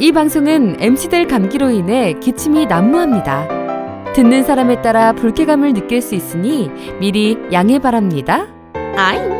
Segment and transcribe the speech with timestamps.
[0.00, 4.12] 이 방송은 MC들 감기로 인해 기침이 난무합니다.
[4.14, 8.46] 듣는 사람에 따라 불쾌감을 느낄 수 있으니 미리 양해 바랍니다.
[8.96, 9.39] 아잉!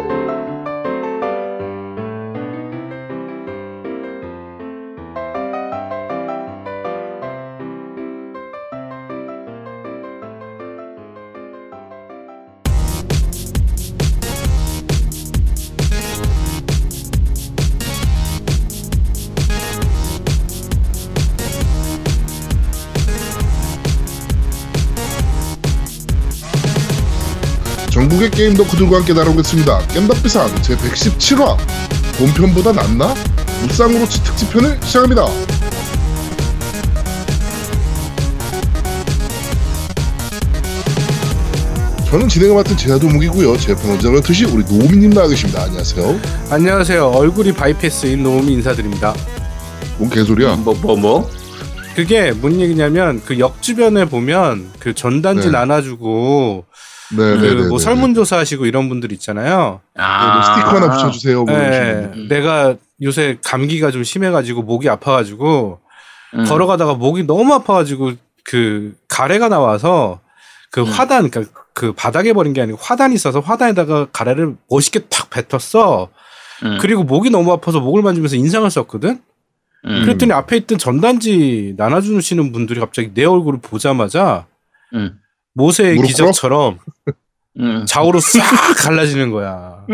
[28.41, 29.87] 게임 덕후들과 함께 다뤄보겠습니다.
[29.89, 31.59] 겜덕비상 제 117화
[32.17, 33.15] 본편보다 낫나?
[33.61, 35.27] 무쌍으로 특집편을 시작합니다.
[42.07, 43.57] 저는 진행을 맡은 제아도목이고요.
[43.59, 45.63] 제 편원장을 드시 우리 노미님 나와 계십니다.
[45.63, 46.21] 안녕하세요.
[46.51, 47.07] 안녕하세요.
[47.09, 49.15] 얼굴이 바이패스인 노미 인사드립니다.
[49.99, 50.57] 뭔 개소리야?
[50.57, 51.31] 뭐 뭐 뭐?
[51.95, 55.53] 그게 뭔 얘기냐면 그 역 주변에 보면 그 전단지 네.
[55.53, 56.65] 나눠주고.
[57.17, 59.81] 그뭐 설문조사 하시고 이런 분들 있잖아요.
[59.95, 61.45] 뭐 스티커 하나 붙여주세요.
[61.45, 62.29] 뭐 네, 분들.
[62.29, 65.81] 내가 요새 감기가 좀 심해가지고 목이 아파가지고
[66.37, 66.45] 음.
[66.45, 68.13] 걸어가다가 목이 너무 아파가지고
[68.45, 70.21] 그 가래가 나와서
[70.71, 70.87] 그 음.
[70.87, 76.09] 화단 그러니까 그 바닥에 버린 게 아니고 화단이 있어서 화단에다가 가래를 멋있게 탁 뱉었어.
[76.65, 76.79] 음.
[76.81, 79.21] 그리고 목이 너무 아파서 목을 만지면서 인상을 썼거든.
[79.87, 80.03] 음.
[80.03, 84.47] 그랬더니 앞에 있던 전단지 나눠주시는 분들이 갑자기 내 얼굴을 보자마자
[84.95, 85.20] 음.
[85.55, 86.79] 모세의 기적처럼
[87.59, 87.85] 음.
[87.87, 88.41] 좌우로 싹
[88.79, 89.85] 갈라지는 거야.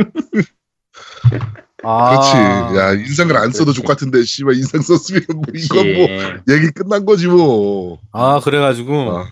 [1.83, 2.79] 아, 그렇지.
[2.79, 6.07] 야 인상을 안 써도 족 같은데 씨발 인상 썼으면 뭐 이건 뭐.
[6.55, 7.99] 얘기 끝난 거지 뭐.
[8.13, 9.27] 아 그래가지고 아.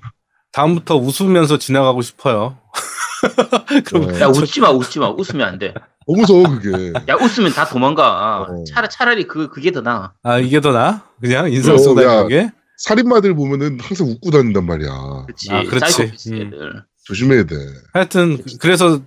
[0.53, 2.59] 다음부터 웃으면서 지나가고 싶어요.
[3.85, 4.21] 그럼 어.
[4.21, 5.75] 야 웃지 마 웃지 마 웃으면 안 돼.
[6.07, 6.93] 너무 무서워 그게.
[7.09, 8.43] 야 웃으면 다 도망가.
[8.43, 8.65] 어.
[8.65, 10.13] 차라 차라리 그 그게 더 나.
[10.23, 11.05] 아 이게 더 나?
[11.21, 12.23] 그냥 인상 어, 쏟아 야.
[12.23, 12.51] 그게?
[12.85, 15.25] 살인마들 보면은 항상 웃고 다닌단 말이야.
[15.27, 15.51] 그렇지.
[15.51, 16.03] 아, 그렇지.
[16.33, 16.51] 음.
[17.05, 17.57] 조심해야 돼.
[17.95, 19.01] 하여튼 그래서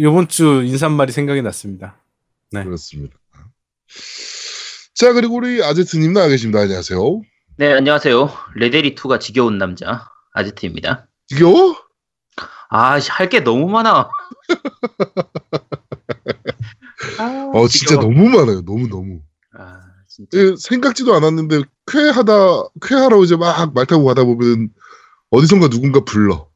[0.00, 1.96] 요번 주 인사말이 생각이 났습니다.
[2.50, 2.64] 네.
[2.64, 3.16] 그렇습니다.
[4.94, 6.58] 자 그리고 우리 아제트님 나와 계십니다.
[6.60, 7.20] 안녕하세요.
[7.56, 8.30] 네 안녕하세요.
[8.56, 11.06] 레데리 2가 지겨운 남자 아지트입니다.
[11.28, 11.76] 지겨워?
[12.68, 14.10] 아할 게 너무 많아.
[17.18, 18.02] 아, 어 진짜 지겨워.
[18.02, 18.64] 너무 많아요.
[18.64, 19.20] 너무 너무.
[19.56, 20.36] 아 진짜.
[20.36, 22.32] 예, 생각지도 않았는데 쾌하다
[22.82, 24.70] 쾌하라고 이제 막 말 타고 가다 보면
[25.30, 26.48] 어디선가 누군가 불러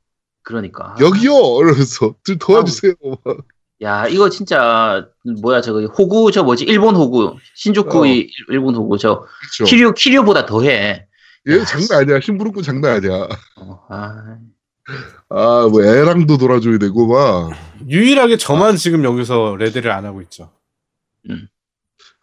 [0.43, 0.95] 그러니까.
[1.00, 2.95] 여기요 이러면서 좀 도와주세요.
[3.25, 3.37] 막.
[3.83, 5.06] 야 이거 진짜
[5.43, 9.21] 뭐야 저거 호구 저 뭐지 일본 호구 신주쿠의 일본 호구 저 어.
[9.23, 9.65] 그렇죠.
[9.65, 11.06] 키류 키류보다 더해.
[11.49, 12.21] 얘 장난 아니야.
[12.21, 13.28] 심부름꾼 장난 아니야.
[13.56, 14.39] 어, 아,
[15.31, 17.53] 아 뭐 애랑도 돌아줘야 되고 막
[17.89, 20.50] 유일하게 저만 지금 여기서 레드를 안 하고 있죠.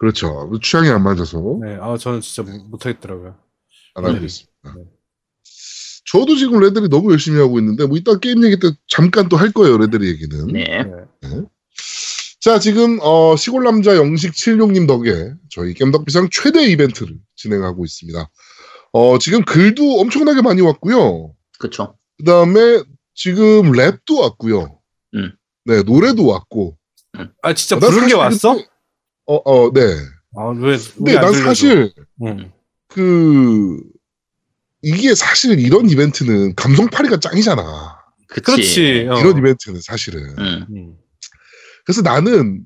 [0.01, 0.49] 그렇죠.
[0.63, 3.35] 취향이 안 맞아서 네, 아 저는 진짜 못- 못하겠더라고요.
[3.93, 4.27] 안 하고 네.
[6.11, 9.51] 저도 지금 레들이 너무 열심히 하고 있는데 뭐 이따 게임 얘기 때 잠깐 또 할
[9.51, 9.77] 거예요.
[9.77, 10.47] 레들이 얘기는.
[10.47, 10.83] 네.
[11.21, 11.41] 네.
[12.39, 18.27] 자 지금 어, 시골 남자 영식 76님 덕에 저희 겜덕비상 최대 이벤트를 진행하고 있습니다.
[18.93, 21.35] 어, 지금 글도 엄청나게 많이 왔고요.
[21.59, 21.95] 그쵸.
[22.17, 22.81] 그 다음에
[23.13, 24.79] 지금 랩도 왔고요.
[25.13, 25.31] 음.
[25.65, 26.75] 네 노래도 왔고.
[27.43, 28.57] 아 진짜 난 부른 게 왔어?
[29.35, 29.81] 어, 어, 네.
[30.37, 31.93] 아 왜 근데 난 사실
[32.23, 32.51] 응.
[32.87, 33.79] 그
[34.81, 37.99] 이게 사실 이런 이벤트는 감성파리가 짱이잖아.
[38.27, 38.41] 그치.
[38.43, 39.07] 그렇지.
[39.11, 39.19] 어.
[39.19, 40.35] 이런 이벤트는 사실은.
[40.39, 40.65] 응.
[40.69, 40.95] 음.
[41.85, 42.63] 그래서 나는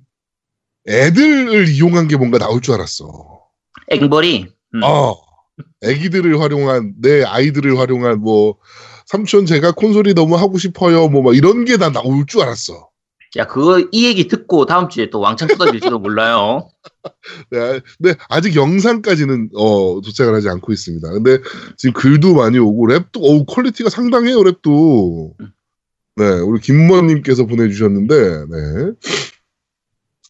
[0.88, 3.42] 애들을 이용한 게 뭔가 나올 줄 알았어.
[3.90, 4.48] 앵벌이.
[4.76, 4.84] 음.
[4.84, 5.16] 어.
[5.82, 8.58] 애기들을 활용한 내 아이들을 활용한 뭐
[9.08, 12.90] 삼촌 제가 콘솔이 너무 하고 싶어요 뭐 막 이런 게난 나올 줄 알았어.
[13.38, 16.70] 야, 그거, 이 얘기 듣고 다음 주에 또 왕창 쏟아질지도 몰라요.
[17.52, 21.08] 네, 근데 아직 영상까지는 어 도착을 하지 않고 있습니다.
[21.12, 21.40] 근데
[21.78, 25.34] 지금 글도 많이 오고 랩도 어우 퀄리티가 상당해요 랩도.
[26.18, 28.92] 네, 우리 김무원님께서 보내주셨는데 네.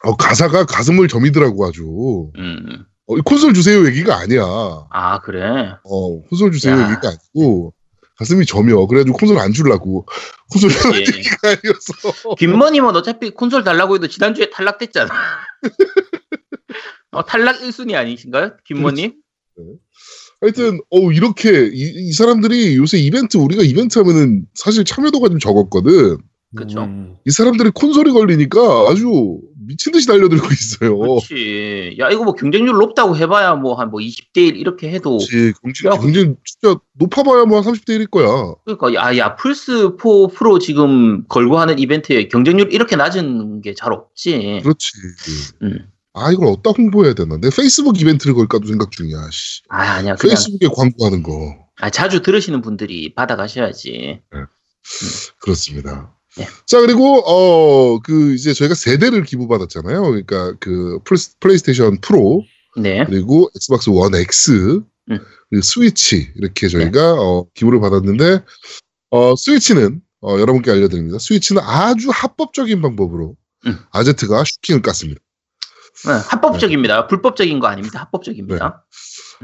[0.03, 2.31] 어 가사가 가슴을 저미더라고 아주.
[2.37, 2.85] 음.
[3.07, 4.43] 어, 이 콘솔 주세요 얘기가 아니야.
[4.89, 5.75] 아, 그래.
[5.83, 6.89] 어 콘솔 주세요 야.
[6.89, 7.73] 얘기가 아니고
[8.17, 8.85] 가슴이 저며.
[8.87, 10.05] 그래가지고 콘솔 안 주려고
[10.51, 10.71] 콘솔.
[10.99, 12.35] 얘기가 아니었어.
[12.35, 15.09] 김머님은 어차피 콘솔 달라고 해도 지난주에 탈락됐잖아.
[17.11, 18.57] 어, 탈락 1순위 아니신가요?
[18.65, 19.13] 김머님?
[20.41, 26.17] 하여튼 어 이렇게 이, 이 사람들이 요새 이벤트 우리가 이벤트 하면은 사실 참여도가 좀 적었거든.
[26.55, 26.83] 그쵸.
[26.83, 27.15] 음.
[27.25, 30.97] 이 사람들이 콘솔이 걸리니까 아주 미친 듯이 달려들고 있어요.
[30.97, 31.97] 그렇지.
[31.99, 35.17] 야, 이거 뭐 경쟁률 높다고 해봐야 뭐 한 뭐 20대 1 이렇게 해도.
[35.17, 35.53] 그렇지.
[35.61, 38.53] 경쟁, 야, 경쟁 진짜 높아봐야 뭐 한 30대 1일 거야.
[38.65, 43.91] 그러니까, 야, 야, 플스 4 프로 지금 걸고 하는 이벤트에 경쟁률 이렇게 낮은 게 잘
[43.93, 44.61] 없지.
[44.63, 44.89] 그렇지.
[45.63, 45.79] 음.
[46.13, 47.37] 아 이걸 어디다 홍보해야 되나?
[47.41, 49.17] 내 페이스북 이벤트를 걸까도 생각 중이야.
[49.31, 49.61] 씨.
[49.69, 54.21] 아 아니야 그냥 페이스북에 광고하는 거 아, 자주 들으시는 분들이 받아가셔야지.
[55.41, 56.15] 그렇습니다.
[56.37, 56.47] 네.
[56.65, 60.01] 자 그리고 어 그 이제 저희가 세 대를 기부받았잖아요.
[60.03, 62.43] 그러니까 그 플레이- 플레이스테이션 프로
[62.77, 63.05] 네.
[63.05, 64.51] 그리고 엑스박스 원 X
[65.11, 65.19] 음.
[65.49, 68.43] 그리고 스위치 이렇게 저희가 어, 기부를 받았는데
[69.11, 71.19] 어, 스위치는 어, 여러분께 알려드립니다.
[71.19, 73.35] 스위치는 아주 합법적인 방법으로
[73.67, 73.77] 음.
[73.91, 75.17] 아제트가 슈킹을 깠습니다.
[76.05, 77.07] 네, 합법적입니다.
[77.07, 78.01] 불법적인 거 아닙니다.
[78.01, 78.85] 합법적입니다.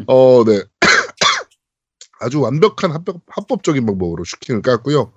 [0.07, 0.61] 어, 네.
[2.19, 5.11] 아주 완벽한 합법, 합법적인 방법으로 슈킹을 깠고요.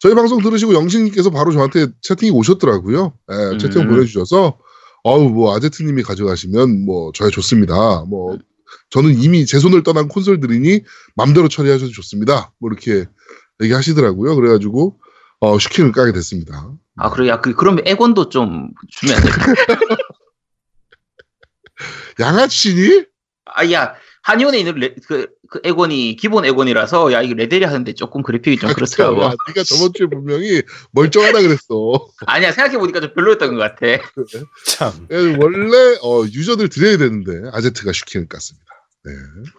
[0.00, 3.14] 저희 방송 들으시고 영신님께서 바로 저한테 채팅이 오셨더라고요.
[3.30, 3.88] 예, 채팅 음.
[3.88, 4.58] 보내주셔서
[5.02, 8.04] 어우 뭐 아제트님이 가져가시면 뭐 저야 좋습니다.
[8.08, 8.38] 뭐
[8.90, 10.82] 저는 이미 제 손을 떠난 콘솔들이니
[11.14, 12.52] 맘대로 처리하셔도 좋습니다.
[12.58, 13.06] 뭐 이렇게
[13.62, 14.34] 얘기하시더라고요.
[14.36, 14.98] 그래가지고
[15.40, 16.70] 어, 슈킹을 까게 됐습니다.
[16.96, 19.44] 아, 그래, 야, 그, 그럼 에곤도 좀 주면 안 될까?
[22.20, 23.04] 양아치니?
[23.46, 28.24] 아, 야, 한의원에 있는 레, 그, 그 에곤이 기본 에곤이라서, 야, 이거 레데리 하는데 조금
[28.24, 29.22] 그래픽이 좀 그렇더라고.
[29.22, 32.08] 야, 네가 저번 주에 분명히 멀쩡하다 그랬어.
[32.26, 33.86] 아니야, 생각해 보니까 좀 별로였던 것 같아.
[34.66, 35.06] 참.
[35.12, 38.64] 예, 원래 어, 유저들 드려야 되는데 아제트가 슈킹을 깠습니다.
[39.04, 39.12] 네.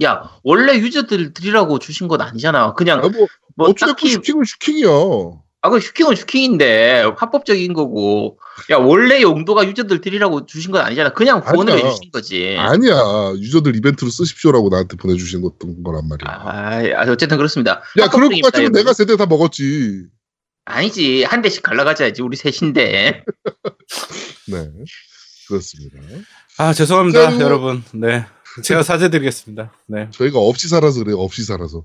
[0.06, 2.74] 야, 원래 유저들 드리라고 주신 건 아니잖아.
[2.74, 4.90] 그냥, 아, 뭐, 뭐, 어찌됐건 딱히, 슈킹은 슈킹이야.
[5.66, 8.38] 아, 그 슈킹은 슈킹인데, 합법적인 거고.
[8.70, 11.12] 야, 원래 용도가 유저들 드리라고 주신 건 아니잖아.
[11.14, 11.86] 그냥 후원을 아니야.
[11.88, 12.56] 해주신 거지.
[12.58, 13.34] 아니야.
[13.38, 16.30] 유저들 이벤트로 쓰십시오라고 나한테 보내주신 것던 거란 말이야.
[16.30, 17.82] 아, 아, 어쨌든 그렇습니다.
[18.00, 18.72] 야, 그럴 것 같으면.
[18.74, 20.06] 내가 세대 다 먹었지.
[20.66, 21.24] 아니지.
[21.24, 22.22] 한 대씩 갈라가자지.
[22.22, 23.24] 우리 셋인데.
[24.48, 24.70] 네.
[25.48, 25.98] 그렇습니다.
[26.58, 27.84] 아 죄송합니다 그리고- 여러분.
[27.94, 28.26] 네.
[28.64, 29.74] 제가 사죄드리겠습니다.
[29.88, 30.08] 네.
[30.12, 31.18] 저희가 없이 살아서 그래요.
[31.18, 31.84] 없이 살아서.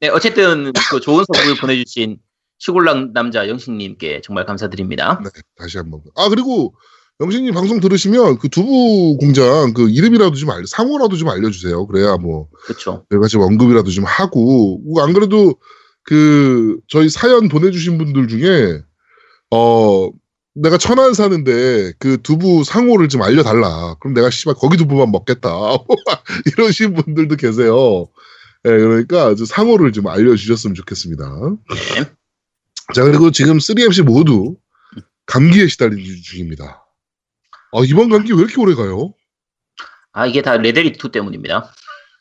[0.00, 2.18] 네, 어쨌든 그 좋은 선물 보내주신
[2.58, 5.20] 시골랑 남자 영식님께 정말 감사드립니다.
[5.22, 5.30] 네.
[5.56, 6.00] 다시 한 번.
[6.16, 6.74] 아, 그리고
[7.20, 11.86] 영신님 방송 들으시면 그 두부 공장 그 이름이라도 좀 알려, 상호라도 좀 알려주세요.
[11.86, 13.06] 그래야 뭐 그렇죠.
[13.10, 15.54] 저희가 지금 언급이라도 좀 하고 뭐안 그래도
[16.02, 18.82] 그 저희 사연 보내주신 분들 중에
[19.52, 20.10] 어
[20.54, 23.94] 내가 천안 사는데 그 두부 상호를 좀 알려달라.
[24.00, 25.50] 그럼 내가 씨발 거기 두부만 먹겠다.
[26.52, 28.08] 이러신 분들도 계세요.
[28.66, 31.24] 예, 그러니까 저 상호를 좀 알려주셨으면 좋겠습니다.
[31.96, 32.04] 네.
[32.94, 34.56] 자 그리고 지금 3MC 모두
[35.26, 36.86] 감기에 시달리는 중입니다.
[37.72, 39.12] 아 이번 감기 왜 이렇게 오래 가요?
[40.12, 41.72] 아, 이게 다 레데리2 때문입니다.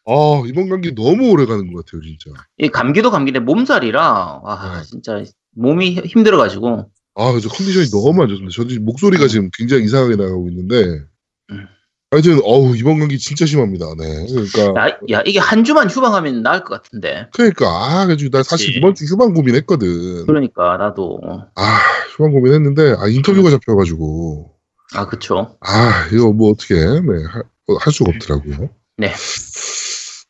[0.05, 2.31] 아 이번 감기 너무 오래 가는 것 같아요 진짜.
[2.57, 4.83] 이 감기도 감기인데 몸살이라, 와, 네.
[4.83, 6.91] 진짜 몸이 힘들어가지고.
[7.15, 8.51] 아, 그래서 컨디션이 너무 안 좋습니다.
[8.51, 11.05] 저도 목소리가 지금 굉장히 이상하게 나가고 있는데.
[11.51, 11.67] 음.
[12.13, 13.87] 하여튼, 어우, 이번 감기 진짜 심합니다.
[13.97, 14.27] 네.
[14.53, 17.27] 그러니까, 야, 야, 이게 한 주만 휴방하면 나을 것 같은데.
[17.33, 18.77] 그러니까, 아, 그래가지고 나 사실 그치.
[18.77, 20.27] 이번 주 휴방 고민했거든.
[20.27, 21.19] 그러니까, 나도.
[21.55, 21.79] 아,
[22.15, 24.51] 휴방 고민했는데, 아, 인터뷰가 잡혀가지고,
[24.93, 25.57] 아, 그쵸.
[25.61, 28.69] 아, 이거 뭐 어떻게, 네, 할, 어, 할 수가 없더라고요.
[28.97, 29.11] 네.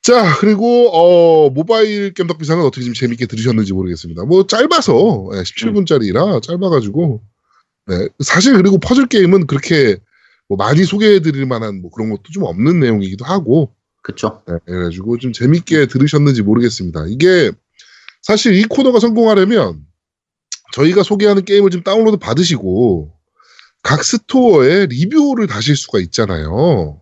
[0.02, 4.24] 자, 그리고, 어, 모바일 겜덕 비상은 어떻게 좀 재밌게 들으셨는지 모르겠습니다.
[4.24, 4.94] 뭐, 짧아서,
[5.34, 7.22] 17분짜리라 짧아가지고,
[7.88, 8.08] 네.
[8.24, 9.98] 사실 그리고 퍼즐 게임은 그렇게
[10.54, 13.74] 뭐 많이 소개해드릴 만한 뭐 그런 것도 좀 없는 내용이기도 하고,
[14.04, 14.44] 그쵸.
[14.48, 17.06] 네, 그래가지고 좀 재밌게 들으셨는지 모르겠습니다.
[17.08, 17.52] 이게
[18.22, 19.82] 사실 이 코너가 성공하려면
[20.74, 23.12] 저희가 소개하는 게임을 좀 다운로드 받으시고
[23.82, 27.02] 각 스토어에 리뷰를 다실 수가 있잖아요.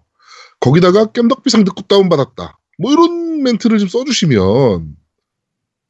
[0.62, 2.58] 거기다가 겜덕비상 듣고 다운받았다.
[2.80, 4.96] 뭐 이런 멘트를 좀 써주시면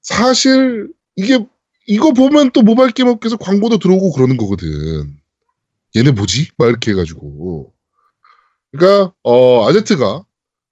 [0.01, 1.45] 사실 이게
[1.85, 5.20] 이거 보면 또 모바일 게임 업계에서 광고도 들어오고 그러는 거거든.
[5.95, 6.49] 얘네 뭐지?
[6.57, 7.73] 막 이렇게 해가지고.
[8.71, 10.23] 그러니까 어 아제트가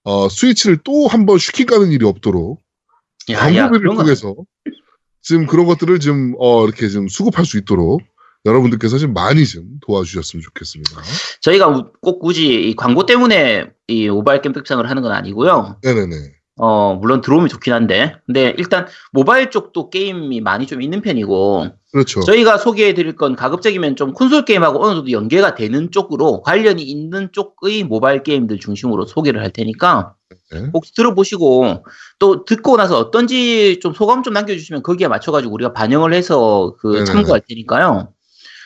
[0.04, 2.62] 어, 스위치를 또 한 번 슈킹 까는 일이 없도록
[3.96, 4.04] 거.
[4.04, 4.36] 통해서
[5.22, 8.02] 지금 그런 것들을 좀 어, 이렇게 좀 수급할 수 있도록
[8.46, 11.02] 여러분들께서 좀 많이 좀 도와주셨으면 좋겠습니다.
[11.42, 15.78] 저희가 우- 꼭 굳이 이 광고 때문에 이 모바일 게임 픽상을 하는 건 아니고요.
[15.84, 16.16] 네네네.
[16.62, 18.16] 어, 물론 들어오면 좋긴 한데.
[18.26, 22.22] 근데 일단 모바일 쪽도 게임이 많이 좀 있는 편이고, 그렇죠.
[22.22, 27.30] 저희가 소개해 드릴 건 가급적이면 좀 콘솔 게임하고 어느 정도 연계가 되는 쪽으로 관련이 있는
[27.32, 30.14] 쪽의 모바일 게임들 중심으로 소개를 할 테니까
[30.52, 30.70] 네.
[30.74, 31.84] 혹시 들어보시고
[32.20, 37.06] 또 듣고 나서 어떤지 좀 소감 좀 남겨주시면 거기에 맞춰가지고 우리가 반영을 해서 그 네네네.
[37.06, 38.14] 참고할 테니까요.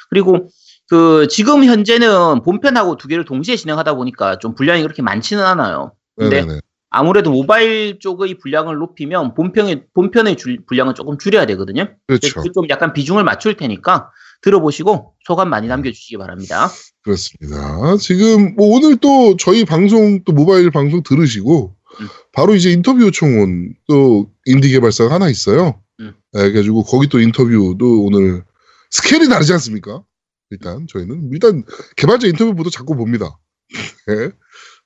[0.09, 0.49] 그리고
[0.89, 5.93] 그 지금 현재는 본편하고 두 개를 동시에 진행하다 보니까 좀 분량이 그렇게 많지는 않아요.
[6.17, 6.59] 근데 네네네.
[6.93, 11.87] 아무래도 모바일 쪽의 분량을 높이면 본편의 본편의 줄- 분량은 조금 줄여야 되거든요.
[12.07, 12.43] 그렇죠.
[12.53, 14.11] 좀 약간 비중을 맞출 테니까
[14.43, 16.69] 들어보시고 소감 많이 남겨주시기 바랍니다.
[17.03, 17.97] 그렇습니다.
[17.97, 22.07] 지금 뭐 오늘 또 저희 방송 또 모바일 방송 들으시고 음.
[22.31, 25.81] 바로 이제 인터뷰 요청 온 또 인디 개발사가 하나 있어요.
[25.99, 26.13] 음.
[26.33, 28.43] 네, 그래가지고 거기 또 인터뷰도 오늘
[28.91, 30.03] 스케일이 다르지 않습니까?
[30.51, 31.63] 일단 저희는 일단
[31.95, 33.39] 개발자 인터뷰보도 자꾸 봅니다.
[34.07, 34.29] 네.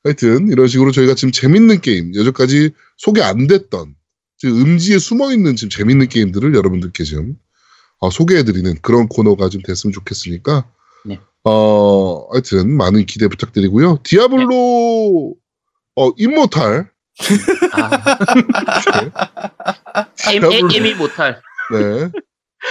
[0.03, 3.95] 하여튼 이런 식으로 저희가 지금 재밌는 게임 여전까지 소개 안 됐던
[4.37, 7.35] 지금 음지에 숨어 있는 지금 재밌는 게임들을 여러분들께 지금
[7.99, 10.69] 어, 소개해드리는 그런 코너가 좀 됐으면 좋겠으니까
[11.05, 11.19] 네.
[11.43, 13.99] 어 하여튼 많은 기대 부탁드리고요.
[14.03, 15.35] 디아블로
[15.95, 16.91] 어 임모탈
[17.73, 18.17] 아.
[20.31, 21.41] 엠, 엠, 엠이 못할.
[21.71, 22.11] 네.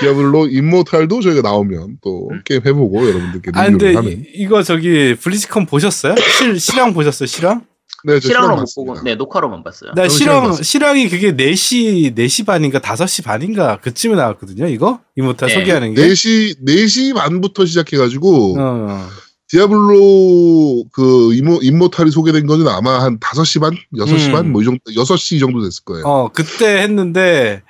[0.00, 2.42] 디아블로 임모탈도 저희가 나오면 또 음.
[2.44, 4.10] 게임 해보고 여러분들께 아 근데 리뷰를 하는.
[4.12, 6.14] 이, 이거 저기 블리즈컨 보셨어요?
[6.38, 7.26] 실 실황 보셨어요?
[7.26, 7.64] 실황?
[8.04, 8.94] 네, 저 실황으로 실황 못.
[8.94, 9.90] 보고, 네, 녹화로만 봤어요.
[9.96, 10.52] 나 저도 실황.
[10.52, 14.68] 실황이 그게 4시 4시 반인가 5시 반인가 그쯤에 나왔거든요.
[14.68, 15.54] 이거 이모타 네.
[15.54, 16.06] 소개하는 게.
[16.06, 19.08] 4시 4시 반부터 시작해가지고 어.
[19.48, 24.32] 디아블로 그 이모 임모탈이 소개된 거는 아마 한 5시 반, 6시 음.
[24.32, 26.04] 반, 뭐 이 정도 6시 정도 됐을 거예요.
[26.04, 27.62] 어, 그때 했는데,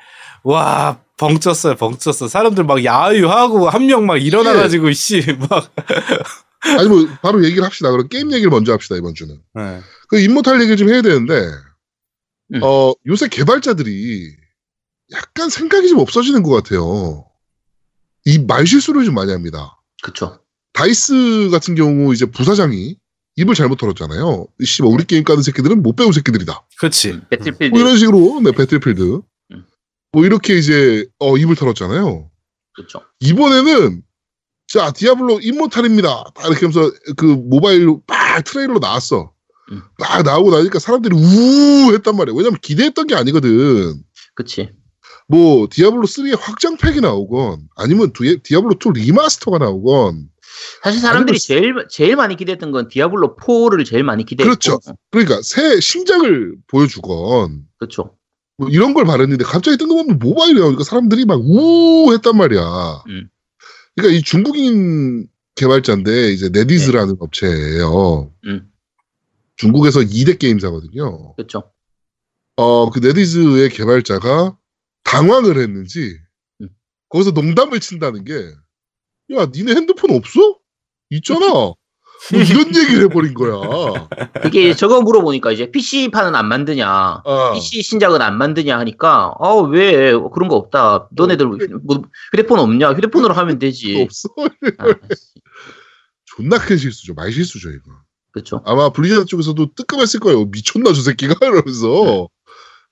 [0.43, 2.29] 와, 벙쪘어요, 벙쪘어.
[2.29, 5.73] 사람들 막 야유하고, 한 명 막 일어나가지고, 씨, 막.
[6.79, 7.91] 아니 뭐 바로 얘기를 합시다.
[7.93, 9.39] 그럼 게임 얘기를 먼저 합시다 이번 주는.
[9.55, 9.81] 네.
[10.09, 11.35] 그 임모탈 얘기를 좀 해야 되는데
[12.55, 12.61] 음.
[12.63, 14.33] 어 요새 개발자들이
[15.13, 17.25] 약간 생각이 좀 없어지는 것 같아요.
[18.25, 19.81] 이 말실수를 좀 많이 합니다.
[20.03, 20.41] 그쵸.
[20.73, 22.97] 다이스 같은 경우 이제 부사장이
[23.37, 24.49] 입을 잘못 털었잖아요.
[24.65, 26.67] 씨발 우리 게임 까는 새끼들은 못 배운 새끼들이다.
[26.81, 27.11] 그렇지.
[27.13, 27.71] 음, 배틀필드.
[27.71, 29.23] 뭐 이런 식으로 네 배틀필드 음.
[30.17, 32.31] 뭐 이렇게 이제 어 입을 털었잖아요.
[32.73, 33.03] 그쵸.
[33.21, 34.01] 이번에는
[34.67, 36.25] 자 디아블로 임모탈입니다.
[36.35, 39.35] 딱 이렇게 하면서 그 모바일로 빡 트레일러 나왔어.
[39.73, 39.83] 음.
[39.99, 42.35] 딱 나오고 나니까 사람들이 우우 했단 말이야.
[42.35, 44.03] 왜냐면 기대했던 게 아니거든.
[44.35, 44.71] 그치.
[45.29, 50.29] 뭐 디아블로 3의 확장팩이 나오건 아니면 디- 디아블로 2 리마스터가 나오건
[50.83, 54.49] 사실 사람들이 아니면- 제일, 제일 많이 기대했던 건 디아블로 4를 제일 많이 기대했고.
[54.49, 54.79] 그렇죠.
[55.11, 58.15] 그러니까 새 신작을 보여주건 그쵸.
[58.59, 63.03] 뭐 이런 걸 바랬는데 갑자기 뜬금없이 모바일이 나오니까 사람들이 막 우우 했단 말이야.
[63.09, 63.29] 음.
[63.95, 68.33] 그러니까 이 중국인 개발자인데 이제 네디즈라는 업체예요.
[68.45, 68.71] 음.
[69.57, 71.35] 중국에서 2대 게임사거든요.
[71.37, 71.71] 그쵸.
[72.57, 74.57] 어, 그 네디즈의 개발자가
[75.05, 76.19] 당황을 했는지
[76.61, 76.69] 음.
[77.09, 78.35] 거기서 농담을 친다는 게
[79.33, 80.59] 야, 니네 핸드폰 없어?
[81.11, 81.73] 있잖아.
[82.33, 84.09] 뭐 이런 얘기를 해버린 거야.
[84.43, 86.89] 그게 저거 물어보니까 이제 PC판은 안 만드냐.
[87.25, 91.09] 아, PC 신작은 안 만드냐 하니까, 아, 왜, 그런 거 없다.
[91.13, 91.59] 너네들 뭐,
[92.33, 92.93] 휴대폰 없냐?
[92.95, 94.03] 휴대폰으로 하면 되지.
[94.03, 94.29] 없어.
[94.79, 94.87] 아,
[96.25, 97.15] 존나 큰 실수죠.
[97.15, 97.93] 말 실수죠, 이거.
[98.33, 98.61] 그쵸.
[98.67, 100.45] 아마 블리자드 쪽에서도 뜨끔했을 거예요.
[100.47, 102.29] 미쳤나 저 새끼가 이러면서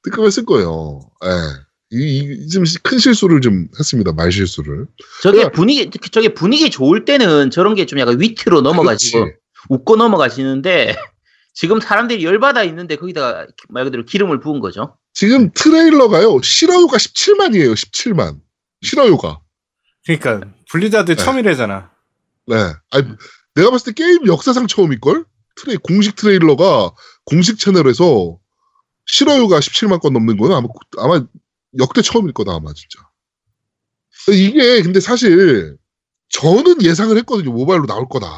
[0.03, 1.01] 뜨끔했을 거예요.
[1.25, 1.29] 예.
[1.29, 4.13] 이, 이, 좀큰 실수를 좀 했습니다.
[4.13, 4.87] 말 실수를.
[5.23, 5.51] 저게 그래.
[5.53, 9.39] 분위기, 저게 분위기 좋을 때는 저런 게 좀 약간 위트로 넘어가지고, 그렇지.
[9.69, 10.95] 웃고 넘어가시는데,
[11.55, 14.97] 지금 사람들이 열받아 있는데 거기다가 말 그대로 기름을 부은 거죠.
[15.13, 16.41] 지금 트레일러가요.
[16.43, 17.75] 싫어요가 17만이에요.
[17.75, 18.41] 17만.
[18.83, 19.41] 싫어요가.
[20.05, 21.23] 그러니까, 블리자드 네.
[21.23, 21.91] 처음이래잖아.
[22.49, 22.57] 네.
[22.91, 23.07] 아니,
[23.55, 25.25] 내가 봤을 때 게임 역사상 처음일 걸?
[25.57, 26.91] 트레, 공식 트레일러가
[27.25, 28.37] 공식 채널에서
[29.07, 30.67] 싫어요가 17만 건 넘는 거는 아마,
[30.99, 31.25] 아마
[31.79, 33.01] 역대 처음일 거다, 아마, 진짜.
[34.33, 35.77] 이게, 근데 사실,
[36.31, 37.53] 저는 예상을 했거든요.
[37.53, 38.29] 모바일로 나올 거다.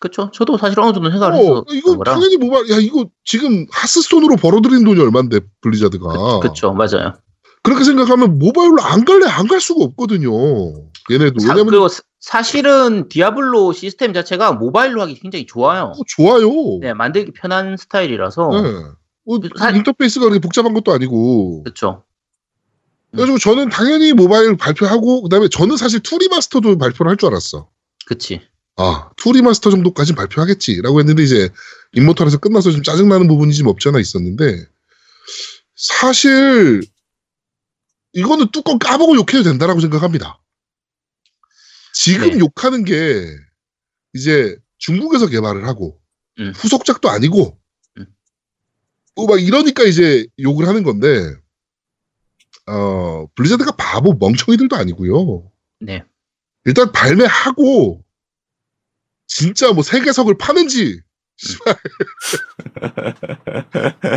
[0.00, 0.30] 그쵸.
[0.32, 1.64] 저도 사실 어느 정도 생각을 어, 해서.
[1.72, 2.14] 이거 거라.
[2.14, 6.40] 당연히 모바일, 야, 이거 지금 하스스톤으로 벌어들인 돈이 얼만데, 블리자드가.
[6.40, 6.72] 그쵸.
[6.72, 7.14] 맞아요.
[7.62, 10.30] 그렇게 생각하면 모바일로 안 갈래 안 갈 수가 없거든요.
[11.10, 11.40] 얘네도.
[11.40, 15.92] 사, 왜냐면, 그리고 사- 사실은 디아블로 시스템 자체가 모바일로 하기 굉장히 좋아요.
[15.96, 16.48] 어, 좋아요.
[16.80, 18.48] 네, 만들기 편한 스타일이라서.
[18.62, 18.72] 네.
[19.24, 21.64] 뭐, 사- 인터페이스가 그렇게 복잡한 것도 아니고.
[21.64, 22.04] 그쵸.
[23.10, 27.70] 그래가지고 저는 당연히 모바일 발표하고, 그 다음에 저는 사실 투 리마스터도 발표를 할 줄 알았어.
[28.06, 28.40] 그치.
[28.76, 31.48] 아, 투 리마스터 정도까지는 발표하겠지라고 했는데, 이제,
[31.92, 34.66] 인모탈에서 끝나서 좀 짜증나는 부분이 좀 없지 않아 있었는데,
[35.74, 36.82] 사실,
[38.12, 40.40] 이거는 뚜껑 까보고 욕해도 된다라고 생각합니다.
[41.94, 42.38] 지금 네.
[42.38, 43.26] 욕하는 게,
[44.14, 45.98] 이제, 중국에서 개발을 하고,
[46.38, 46.52] 음.
[46.54, 47.58] 후속작도 아니고,
[47.98, 48.06] 음.
[49.16, 51.34] 뭐막 이러니까 이제 욕을 하는 건데,
[52.68, 55.50] 어, 블리자드가 바보 멍청이들도 아니고요.
[55.80, 56.04] 네.
[56.64, 58.04] 일단 발매하고
[59.26, 61.00] 진짜 뭐 세계석을 파는지
[61.36, 61.76] 씨발.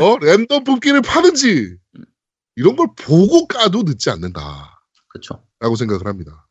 [0.02, 1.78] 어 랜덤 뽑기를 파는지
[2.56, 4.68] 이런 걸 보고 까도 늦지 않는다라고
[5.08, 5.44] 그쵸.
[5.78, 6.48] 생각을 합니다.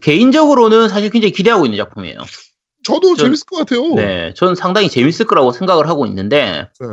[0.00, 2.18] 개인적으로는 사실 굉장히 기대하고 있는 작품이에요.
[2.84, 3.94] 저도 저- 재밌을 것 같아요.
[3.94, 4.32] 네.
[4.34, 6.86] 저는 상당히 재밌을 거라고 생각을 하고 있는데, 네.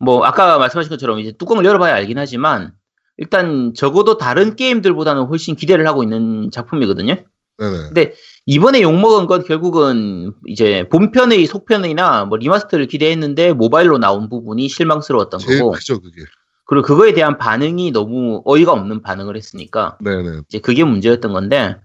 [0.00, 2.72] 뭐, 아까 말씀하신 것처럼 이제 뚜껑을 열어봐야 알긴 하지만,
[3.20, 7.16] 일단 적어도 다른 게임들보다는 훨씬 기대를 하고 있는 작품이거든요.
[7.58, 8.14] 네네.
[8.46, 15.72] 이번에 욕먹은 건 결국은 이제 본편의 속편이나 뭐 리마스터를 기대했는데 모바일로 나온 부분이 실망스러웠던 거고
[15.72, 16.22] 크죠 그게.
[16.64, 20.40] 그리고 그거에 대한 반응이 너무 어이가 없는 반응을 했으니까 네네.
[20.48, 21.76] 이제 그게 문제였던 건데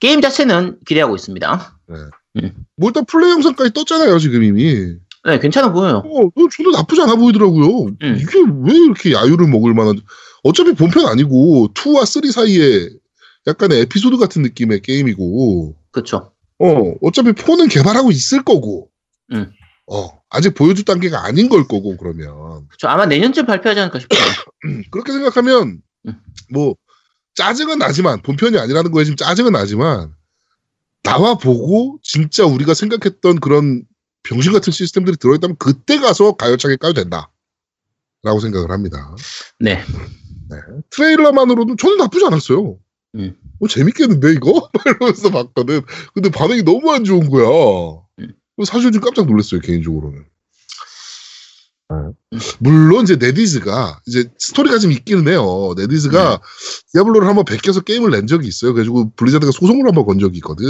[0.00, 1.78] 게임 자체는 기대하고 있습니다.
[2.76, 4.96] 뭐 일단 플레이 영상까지 떴잖아요 지금 이미.
[5.24, 6.02] 네, 괜찮아 보여요.
[6.04, 7.94] 어, 어, 저도 나쁘지 않아 보이더라고요.
[8.02, 8.18] 음.
[8.18, 10.00] 이게 왜 이렇게 야유를 먹을 만한,
[10.42, 12.88] 어차피 본편 아니고, 2와 3 사이에
[13.46, 16.32] 약간의 에피소드 같은 느낌의 게임이고, 그렇죠.
[16.58, 18.90] 어, 어차피 4는 개발하고 있을 거고,
[19.32, 19.52] 음.
[19.86, 22.68] 어, 아직 보여줄 단계가 아닌 걸 거고, 그러면.
[22.78, 24.20] 저 아마 내년쯤 발표하지 않을까 싶어요.
[24.90, 26.20] 그렇게 생각하면, 음.
[26.50, 26.74] 뭐,
[27.34, 30.12] 짜증은 나지만, 본편이 아니라는 거에 지금 짜증은 나지만,
[31.02, 33.84] 나와 보고, 진짜 우리가 생각했던 그런
[34.24, 37.30] 병신 같은 시스템들이 들어있다면, 그때 가서 가열차게 까도 된다.
[38.24, 39.14] 라고 생각을 합니다.
[39.58, 39.82] 네.
[40.90, 42.78] 트레일러만으로도 저는 나쁘지 않았어요.
[43.16, 43.36] 음.
[43.60, 44.70] 어, 재밌겠는데, 이거?
[44.86, 45.82] 이러면서 봤거든.
[46.14, 47.46] 근데 반응이 너무 안 좋은 거야.
[48.20, 48.34] 음.
[48.64, 50.24] 사실 좀 깜짝 놀랐어요, 개인적으로는.
[52.58, 55.74] 물론 이제 넷이즈가 이제 스토리가 좀 있기는 해요.
[55.76, 56.40] 넷이즈가
[56.92, 58.72] 디아블로를 한번 베껴서 게임을 낸 적이 있어요.
[58.72, 60.66] 그래가지고 블리자드가 소송을 한번 건 적이 있거든.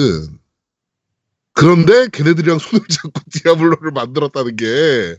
[1.54, 5.16] 그런데 걔네들이랑 손을 잡고 디아블로를 만들었다는 게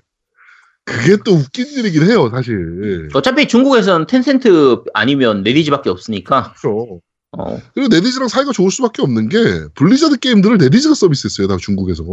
[0.86, 3.10] 그게 또 웃긴 일이긴 해요, 사실.
[3.14, 6.54] 어차피 중국에서는 텐센트 아니면 넷이즈밖에 없으니까.
[6.54, 7.00] 그렇죠.
[7.38, 9.38] 어, 그리고 넷이즈랑 사이가 좋을 수밖에 없는 게
[9.76, 12.04] 블리자드 게임들을 넷이즈가 서비스했어요, 다 중국에서.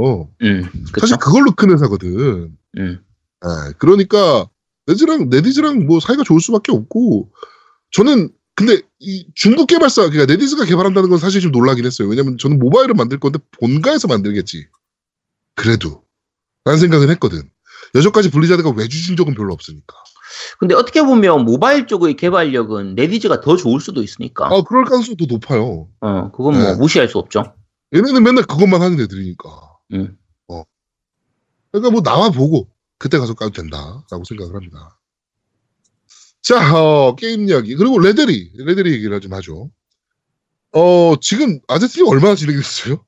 [0.42, 0.62] 음,
[0.92, 1.00] 그쵸.
[1.00, 2.56] 사실 그걸로 큰 회사거든.
[2.78, 3.00] 음,
[3.44, 4.48] 예, 그러니까
[4.86, 7.30] 넷이즈랑 넷이즈랑 뭐 사이가 좋을 수밖에 없고
[7.90, 12.08] 저는 근데 이 중국 개발사 그러니까 넷이즈가 개발한다는 건 사실 좀 놀라긴 했어요.
[12.08, 14.68] 왜냐면 저는 모바일을 만들 건데 본가에서 만들겠지.
[15.54, 16.02] 그래도
[16.64, 17.50] 라는 생각은 했거든.
[17.94, 19.96] 여태까지 블리자드가 외주준 적은 별로 없으니까.
[20.58, 24.46] 근데 어떻게 보면 모바일 쪽의 개발력은 넷이즈가 더 좋을 수도 있으니까.
[24.46, 25.88] 아 그럴 가능성도 높아요.
[26.00, 26.74] 어, 그건 뭐 네.
[26.74, 27.54] 무시할 수 없죠.
[27.94, 29.48] 얘네는 맨날 그것만 하는 애들이니까.
[29.94, 30.16] 음.
[30.48, 30.62] 어.
[31.72, 32.68] 그러니까 뭐 나와 보고
[32.98, 35.00] 그때 가서 까도 된다라고 생각을 합니다.
[36.42, 37.74] 자, 어, 게임 이야기.
[37.74, 39.70] 그리고 레데리, 레데리 얘기를 좀 하죠.
[40.72, 43.04] 어, 지금 아제트님 얼마나 진행됐어요?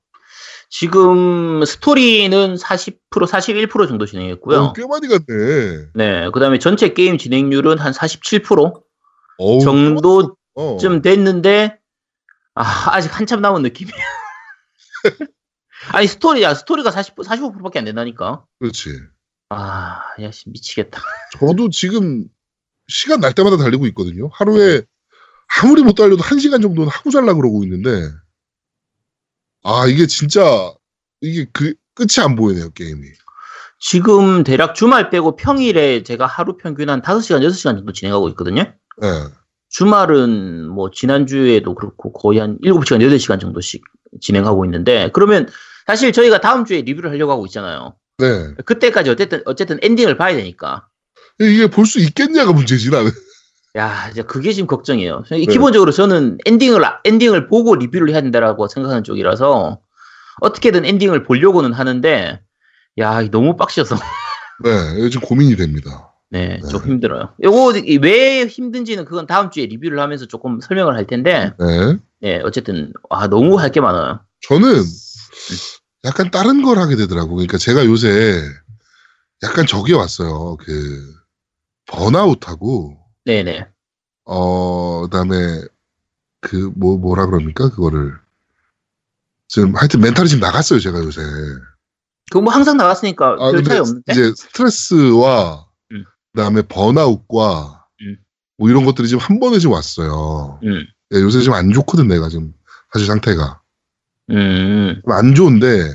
[0.72, 4.58] 지금 스토리는 40% 41% 정도 진행했고요.
[4.58, 5.88] 어, 꽤 많이 갔네.
[5.92, 8.82] 네, 그다음에 전체 게임 진행률은 한 47%
[9.36, 10.78] 어우, 정도쯤 어.
[11.02, 11.78] 됐는데
[12.54, 13.94] 아, 아직 한참 남은 느낌이야.
[15.92, 18.46] 아니 스토리야 스토리가 40 45%밖에 안 된다니까.
[18.58, 18.98] 그렇지.
[19.50, 21.02] 아, 야 씨, 미치겠다.
[21.38, 22.24] 저도 지금
[22.88, 24.30] 시간 날 때마다 달리고 있거든요.
[24.32, 24.80] 하루에
[25.60, 28.08] 아무리 못 달려도 한 시간 정도는 하고 잘라 그러고 있는데,
[29.62, 30.72] 아, 이게 진짜,
[31.20, 33.06] 이게 그, 끝이 안 보이네요, 게임이.
[33.80, 38.62] 지금 대략 주말 빼고 평일에 제가 하루 평균 한 5시간 6시간 정도 진행하고 있거든요.
[39.02, 39.08] 예.
[39.70, 43.82] 주말은 뭐 지난주에도 그렇고 거의 한 7시간 8시간 정도씩
[44.20, 45.48] 진행하고 있는데 그러면
[45.86, 47.96] 사실 저희가 다음 주에 리뷰를 하려고 하고 있잖아요.
[48.18, 48.54] 네.
[48.66, 50.86] 그때까지 어쨌든 어쨌든 엔딩을 봐야 되니까.
[51.40, 53.10] 이게 볼 수 있겠냐가 문제지, 나는.
[53.78, 55.24] 야, 이제 그게 지금 걱정이에요.
[55.30, 55.46] 네.
[55.46, 59.78] 기본적으로 저는 엔딩을 엔딩을 보고 리뷰를 해야 된다라고 생각하는 쪽이라서
[60.42, 62.40] 어떻게든 엔딩을 보려고는 하는데
[62.98, 63.96] 야, 너무 빡셔서
[64.64, 66.12] 네, 요즘 고민이 됩니다.
[66.28, 66.68] 네, 네.
[66.68, 67.34] 좀 힘들어요.
[67.42, 71.96] 요거 왜 힘든지는 그건 다음 주에 리뷰를 하면서 조금 설명을 할 텐데 네.
[72.20, 74.20] 네, 어쨌든 아, 너무 할 게 많아요.
[74.48, 74.82] 저는
[76.04, 77.34] 약간 다른 걸 하게 되더라고.
[77.36, 78.40] 그러니까 제가 요새
[79.42, 80.56] 약간 저기 왔어요.
[80.58, 81.14] 그,
[81.86, 83.66] 번아웃하고, 네, 네.
[84.24, 85.62] 어, 그다음에
[86.40, 88.14] 그 뭐 뭐라 그럽니까 그거를
[89.48, 91.20] 지금 하여튼 멘탈이 지금 나갔어요 제가 요새.
[92.30, 94.12] 그거 뭐 항상 나갔으니까 아 별 차이 없는데.
[94.12, 96.04] 이제 스트레스와 음.
[96.32, 98.16] 그다음에 번아웃과 음.
[98.58, 100.58] 뭐 이런 것들이 지금 한 번에 지금 왔어요.
[100.64, 100.86] 음.
[101.14, 102.52] 예, 요새 지금 안 좋거든 내가 지금
[102.92, 103.60] 사실 상태가
[104.30, 105.00] 음.
[105.06, 105.94] 안 좋은데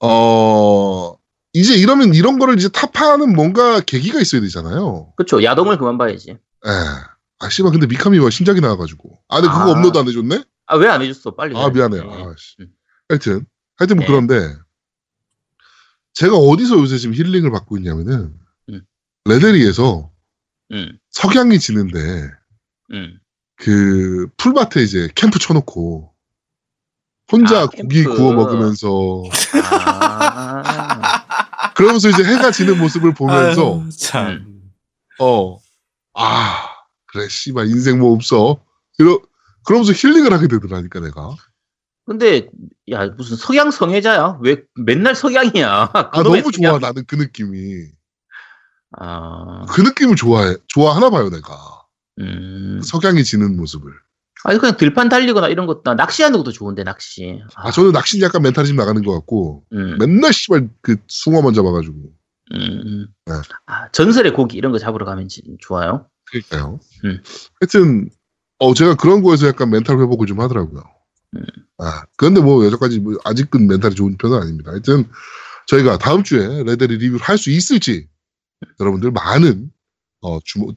[0.00, 1.14] 어
[1.54, 5.12] 이제 이러면 이런 거를 이제 타파하는 뭔가 계기가 있어야 되잖아요.
[5.16, 5.42] 그렇죠.
[5.42, 6.30] 야동을 그만 봐야지.
[6.30, 6.38] 예.
[7.40, 9.70] 아 씨발 근데 미카미 와 신작이 나와가지고 아 근데 그거 아.
[9.72, 10.44] 업로드 안 해줬네?
[10.66, 11.34] 아, 왜 안 해줬어?
[11.34, 11.56] 빨리.
[11.56, 11.70] 아 해.
[11.70, 12.02] 미안해요.
[12.04, 12.24] 네.
[12.24, 12.56] 아, 씨.
[12.60, 12.68] 음.
[13.08, 14.10] 하여튼 하여튼 뭐 네.
[14.10, 14.56] 그런데
[16.14, 18.34] 제가 어디서 요새 지금 힐링을 받고 있냐면은
[18.70, 18.82] 음.
[19.26, 20.10] 레데리에서
[20.72, 20.98] 음.
[21.10, 22.30] 석양이 지는데
[22.92, 23.18] 음.
[23.56, 26.12] 그 풀밭에 이제 캠프 쳐놓고
[27.30, 28.16] 혼자 아, 고기 캠프.
[28.16, 29.22] 구워 먹으면서
[29.64, 31.21] 아.
[31.74, 34.62] 그러면서 이제 해가 지는 모습을 보면서 아유, 참.
[35.18, 35.62] 어
[36.14, 36.68] 아
[37.06, 38.62] 그래 씨발 인생 뭐 없어
[38.98, 39.20] 이러
[39.64, 41.34] 그러면서 힐링을 하게 되더라니까 내가
[42.04, 42.48] 근데
[42.90, 44.40] 야 무슨 석양 성애자야?
[44.42, 45.90] 왜 맨날 석양이야?
[45.94, 46.50] 아 너무.
[46.50, 47.86] 좋아 나는 그 느낌이
[48.98, 51.56] 아, 그 느낌을 좋아해 좋아하나 봐요 내가
[52.18, 52.80] 음.
[52.82, 53.92] 석양이 지는 모습을
[54.44, 57.40] 아니 그냥 들판 달리거나 이런 것도 나 낚시하는 것도 좋은데 낚시.
[57.54, 59.96] 아 저는 낚시는 약간 멘탈이 좀 나가는 것 같고 음.
[59.98, 61.94] 맨날 씨발 그 숭어만 잡아가지고
[62.54, 63.06] 음.
[63.26, 63.32] 네.
[63.66, 66.08] 아, 전설의 고기 이런 거 잡으러 가면 진- 좋아요.
[66.30, 67.22] 그러니까요 음.
[67.60, 68.08] 하여튼
[68.58, 70.82] 어 제가 그런 거에서 약간 멘탈 회복을 좀 하더라고요
[71.78, 74.70] 아, 그런데 뭐 여태까지 뭐 아직은 멘탈이 좋은 편은 아닙니다.
[74.70, 75.08] 하여튼
[75.66, 78.08] 저희가 다음 주에 레데리 리뷰를 할 수 있을지
[78.80, 79.70] 여러분들 많은
[80.20, 80.76] 어 주목 또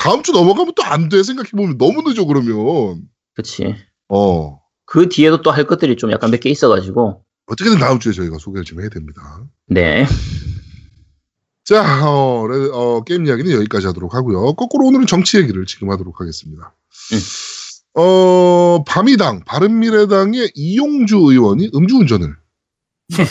[0.00, 3.02] 다음 주 넘어가면 또 안 돼 생각해 보면 너무 늦어 그러면
[3.34, 3.74] 그치.
[4.08, 7.24] 어 그 뒤에도 또 할 것들이 좀 약간 몇 개 있어가지고.
[7.46, 9.44] 어떻게든 다음 주에 저희가 소개를 좀 해야 됩니다.
[9.68, 10.04] 네.
[11.64, 14.54] 자, 어, 레- 어, 게임 이야기는 여기까지 하도록 하고요.
[14.54, 16.74] 거꾸로 오늘은 정치 얘기를 지금 하도록 하겠습니다.
[17.12, 18.00] 음.
[18.02, 22.34] 어, 바미당, 바른미래당의 이용주 의원이 음주운전을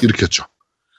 [0.03, 0.45] 일으켰죠.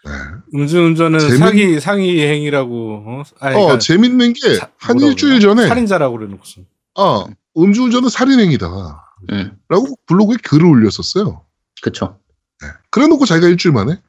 [0.05, 0.11] 네.
[0.55, 3.05] 음주운전은 재밌- 사기 상위 행위라고.
[3.07, 5.41] 어, 아니, 어, 그러니까 재밌는 게 사- 한 일주일?
[5.41, 6.63] 전에 살인자라고 그래놓고서.
[6.97, 7.25] 아,
[7.57, 9.05] 음주운전은 살인행위다.
[9.33, 9.59] 음.
[9.69, 11.45] 라고 블로그에 글을 올렸었어요.
[11.83, 12.19] 그쵸.
[12.63, 12.69] 네.
[12.91, 14.01] 그래 놓고 자기가 일주일 만에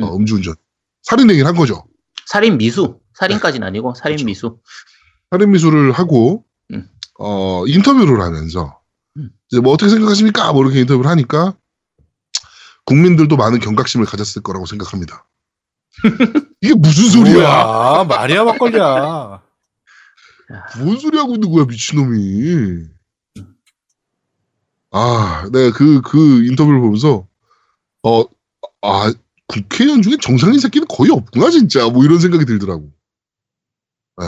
[0.00, 0.54] 어, 음주운전.
[1.02, 1.84] 살인행위를 한 거죠.
[2.26, 3.00] 살인 미수.
[3.14, 4.26] 살인까지는 아니고 살인 그쵸.
[4.26, 4.58] 미수.
[5.30, 6.88] 살인 미수를 하고, 음.
[7.18, 8.80] 어, 인터뷰를 하면서,
[9.16, 9.30] 음.
[9.50, 10.52] 이제 뭐 어떻게 생각하십니까?
[10.52, 11.54] 뭐 이렇게 인터뷰를 하니까,
[12.84, 15.26] 국민들도 많은 경각심을 가졌을 거라고 생각합니다.
[16.60, 18.04] 이게 무슨 소리야?
[18.04, 19.42] 말이야 막걸리야.
[20.78, 22.86] 뭔 소리 하고 있는 거야, 미친놈이.
[24.92, 27.26] 아, 내가 그, 그 인터뷰를 보면서,
[28.02, 28.24] 어,
[28.82, 29.12] 아,
[29.46, 31.88] 국회의원 중에 정상인 새끼는 거의 없구나, 진짜.
[31.88, 32.90] 뭐 이런 생각이 들더라고.
[34.22, 34.26] 예.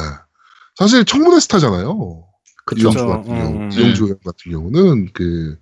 [0.76, 2.24] 사실 청문회 스타잖아요.
[2.64, 2.80] 그쵸.
[2.80, 3.08] 이용주 그쵸.
[3.08, 4.18] 같은 경우, 음, 음.
[4.24, 5.58] 같은 경우는 그,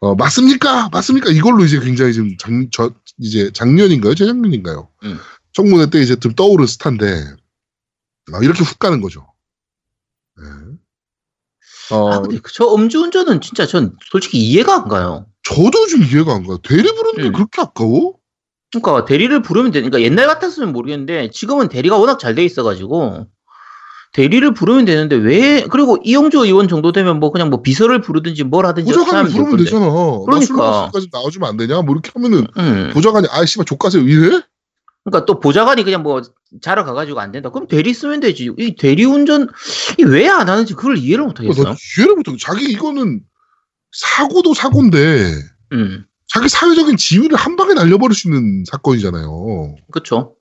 [0.00, 0.88] 어, 맞습니까?
[0.90, 1.30] 맞습니까?
[1.30, 4.14] 이걸로 이제 굉장히 지금 작, 저, 이제 작년인가요?
[4.14, 4.88] 재작년인가요?
[5.04, 5.18] 음.
[5.52, 7.34] 청문회 때 이제 좀 떠오른 스타인데,
[8.32, 9.26] 아, 이렇게 훅 가는 거죠.
[10.36, 10.44] 네.
[11.94, 15.26] 어, 아, 근데 저 음주운전은 진짜 전 솔직히 이해가 안 가요.
[15.44, 16.58] 저도 좀 이해가 안 가요.
[16.58, 17.32] 대리 부르는 게 음.
[17.32, 18.16] 그렇게 아까워?
[18.72, 23.28] 그러니까 대리를 부르면 되니까 옛날 같았으면 모르겠는데 지금은 대리가 워낙 잘 돼 있어가지고
[24.16, 28.64] 대리를 부르면 되는데 왜 그리고 이용주 의원 정도 되면 뭐 그냥 뭐 비서를 부르든지 뭘
[28.64, 29.56] 하든지 될 부르면.
[29.58, 29.90] 되잖아.
[30.24, 30.30] 그러니까.
[30.30, 31.82] 마시기까지 나와주면 안 되냐?
[31.82, 32.90] 뭐 이렇게 하면은 음.
[32.94, 34.40] 보좌관이 아이 씨발 족가세요 이래?
[35.04, 36.22] 그러니까 또 보좌관이 그냥 뭐
[36.62, 37.50] 자러 가가지고 안 된다.
[37.50, 38.50] 그럼 대리 쓰면 되지.
[38.58, 39.48] 이 대리 운전
[40.02, 41.62] 왜안 하는지 그걸 이해를 못 하겠어.
[41.64, 43.20] 나 이해를 못하고 자기 이거는
[43.92, 45.34] 사고도 사고인데
[45.72, 49.74] 음, 자기 사회적인 지위를 한 방에 날려버릴 수 있는 사건이잖아요.
[49.92, 50.35] 그렇죠.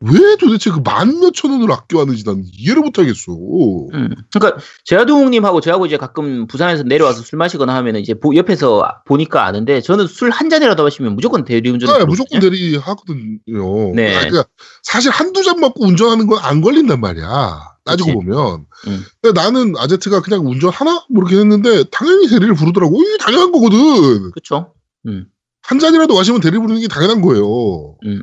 [0.00, 3.32] 왜 도대체 그 만 몇천 원을 아껴왔는지 난 이해를 못하겠어.
[3.32, 4.14] 음.
[4.32, 9.80] 그러니까 제아동님하고 저하고 이제 가끔 부산에서 내려와서 술 마시거나 하면 이제 보- 옆에서 보니까 아는데
[9.80, 11.98] 저는 술 한 잔이라도 마시면 무조건 대리 운전.
[11.98, 13.94] 네, 무조건 대리 하거든요.
[13.94, 14.14] 네.
[14.16, 14.44] 아, 그러니까
[14.84, 17.60] 사실 한두 잔 먹고 운전하는 건 안 걸린단 말이야.
[17.84, 18.14] 따지고 그치.
[18.14, 18.66] 보면.
[18.86, 19.04] 음.
[19.20, 21.04] 근데 나는 아제트가 그냥 운전하나?
[21.10, 23.02] 뭐 이렇게 했는데 당연히 대리를 부르더라고.
[23.02, 24.30] 이게 당연한 거거든.
[24.30, 24.74] 그렇죠.
[25.06, 25.26] 음,
[25.62, 27.96] 한 잔이라도 마시면 대리 부르는 게 당연한 거예요.
[28.04, 28.22] 음.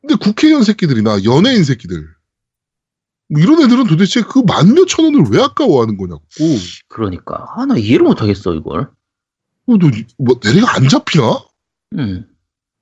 [0.00, 2.06] 근데 국회의원 새끼들이나 연예인 새끼들.
[3.28, 6.22] 뭐 이런 애들은 도대체 그 만 몇천 원을 왜 아까워하는 거냐고.
[6.88, 8.88] 그러니까 아 나 이해를 못 하겠어 이걸.
[9.66, 11.44] 어, 너, 이- 뭐, 대리가 안 잡히나?
[11.98, 12.26] 음,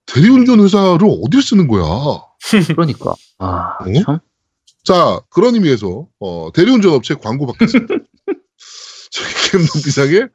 [0.06, 1.84] 대리운전 회사를 어딜 쓰는 거야?
[2.74, 4.02] 그러니까 아 어?
[4.04, 4.18] 참.
[4.84, 7.94] 자, 그런 의미에서, 어, 대리운전 업체 광고 받겠습니다.
[9.10, 10.28] 저희 겜덕 비상에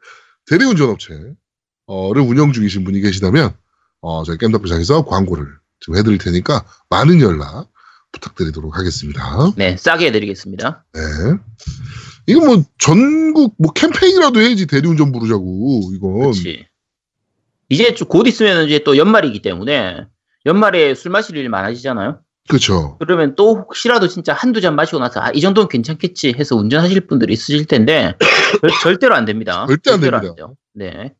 [0.45, 1.35] 대리운전 업체를
[1.87, 3.55] 운영 중이신 분이 계시다면,
[4.01, 5.47] 어, 저희 겜덕 비상에서 광고를
[5.83, 7.69] 좀 해드릴 테니까 많은 연락
[8.13, 9.51] 부탁드리도록 하겠습니다.
[9.57, 10.85] 네 싸게 해드리겠습니다.
[10.93, 11.01] 네.
[12.25, 16.13] 이거 뭐 전국 뭐 캠페인이라도 해야지 대리운전 부르자고, 이건.
[16.19, 16.65] 그렇지.
[17.69, 20.05] 이제 좀곧 있으면 이제 또 연말이기 때문에
[20.45, 22.21] 연말에 술 마실 일 많아지잖아요.
[22.47, 22.97] 그쵸.
[22.99, 27.33] 그러면 또 혹시라도 진짜 한두 잔 마시고 나서 아, 이 정도는 괜찮겠지 해서 운전하실 분들이
[27.33, 28.15] 있으실 텐데
[28.81, 29.65] 절, 대로안 됩니다.
[29.67, 30.35] 절대 안 됩니다.
[30.35, 30.55] 돼요.
[30.73, 31.13] 네.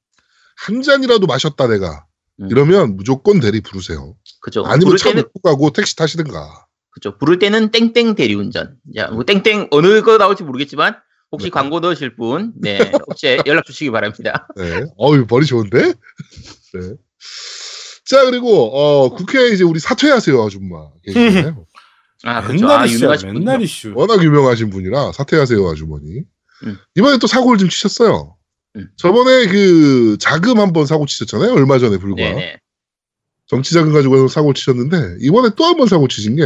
[0.56, 2.06] 한 잔이라도 마셨다, 내가.
[2.44, 2.48] 음.
[2.52, 4.16] 이러면 무조건 대리 부르세요.
[4.42, 4.64] 그죠.
[4.66, 6.66] 아니면 부를 차 때는 가고 택시 타시든가.
[6.92, 7.18] 그죠.
[7.18, 8.76] 부를 때는 땡땡 대리운전.
[8.96, 10.96] 자, 뭐 땡땡 어느 거 나올지 모르겠지만
[11.32, 11.50] 혹시 네.
[11.50, 14.48] 광고 넣으실 분, 네, 혹시 연락 주시기 바랍니다.
[14.56, 14.86] 네.
[14.98, 15.82] 어우, 머리 좋은데?
[15.82, 16.94] 네.
[18.06, 20.90] 자, 그리고, 어, 국회에 이제 우리 사퇴하세요, 아줌마.
[21.04, 21.66] 계시잖아요.
[22.26, 22.66] 아, 그렇죠.
[22.66, 23.44] 맨날 아, 유명하신 분.
[23.44, 23.94] 맨날 이슈.
[23.96, 26.22] 워낙 유명하신 분이라 사퇴하세요, 아주머니.
[26.66, 26.78] 음.
[26.96, 28.38] 이번에 또 사고를 좀 치셨어요.
[28.76, 28.90] 음.
[28.98, 31.54] 저번에 그 자금 한 번 사고 치셨잖아요.
[31.54, 32.16] 얼마 전에 불과.
[32.24, 32.60] 네네.
[33.48, 36.44] 정치 자금 가지고 사고 치셨는데, 이번에 또 한 번 사고 치신 게,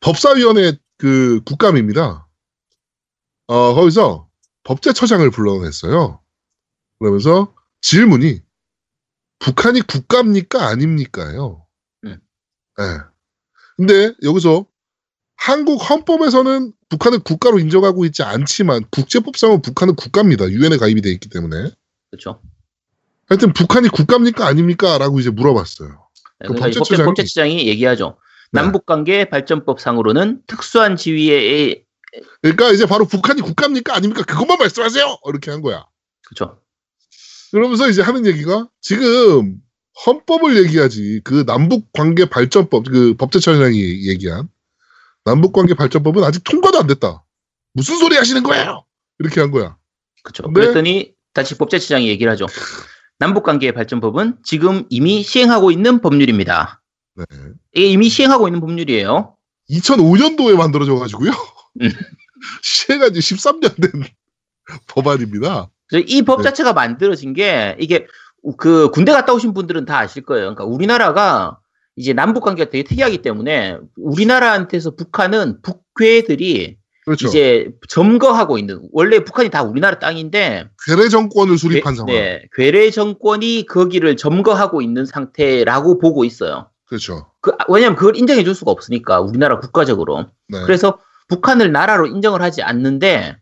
[0.00, 2.28] 법사위원회 그 국감입니다.
[3.46, 4.28] 어, 거기서
[4.64, 6.20] 법제처장을 불러냈어요.
[6.98, 8.42] 그러면서 질문이,
[9.38, 10.66] 북한이 국가입니까?
[10.66, 11.66] 아닙니까요?
[12.04, 12.20] 음.
[12.80, 12.84] 예.
[13.76, 14.66] 근데 여기서
[15.38, 20.48] 한국 헌법에서는 북한을 국가로 인정하고 있지 않지만 국제법상은 북한은 국가입니다.
[20.50, 21.70] 유엔에 가입이 돼 있기 때문에.
[22.10, 22.40] 그렇죠.
[23.26, 24.46] 하여튼 북한이 국가입니까?
[24.46, 24.98] 아닙니까?
[24.98, 25.88] 라고 이제 물어봤어요.
[26.40, 28.18] 그 그러니까 이 법제처장이- 법제처장이 얘기하죠.
[28.52, 28.60] 네.
[28.62, 31.84] 남북관계 발전법상으로는 특수한 지위에
[32.42, 33.94] 그러니까 이제 바로 북한이 국가입니까?
[33.94, 34.24] 아닙니까?
[34.24, 35.18] 그것만 말씀하세요!
[35.28, 35.84] 이렇게 한 거야.
[36.26, 36.58] 그렇죠.
[37.52, 39.56] 그러면서 이제 하는 얘기가 지금
[40.06, 44.48] 헌법을 얘기하지 그 남북 관계 발전법 그 법제처장이 얘기한
[45.28, 47.22] 남북 관계 발전법은 아직 통과도 안 됐다.
[47.74, 48.84] 무슨 소리 하시는 거예요?
[49.18, 49.76] 이렇게 한 거야.
[50.22, 50.44] 그렇죠.
[50.44, 50.52] 네.
[50.54, 52.46] 그랬더니 다시 법제처장이 얘기를 하죠.
[53.18, 56.80] 남북관계 발전법은 지금 이미 시행하고 있는 법률입니다.
[57.16, 57.24] 네.
[57.74, 59.36] 이게 이미 시행하고 있는 법률이에요.
[59.70, 61.30] 2005년도에 만들어져 가지고요.
[61.82, 61.90] 음.
[62.62, 64.04] 시행한 지 13년 된
[64.86, 65.70] 법안입니다.
[65.88, 66.44] 그래서 이법 네.
[66.44, 68.06] 자체가 만들어진 게 이게
[68.56, 70.54] 그 군대 갔다 오신 분들은 다 아실 거예요.
[70.54, 71.58] 그러니까 우리나라가
[71.98, 77.26] 이제 남북 관계가 되게 특이하기 때문에 우리나라한테서 북한은 북괴들이 그렇죠.
[77.26, 82.14] 이제 점거하고 있는 원래 북한이 다 우리나라 땅인데 괴뢰 정권을 수립한 괴- 상황.
[82.14, 86.70] 네, 괴뢰 정권이 거기를 점거하고 있는 상태라고 보고 있어요.
[86.86, 87.26] 그렇죠.
[87.40, 90.26] 그, 왜냐면 그걸 인정해 줄 수가 없으니까 우리나라 국가적으로.
[90.48, 90.60] 네.
[90.64, 93.36] 그래서 북한을 나라로 인정을 하지 않는데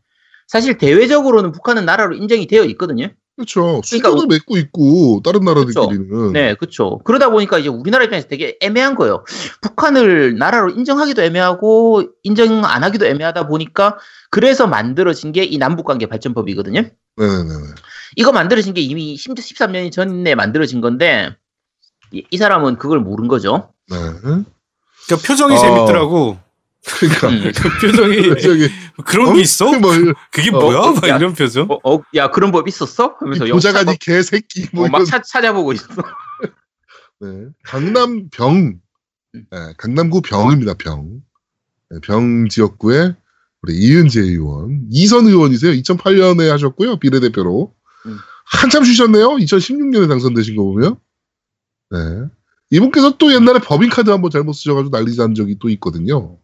[0.49, 3.09] 사실 대외적으로는 북한은 나라로 인정이 되어 있거든요.
[3.37, 3.83] 그렇죠.
[3.87, 6.99] 그러니까 수교도 맺고 있고 다른 나라들끼리는 네, 그렇죠.
[7.05, 9.25] 그러다 보니까 이제 우리나라 입장에서 되게 애매한 거예요.
[9.61, 13.99] 북한을 나라로 인정하기도 애매하고 인정 안 하기도 애매하다 보니까
[14.31, 16.83] 그래서 만들어진 게 이 남북관계 발전법이거든요.
[17.16, 17.55] 네네네.
[18.16, 21.37] 이거 만들어진 게 이미 13년이 전에 만들어진 건데
[22.12, 23.72] 이, 이 사람은 그걸 모른 거죠.
[23.90, 23.96] 네.
[23.96, 25.59] 그러니까 표정이 어.
[25.59, 26.38] 재밌더라고.
[26.87, 27.53] 그러니까 음.
[27.55, 28.70] 그 표정이 저기
[29.05, 29.33] 그런 어?
[29.33, 29.79] 게 있어?
[29.79, 29.92] 뭐
[30.31, 30.79] 그게 어, 뭐야?
[30.79, 31.16] 어, 막 야.
[31.16, 31.66] 이런 표정.
[31.68, 33.16] 어, 어, 야 그런 법 있었어?
[33.18, 35.87] 하면서 보자가니 개새끼 뭐 어, 막 이런 차, 찾아보고 있어.
[37.20, 37.29] 네.
[37.64, 38.79] 강남 병,
[39.33, 40.75] 네, 강남구 병입니다.
[40.75, 41.22] 병.
[41.90, 43.16] 네, 병 지역구의
[43.62, 45.72] 우리 이은재 의원, 이선 의원이세요.
[45.72, 46.99] 2008년에 하셨고요.
[46.99, 47.75] 비례대표로.
[48.07, 48.18] 음.
[48.44, 49.31] 한참 쉬셨네요.
[49.31, 50.96] 2016년에 당선되신 거 보면.
[51.90, 51.99] 네.
[52.70, 56.38] 이분께서 또 옛날에 법인카드 한번 잘못 쓰셔가지고 난리 난 적이 또 있거든요.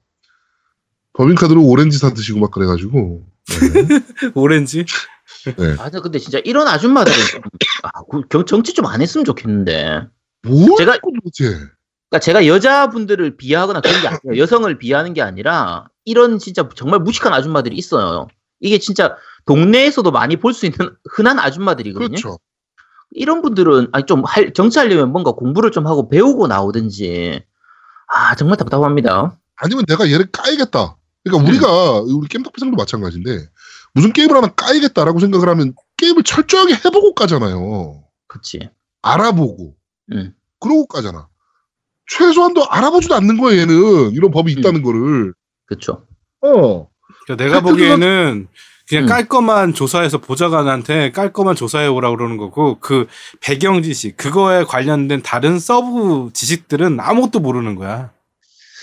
[1.15, 3.23] 법인카드로 오렌지 사 드시고 막 그래가지고.
[3.49, 4.31] 네.
[4.35, 4.85] 오렌지.
[5.79, 7.43] 아, 근데 진짜 이런 아줌마들은 좀,
[7.83, 10.07] 아, 그 경- 정치 좀 안 했으면 좋겠는데.
[10.47, 11.57] 뭘 제가- 도대체.
[12.11, 17.33] 그러니까 제가 여자분들을 비하하거나 그런 게 아니라 여성을 비하하는 게 아니라 이런 진짜 정말 무식한
[17.33, 18.29] 아줌마들이 있어요.
[18.61, 22.09] 이게 진짜 동네에서도 많이 볼 수 있는 흔한 아줌마들이거든요.
[22.09, 22.39] 그렇죠.
[23.13, 27.43] 이런 분들은 아니 좀 할, 정치하려면 뭔가 공부를 좀 하고 배우고 나오든지
[28.09, 29.39] 아 정말 답답합니다.
[29.57, 30.97] 아니면 내가 얘를 까이겠다.
[31.25, 31.49] 그러니까 음.
[31.49, 33.47] 우리가 우리 겜덕비상도 마찬가지인데
[33.95, 38.03] 무슨 게임을 하나 까이겠다라고 생각을 하면 게임을 철저하게 해보고 까잖아요.
[38.27, 38.69] 그치.
[39.03, 39.75] 알아보고
[40.13, 40.35] 음.
[40.61, 41.29] 그러고 까잖아.
[42.11, 44.59] 최소한도 알아보지도 않는 거야 얘는 이런 법이 음.
[44.59, 45.33] 있다는 거를.
[45.67, 46.05] 그쵸.
[46.43, 46.89] 어.
[47.27, 48.49] 그러니까 내가 그- 보기에는
[48.89, 49.09] 그냥 음.
[49.09, 53.07] 깔끔한 조사해서 보좌관한테 깔끔한 조사해 오라 그러는 거고 그
[53.41, 58.11] 배경 지식 그거에 관련된 다른 서브 지식들은 아무것도 모르는 거야.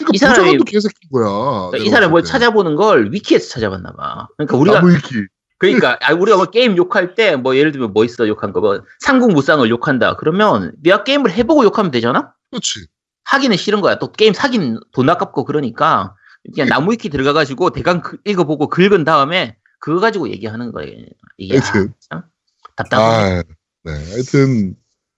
[0.05, 1.27] 그러니까 이 사람이- 보좌관도 개새끼인 거야.
[1.69, 2.23] 그러니까 이 사람이 뭘.
[2.23, 4.27] 찾아보는 걸 위키에서 찾아봤나 봐.
[4.37, 5.25] 그러니까 우리가 나무위키.
[5.57, 9.69] 그러니까 아, 우리가 뭐 게임 욕할 때 뭐 예를 들면 뭐 있어 욕한 거뭐 삼국무쌍을
[9.69, 10.15] 욕한다.
[10.15, 12.33] 그러면 내가 게임을 해보고 욕하면 되잖아.
[12.51, 12.87] 그렇지.
[13.25, 13.99] 하기는 싫은 거야.
[13.99, 16.15] 또 게임 사긴 돈 아깝고 그러니까
[16.55, 21.05] 그냥 나무 위키 들어가가지고 대강 그- 읽어보고 긁은 다음에 그거 가지고 얘기하는 거예요.
[21.37, 21.93] 이게 아, 하여튼.
[22.09, 22.23] 참
[22.77, 23.03] 답답해.
[23.03, 23.43] 아,
[23.83, 23.91] 네.
[24.11, 24.75] 하여튼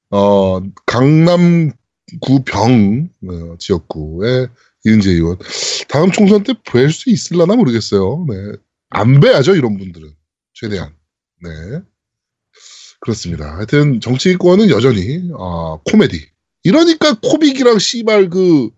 [0.09, 4.49] 어 강남구 병 어, 지역구의
[4.85, 5.37] 이은재 의원
[5.89, 8.25] 다음 총선 때 뵐 수 있을라나 모르겠어요.
[8.29, 8.35] 네.
[8.89, 10.11] 안 뵈야죠 이런 분들은
[10.53, 10.93] 최대한.
[11.43, 11.49] 네.
[12.99, 13.55] 그렇습니다.
[13.55, 16.27] 하여튼 정치권은 여전히 어, 코미디.
[16.63, 18.69] 이러니까 코빅이랑 씨발 그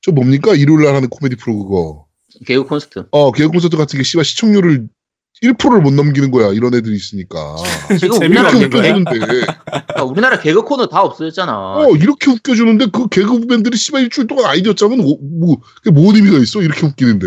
[0.00, 2.06] 저 뭡니까 일요일 날 하는 코미디 프로 그거.
[2.46, 3.06] 개그 콘서트.
[3.10, 4.88] 어 개그 콘서트 같은 게 씨발 시청률을
[5.42, 7.56] 1%를 못 넘기는 거야 이런 애들이 있으니까.
[8.00, 8.64] 지금 재미가 우리나라 개그?
[8.78, 11.76] 웃겨주는데 그러니까 우리나라 개그 코너 다 없어졌잖아.
[11.76, 16.38] 어 이렇게 웃겨주는데 그 개그맨들이 씨발 일주일 동안 아이디어 짜면 뭐, 뭐 그게 뭔 의미가
[16.38, 17.26] 있어 이렇게 웃기는데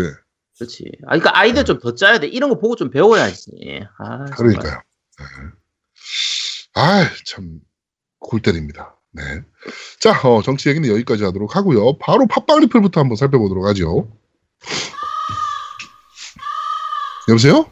[0.58, 0.84] 그렇지.
[1.06, 2.26] 아, 그러니까 아이디어 좀 더 짜야 돼.
[2.28, 3.80] 이런 거 보고 좀 배워야지.
[3.98, 4.24] 아.
[4.26, 4.80] 그러니까요
[6.74, 7.60] 아참
[8.18, 9.22] 골 때립니다 네
[10.00, 14.10] 자 어, 정치 얘기는 여기까지 하도록 하고요 바로 팟빵 리플부터 한번 살펴보도록 하죠
[17.28, 17.66] 여보세요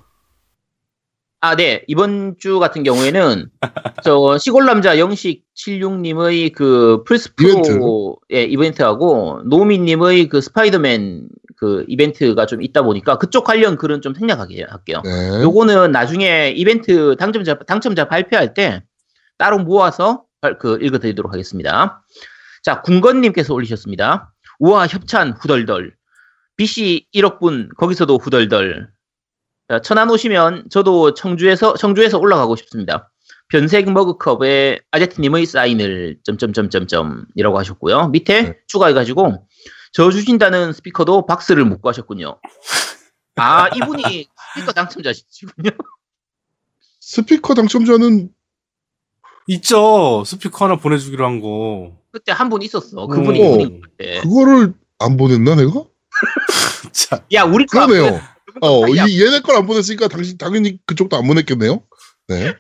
[1.42, 1.82] 아, 네.
[1.86, 3.48] 이번 주 같은 경우에는
[4.04, 7.78] 저 시골 남자 영식 76님의 그 플스 프로 이벤트.
[8.34, 14.14] 예, 이벤트하고 노미 님의 그 스파이더맨 그 이벤트가 좀 있다 보니까 그쪽 관련 글은 좀
[14.14, 15.00] 생략하게 할게요.
[15.04, 18.82] 네 요거는 나중에 이벤트 당첨자 당첨자 발표할 때
[19.38, 22.02] 따로 모아서 발- 그 읽어 드리도록 하겠습니다.
[22.62, 24.32] 자, 군건 님께서 올리셨습니다.
[24.58, 25.94] 우와 협찬 후덜덜.
[26.56, 28.88] BC 1억 분 거기서도 후덜덜.
[29.70, 33.08] 자, 천안 오시면 저도 청주에서 청주에서 올라가고 싶습니다.
[33.50, 38.08] 변색 머그컵에 아제트님의 사인을 점점점점점이라고 하셨고요.
[38.08, 38.56] 밑에 네.
[38.66, 39.46] 추가해가지고
[39.92, 42.40] 저 주신다는 스피커도 박스를 묻고 하셨군요.
[43.36, 45.70] 아 이분이 스피커 당첨자시군요.
[47.00, 48.30] 스피커 당첨자는
[49.48, 50.24] 있죠.
[50.26, 51.96] 스피커 하나 보내주기로 한 거.
[52.10, 53.06] 그때 한 분 있었어.
[53.06, 53.44] 그분이 어.
[53.54, 54.20] 이분인 것 같아.
[54.22, 55.84] 그거를 안 보냈나 내가?
[56.92, 58.20] 자, 야 우리 거 그러네요.
[58.62, 61.82] 어, 야, 이 얘네 걸 안 보냈으니까 당신 당연히 그쪽도 안 보냈겠네요.
[62.28, 62.54] 네.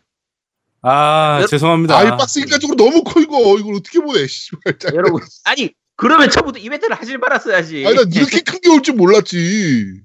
[0.82, 1.96] 아 죄송합니다.
[1.98, 3.58] 아, 이 박스 인간적으로 너무 커 이거.
[3.58, 4.26] 이걸 어떻게 보내?
[4.26, 4.78] 씨발.
[4.78, 7.86] 짜- 여러분 아니 그러면 처음부터 이벤트를 하질 말았어야지.
[7.86, 10.00] 아니 난 이렇게 큰 게 올 줄 몰랐지.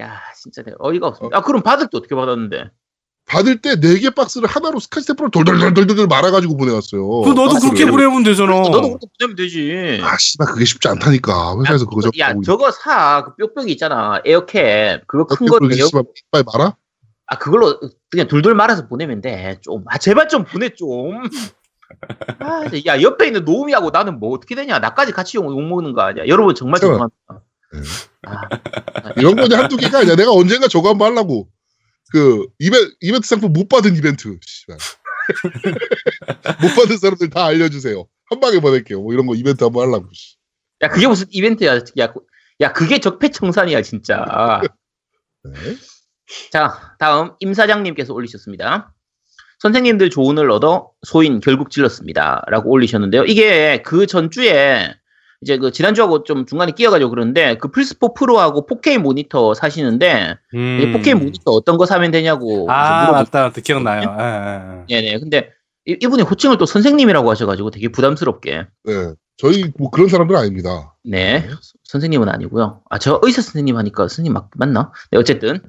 [0.00, 1.38] 야 진짜 내가 어이가 없습니다.
[1.38, 2.70] 아 그럼 받을 때 어떻게 받았는데?
[3.26, 7.20] 받을 때 네 개 박스를 하나로 스카치 테이프로 돌돌돌돌돌 말아가지고 보내왔어요.
[7.20, 7.74] 그 너도 박스를.
[7.74, 8.52] 그렇게 보내면 되잖아.
[8.52, 10.00] 너도 그렇게 보내면 되지.
[10.02, 11.60] 아, 씨발 그게 쉽지 않다니까.
[11.62, 12.18] 회사에서 그거 적고.
[12.18, 13.24] 야 저거 사.
[13.24, 14.20] 그 뾱뾱이 있잖아.
[14.24, 15.58] 에어캡 그거 큰 거.
[15.58, 15.86] 그렇게 에어...
[15.86, 16.02] 씨발
[16.32, 16.74] 빨리 말아?
[17.26, 17.78] 아 그걸로
[18.10, 19.58] 그냥 둘둘 말아서 보내면 돼.
[19.60, 19.84] 좀.
[19.86, 21.22] 아 제발 좀 보내 좀.
[22.40, 24.78] 아, 야 옆에 있는 노우미하고 나는 뭐 어떻게 되냐?
[24.80, 26.26] 나까지 같이 욕, 욕 먹는 거 아니야?
[26.26, 27.08] 여러분 정말 잠깐만.
[27.22, 27.46] 죄송합니다.
[27.72, 29.02] 네.
[29.04, 30.16] 아, 이런 거는 한두 개가 아니야.
[30.16, 31.48] 내가 언젠가 저거 한번 하려고.
[32.10, 34.28] 그 이벤트, 이벤트 상품 못 받은 이벤트.
[36.60, 38.06] 못 받은 사람들 다 알려주세요.
[38.30, 39.00] 한 방에 보낼게요.
[39.00, 40.08] 뭐 이런 거 이벤트 한번 하려고.
[40.12, 40.36] 씨.
[40.82, 41.78] 야 그게 무슨 이벤트야?
[41.98, 42.20] 야, 그-
[42.60, 44.60] 야 그게 적폐청산이야 진짜.
[45.44, 45.52] 네.
[46.52, 48.94] 자, 다음 임 사장님께서 올리셨습니다.
[49.60, 52.42] 선생님들 조언을 얻어 소인 결국 질렀습니다.
[52.48, 53.24] 라고 올리셨는데요.
[53.24, 54.94] 이게 그 전주에
[55.42, 60.78] 이제 그 지난주하고 좀 중간에 끼어가지고 그러는데 그 플스4 프로하고 4K 모니터 사시는데 음.
[60.80, 64.84] 이 4K 모니터 어떤 거 사면 되냐고 아 맞다 맞다 기억나요.
[64.90, 65.00] 예, 예, 예.
[65.02, 65.18] 네네.
[65.20, 65.50] 근데
[65.86, 68.92] 이- 이분이 호칭을 또 선생님이라고 하셔가지고 되게 부담스럽게 네.
[69.38, 70.94] 저희 뭐 그런 사람들 아닙니다.
[71.02, 71.48] 네.
[71.84, 72.82] 선생님은 아니고요.
[72.90, 74.92] 아, 저 의사 선생님 하니까 선생님 맞, 맞나?
[75.10, 75.60] 네, 어쨌든.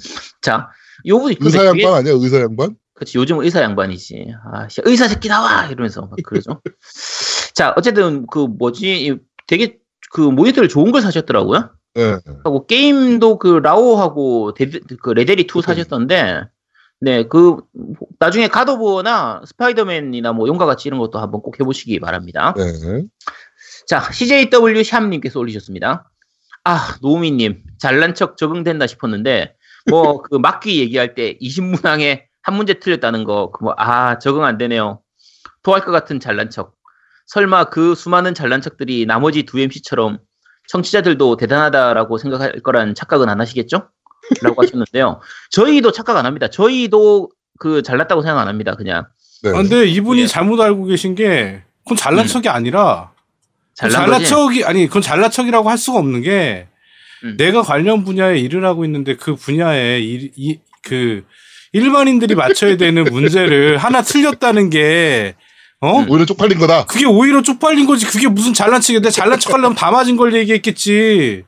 [0.41, 0.69] 자,
[1.07, 2.13] 요 분이 근데 의사 양반 아니야?
[2.13, 2.75] 의사 양반?
[2.93, 4.33] 그치, 요즘 의사 양반이지.
[4.53, 5.65] 아, 씨, 의사 새끼 나와!
[5.67, 6.61] 이러면서 막 그러죠.
[7.55, 9.15] 자, 어쨌든, 그, 뭐지, 이
[9.51, 9.77] 되게,
[10.13, 11.71] 그, 모니터를 좋은 걸 사셨더라고요.
[11.95, 12.17] 네.
[12.45, 16.43] 하고, 게임도 그, 라오어하고, 데드- 그, 레데리 2 사셨던데,
[17.01, 17.57] 네, 그,
[18.17, 22.53] 나중에 갓오브워나 스파이더맨이나 뭐, 용과 같이 이런 것도 한번 꼭 해보시기 바랍니다.
[22.55, 22.63] 네.
[23.87, 26.09] 자, CJW 샴님께서 올리셨습니다.
[26.63, 29.55] 아, 노우미님, 잘난 척 적응된다 싶었는데,
[29.89, 34.57] 뭐, 그, 막귀 얘기할 때 20문항에 한 문제 틀렸다는 거, 그 뭐, 아, 적응 안
[34.57, 35.01] 되네요.
[35.61, 36.75] 토할 것 같은 잘난 척.
[37.31, 40.19] 설마 그 수많은 잘난 척들이 나머지 두 MC처럼
[40.67, 43.87] 청취자들도 대단하다라고 생각할 거란 착각은 안 하시겠죠?
[44.41, 45.21] 라고 하셨는데요.
[45.51, 46.49] 저희도 착각 안 합니다.
[46.49, 49.05] 저희도 그 잘났다고 생각 안 합니다, 그냥.
[49.43, 49.49] 네.
[49.49, 50.27] 아, 근데 이분이 예.
[50.27, 52.27] 잘못 알고 계신 게 그건 잘난 음.
[52.27, 53.11] 척이 아니라
[53.75, 54.25] 잘난?
[54.25, 56.67] 척이 아니 그건 잘난 척이라고 할 수가 없는 게
[57.23, 57.37] 음.
[57.37, 61.23] 내가 관련 분야에 일을 하고 있는데 그 분야에 일, 이, 그
[61.71, 65.35] 일반인들이 맞춰야 되는 문제를 하나 틀렸다는 게
[65.81, 65.99] 어?
[65.99, 66.09] 음.
[66.09, 66.85] 오히려 쪽팔린 거다.
[66.85, 68.05] 그게 오히려 쪽팔린 거지.
[68.05, 68.99] 그게 무슨 잘난 척이야.
[68.99, 71.43] 내가 잘난 척 하려면 다 맞은 걸 얘기했겠지.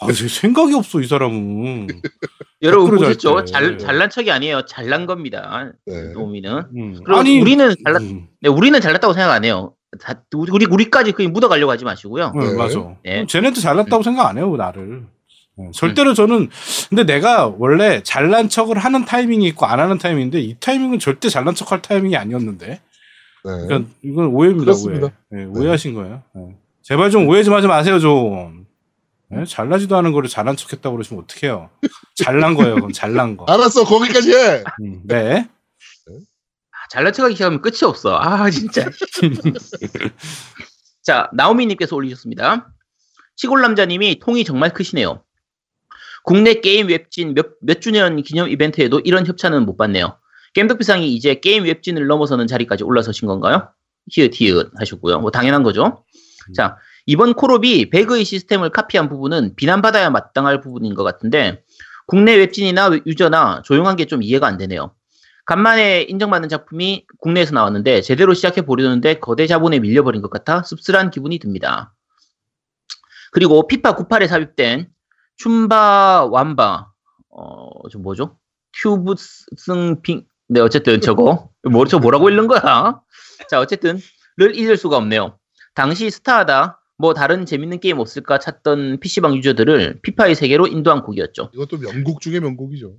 [0.00, 1.86] 아, 쟤 생각이 없어, 이 사람은.
[2.62, 3.44] 여러분 보셨죠?
[3.46, 3.78] 잘.
[3.78, 4.66] 잘난 척이 아니에요.
[4.66, 5.72] 잘난 겁니다.
[5.86, 6.12] 네.
[6.12, 6.62] 노우미는.
[6.76, 7.00] 음.
[7.04, 9.72] 그리고 우리는 잘났, 음, 네, 우리는 잘났다고 생각 안 해요.
[10.00, 12.32] 다, 우리, 우리- 우리까지 그냥 묻어가려고 하지 마시고요.
[12.38, 12.54] 네, 네.
[12.54, 12.96] 맞아.
[13.02, 13.26] 네.
[13.26, 15.04] 쟤네도 잘났다고 생각 안 해요, 나를.
[15.56, 16.48] 네, 절대로 저는,
[16.90, 21.54] 근데 내가 원래 잘난 척을 하는 타이밍이 있고 안 하는 타이밍인데 이 타이밍은 절대 잘난
[21.54, 22.80] 척할 타이밍이 아니었는데.
[23.44, 23.66] 네.
[23.66, 25.06] 그러니까 이건 오해입니다, 그렇습니다.
[25.30, 25.30] 오해.
[25.30, 26.22] 네, 오해하신 거예요.
[26.34, 26.56] 네.
[26.82, 28.66] 제발 좀 오해 좀 하지 마세요, 좀.
[29.28, 31.70] 네, 잘나지도 않은 거를 잘난 척 했다고 그러시면 어떡해요.
[32.16, 33.44] 잘난 거예요, 그건 잘난 거.
[33.48, 33.84] 알았어.
[33.84, 34.64] 거기까지 해.
[34.82, 35.48] 음, 네.
[36.08, 38.18] 아, 잘난 척하기 시작하면 끝이 없어.
[38.20, 38.90] 아, 진짜.
[41.02, 42.72] 자, 나오미님께서 올리셨습니다.
[43.36, 45.22] 시골 남자님이 통이 정말 크시네요.
[46.24, 50.18] 국내 게임 웹진 몇, 몇 주년 기념 이벤트에도 이런 협찬은 못 봤네요.
[50.54, 53.68] 겜덕비상이 이제 게임 웹진을 넘어서는 자리까지 올라서신 건가요?
[54.10, 55.20] 히읗 히읗 하셨고요.
[55.20, 56.04] 뭐 당연한 거죠.
[56.54, 61.62] 자, 이번 콜옵이 배그의 시스템을 카피한 부분은 비난받아야 마땅할 부분인 것 같은데
[62.06, 64.94] 국내 웹진이나 유저나 조용한 게 좀 이해가 안 되네요.
[65.46, 71.38] 간만에 인정받는 작품이 국내에서 나왔는데 제대로 시작해 보려는데 거대 자본에 밀려버린 것 같아 씁쓸한 기분이
[71.38, 71.94] 듭니다.
[73.32, 74.88] 그리고 피파 98에 삽입된
[75.36, 76.90] 춤바 완바
[77.30, 78.38] 어, 저 뭐죠?
[78.82, 83.00] 큐브승 핑 네 어쨌든 저거 뭐, 저 뭐라고 읽는 거야?
[83.48, 83.98] 자 어쨌든
[84.36, 85.38] 를 잊을 수가 없네요.
[85.74, 91.50] 당시 스타하다 뭐 다른 재밌는 게임 없을까 찾던 PC방 유저들을 피파의 세계로 인도한 곡이었죠.
[91.54, 92.96] 이것도 명곡 중에 명곡이죠.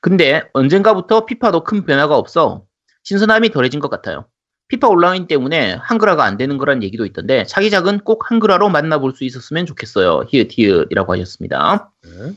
[0.00, 2.66] 근데 언젠가부터 피파도 큰 변화가 없어
[3.04, 4.26] 신선함이 덜해진 것 같아요.
[4.68, 9.66] 피파 온라인 때문에 한글화가 안 되는 거란 얘기도 있던데 차기작은 꼭 한글화로 만나볼 수 있었으면
[9.66, 10.24] 좋겠어요.
[10.28, 11.92] 히읗 히읗이라고 하셨습니다.
[12.02, 12.32] 네.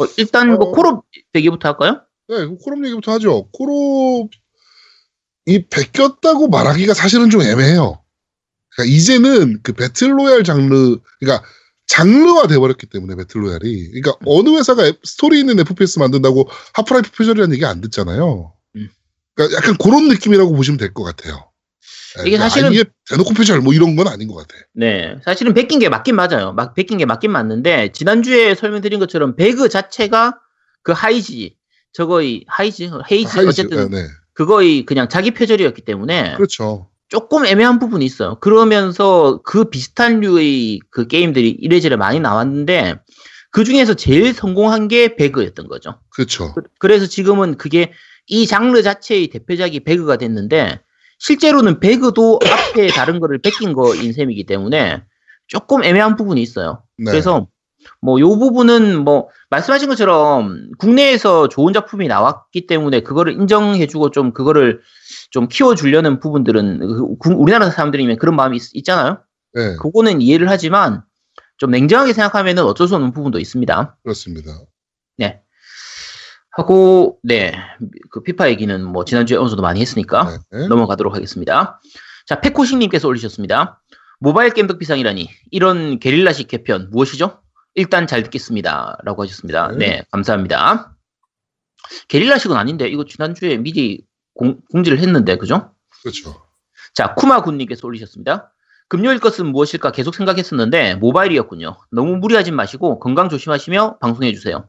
[0.00, 0.72] 어, 일단 뭐 어.
[0.72, 1.04] 콜옵
[1.34, 2.02] 얘기부터 할까요?
[2.30, 3.48] 네, 그 콜옵 얘기부터 하죠.
[3.52, 8.00] 콜옵이 베꼈다고 말하기가 사실은 좀 애매해요.
[8.76, 11.44] 그러니까 이제는 그 배틀로얄 장르, 그러니까
[11.88, 17.64] 장르화 돼버렸기 때문에 배틀로얄이, 그러니까 어느 회사가 앱- 스토리 있는 FPS 만든다고 하프라이프 표절이라는 얘기
[17.64, 18.52] 안 듣잖아요.
[18.76, 18.88] 음.
[19.34, 21.50] 그러니까 약간 그런 느낌이라고 보시면 될 것 같아요.
[22.24, 24.54] 예, 이게 사실은- 아예 대놓고 표절 뭐 이런 건 아닌 것 같아.
[24.72, 26.52] 네, 사실은 베낀 게 맞긴 맞아요.
[26.52, 30.38] 막 베낀 게 맞긴 맞는데 지난 주에 설명드린 것처럼 배그 자체가
[30.82, 31.56] 그 하이지
[31.92, 34.08] 저거의 하이지 헤이지 하이즈, 어쨌든 네, 네.
[34.34, 36.88] 그거의 그냥 자기 표절이었기 때문에 그렇죠.
[37.08, 38.36] 조금 애매한 부분이 있어요.
[38.40, 43.00] 그러면서 그 비슷한 류의 그 게임들이 이래저래 많이 나왔는데
[43.50, 45.98] 그 중에서 제일 성공한 게 배그였던 거죠.
[46.10, 46.54] 그렇죠.
[46.54, 47.92] 그- 그래서 지금은 그게
[48.28, 50.80] 이 장르 자체의 대표작이 배그가 됐는데
[51.18, 55.02] 실제로는 배그도 앞에 다른 거를 베낀 거인 셈이기 때문에
[55.48, 56.84] 조금 애매한 부분이 있어요.
[56.96, 57.10] 네.
[57.10, 57.48] 그래서
[58.02, 64.80] 뭐 요 부분은 뭐 말씀하신 것처럼 국내에서 좋은 작품이 나왔기 때문에 그거를 인정해주고 좀 그거를
[65.30, 69.22] 좀 키워주려는 부분들은 그 구- 우리나라 사람들이면 그런 마음이 있, 잖아요
[69.54, 71.02] 네, 그거는 이해를 하지만
[71.58, 73.96] 좀 냉정하게 생각하면은 어쩔 수 없는 부분도 있습니다.
[74.02, 74.52] 그렇습니다.
[75.18, 75.40] 네.
[76.52, 77.52] 하고 네.
[78.10, 80.66] 그 피파 얘기는 뭐 지난주에 어느 정도 많이 했으니까 네.
[80.68, 81.80] 넘어가도록 하겠습니다.
[82.26, 83.82] 자, 페코싱님께서 올리셨습니다.
[84.20, 87.40] 모바일 게임 덕비상이라니 이런 게릴라식 개편 무엇이죠?
[87.80, 88.98] 일단 잘 듣겠습니다.
[89.04, 89.68] 라고 하셨습니다.
[89.68, 89.76] 네.
[89.76, 90.96] 네, 감사합니다.
[92.08, 94.04] 게릴라식은 아닌데 이거 지난주에 미리
[94.34, 95.74] 공, 공지를 했는데 그죠?
[96.02, 96.42] 그렇죠.
[96.94, 98.52] 자, 쿠마군님께서 올리셨습니다.
[98.88, 101.76] 금요일 것은 무엇일까 계속 생각했었는데 모바일이었군요.
[101.92, 104.68] 너무 무리하지 마시고 건강 조심하시며 방송해주세요.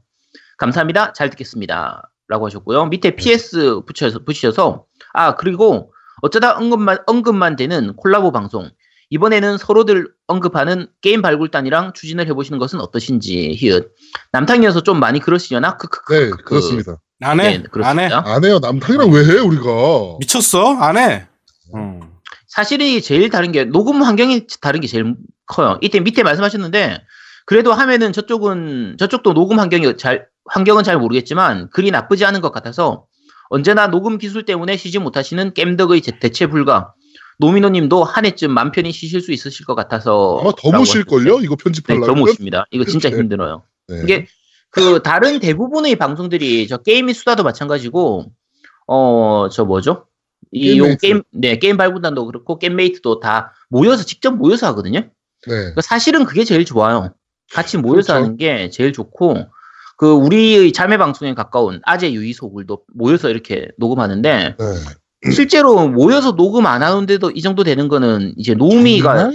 [0.58, 1.14] 감사합니다.
[1.14, 2.12] 잘 듣겠습니다.
[2.28, 2.86] 라고 하셨고요.
[2.86, 8.70] 밑에 PS 붙여서, 붙이셔서 아 그리고 어쩌다 언급만 언급만 되는 콜라보 방송
[9.16, 13.92] 이번에는 서로들 언급하는 게임 발굴단이랑 추진을 해보시는 것은 어떠신지 히읗
[14.32, 16.98] 남탕이어서 좀 많이 그러시려나 크크크 네, 그렇습니다.
[17.22, 17.44] 안 해.
[17.44, 17.64] 네, 안 해.
[17.70, 18.24] 그렇습니다.
[18.26, 18.60] 안 해요.
[18.60, 19.70] 남탕이랑 왜 해, 우리가?
[20.20, 20.76] 미쳤어?
[20.78, 21.28] 안 해.
[21.76, 22.00] 음.
[22.48, 25.78] 사실이 제일 다른 게 녹음 환경이 다른 게 제일 커요.
[25.82, 27.02] 이때 밑에 말씀하셨는데
[27.46, 33.06] 그래도 하면은 저쪽은 저쪽도 녹음 환경이 잘 환경은 잘 모르겠지만 글이 나쁘지 않은 것 같아서
[33.50, 36.94] 언제나 녹음 기술 때문에 쉬지 못하시는 겜덕의 제- 대체 불가
[37.42, 41.20] 노미노님도 한 해쯤 맘 편히 쉬실 수 있으실 것 같아서 아마 더 라고 못 쉴걸요?
[41.34, 41.44] 하셨어요.
[41.44, 42.08] 이거 네, 편집하려면?
[42.08, 42.66] 더못 쉽니다.
[42.72, 43.18] 이거 진짜 네.
[43.18, 43.64] 힘들어요.
[43.90, 44.02] 네.
[44.04, 44.28] 이게
[44.70, 48.32] 그 다른 대부분의 방송들이 저 게임의 수다도 마찬가지고
[48.88, 50.06] 어 저 뭐죠?
[50.52, 50.98] 이요 게임메이트.
[51.02, 55.00] 게임 네 게임 발굴단도 그렇고 게임메이트도 다 모여서 직접 모여서 하거든요.
[55.00, 55.10] 네.
[55.48, 57.14] 그러니까 사실은 그게 제일 좋아요.
[57.52, 58.24] 같이 모여서 그렇죠.
[58.24, 59.48] 하는 게 제일 좋고
[59.98, 64.66] 그 우리의 자매 방송에 가까운 아재 유이소굴도 모여서 이렇게 녹음하는데 네.
[65.32, 69.32] 실제로 모여서 녹음 안 하는데도 이 정도 되는 거는 이제 노미가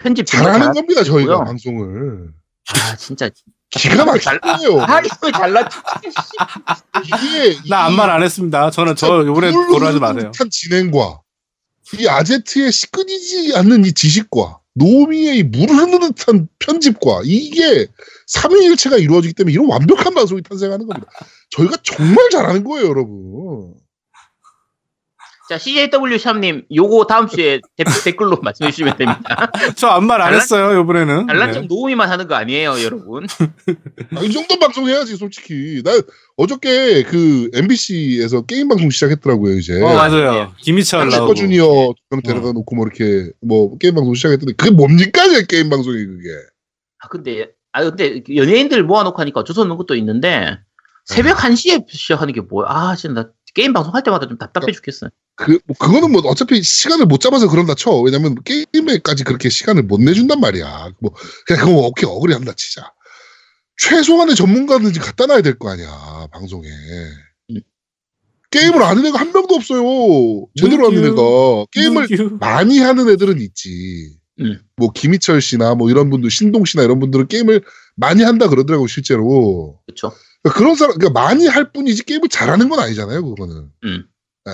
[0.00, 1.44] 편집 잘하는 잘하- 겁니다, 저희가.
[1.44, 2.30] 방송을.
[2.68, 3.30] 아 진짜
[3.70, 4.80] 기가 막히네요.
[4.82, 5.68] 아 이거 잘났
[7.04, 8.70] 이게 나 아무 말 안 했습니다.
[8.70, 10.32] 저는 저 이번에 고려하지 마세요.
[10.36, 11.20] 한 진행과
[11.98, 17.86] 이 아제트의 시끄니지 않는 이 지식과 노미의 흐르는 듯한 편집과 이게
[18.26, 21.06] 삼위일체가 이루어지기 때문에 이런 완벽한 방송이 탄생하는 겁니다.
[21.50, 23.74] 저희가 정말 잘하는 거예요, 여러분.
[25.46, 29.50] 자, CJW 샵님, 요거 다음 주에 대, 댓글로 말씀해 주시면 됩니다.
[29.76, 31.26] 저 아무 말 안 했어요, 이번에는.
[31.26, 31.66] 잘난 척 네.
[31.68, 33.26] 노우미만 하는 거 아니에요, 여러분.
[34.16, 35.82] 아, 이 정도 방송 해야지, 솔직히.
[35.84, 35.90] 나
[36.38, 39.82] 어저께 그 MBC에서 게임 방송 시작했더라고요, 이제.
[39.82, 40.32] 어, 맞아요.
[40.32, 40.48] 네.
[40.62, 41.34] 김희철 슈퍼 나오고.
[41.34, 45.96] 주니어 저는 데려다 놓고 뭐 이렇게 뭐 게임 방송 시작했더니 그게 뭡니까, 제 게임 방송이
[46.06, 46.28] 그게.
[47.00, 50.56] 아, 근데, 아, 근데 연예인들 모아놓고 하니까 어쩔 수 없는 것도 있는데,
[51.04, 52.66] 새벽 1시에 시작하는 게 뭐야?
[52.70, 55.08] 아, 진짜 나 게임 방송 할 때마다 좀 답답해 죽겠어.
[55.36, 57.92] 그, 뭐 그거는 뭐 어차피 시간을 못 잡아서 그런다 쳐.
[58.00, 60.92] 왜냐면 게임에까지 그렇게 시간을 못 내준단 말이야.
[61.00, 61.12] 뭐,
[61.46, 62.92] 그냥 그거 어깨 억울해 한다 치자.
[63.78, 65.88] 최소한의 전문가는 이제 갖다 놔야 될 거 아니야,
[66.32, 66.68] 방송에.
[67.50, 67.60] 음.
[68.50, 70.46] 게임을 아는 애가 한 명도 없어요.
[70.56, 71.66] 제대로 하는 애가.
[71.72, 72.38] 게임을?
[72.38, 74.16] 많이 하는 애들은 있지.
[74.40, 74.60] 음.
[74.76, 77.62] 뭐, 김희철 씨나 뭐 이런 분들, 신동 씨나 이런 분들은 게임을
[77.96, 79.80] 많이 한다 그러더라고, 실제로.
[79.86, 80.08] 그쵸?
[80.10, 83.70] 그러니까 그런 사람, 그러니까 많이 할 뿐이지 게임을 잘하는 건 아니잖아요, 그거는.
[83.84, 84.04] 음.
[84.44, 84.52] 네.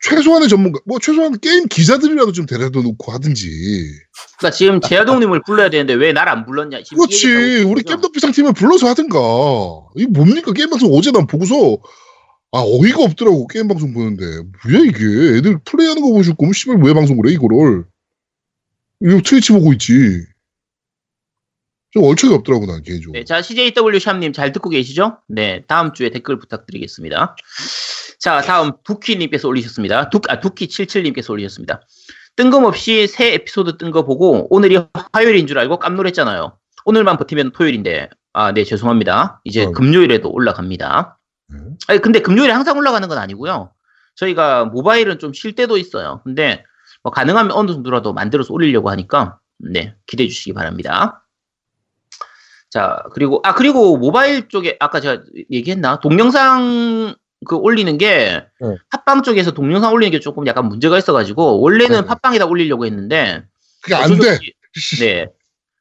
[0.00, 3.48] 최소한의 전문가, 뭐 최소한 게임 기자들이라도 좀 데려다 놓고 하든지.
[4.38, 6.78] 그니까 지금 제아동님을 불러야 되는데 왜 날 안 불렀냐?
[6.90, 7.96] 그렇지, 우리 거죠?
[7.96, 9.18] 겜덕비상 팀을 불러서 하든가.
[9.96, 11.78] 이게 뭡니까 게임 방송 어제 난 보고서
[12.54, 16.92] 아 어이가 없더라고 게임 방송 보는데 뭐야 이게 애들 플레이하는 거 보실 거면 씨발 왜
[16.92, 17.84] 방송을 해 이거를?
[19.00, 20.24] 이거 트위치 보고 있지.
[21.92, 23.18] 좀 얼척이 없더라고 난 개인적으로.
[23.18, 25.18] 네, 자, CJW 샵님 잘 듣고 계시죠?
[25.28, 27.36] 네, 다음 주에 댓글 부탁드리겠습니다.
[28.18, 30.08] 자, 다음 두키님께서 올리셨습니다.
[30.10, 31.82] 두, 아, 두키 77님께서 올리셨습니다.
[32.36, 34.78] 뜬금없이 새 에피소드 뜬 거 보고 오늘이
[35.12, 36.56] 화요일인 줄 알고 깜놀했잖아요.
[36.86, 39.42] 오늘만 버티면 토요일인데, 아, 네, 죄송합니다.
[39.44, 39.72] 이제 어.
[39.72, 41.18] 금요일에도 올라갑니다.
[41.48, 41.58] 네.
[41.88, 43.70] 아니, 근데 금요일에 항상 올라가는 건 아니고요.
[44.16, 46.22] 저희가 모바일은 좀 쉴 때도 있어요.
[46.24, 46.64] 근데
[47.02, 51.21] 뭐 가능하면 어느 정도라도 만들어서 올리려고 하니까, 네, 기대해 주시기 바랍니다.
[52.72, 56.00] 자, 그리고, 아, 그리고 모바일 쪽에, 아까 제가 얘기했나?
[56.00, 57.14] 동영상
[57.44, 58.76] 그 올리는 게 네.
[58.88, 62.06] 팟빵 쪽에서 동영상 올리는 게 조금 약간 문제가 있어가지고 원래는 네.
[62.06, 63.44] 팟빵에다 올리려고 했는데
[63.82, 64.38] 그게 안 돼.
[64.38, 64.54] 없이-
[65.04, 65.26] 네.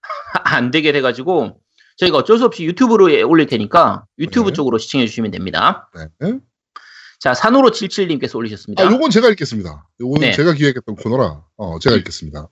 [0.43, 1.61] 안 되게 돼가지고
[1.95, 4.53] 저희가 어쩔 수 없이 유튜브로 올릴 테니까 유튜브 네.
[4.53, 5.89] 쪽으로 시청해 주시면 됩니다.
[6.19, 6.33] 네.
[7.21, 8.83] 자, 산호로 77님께서 올리셨습니다.
[8.83, 9.87] 아, 요건 제가 읽겠습니다.
[10.01, 10.33] 요거는 네.
[10.33, 12.49] 제가 기획했던 코너라, 어, 제가 읽겠습니다.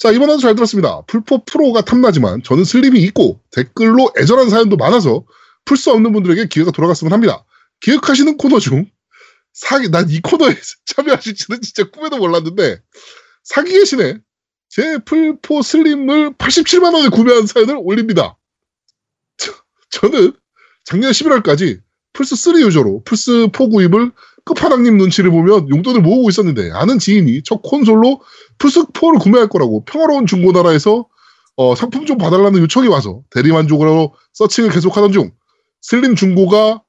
[0.00, 1.02] 자, 이번에도 잘 들었습니다.
[1.06, 5.24] 플포 프로가 탐나지만 저는 슬림이 있고 댓글로 애절한 사연도 많아서
[5.66, 7.44] 플스 없는 분들에게 기회가 돌아갔으면 합니다.
[7.80, 8.90] 기획하시는 코너 중
[9.52, 10.54] 사기, 난 이 코너에
[10.86, 12.80] 참여하실지는 진짜 꿈에도 몰랐는데
[13.44, 14.18] 사기의 신에
[14.70, 18.38] 제 풀포 슬림을 87만원에 구매한 사연을 올립니다.
[19.36, 19.52] 저,
[19.90, 20.32] 저는
[20.84, 21.80] 작년 11월까지
[22.14, 24.12] 플스3 유저로 플스4 구입을
[24.46, 28.22] 끝판왕님 눈치를 보면 용돈을 모으고 있었는데 아는 지인이 저 콘솔로
[28.60, 31.06] 플스4를 구매할 거라고 평화로운 중고나라에서
[31.56, 35.32] 어, 상품 좀 봐달라는 요청이 와서 대리만족으로 서칭을 계속하던 중
[35.82, 36.82] 슬림 중고가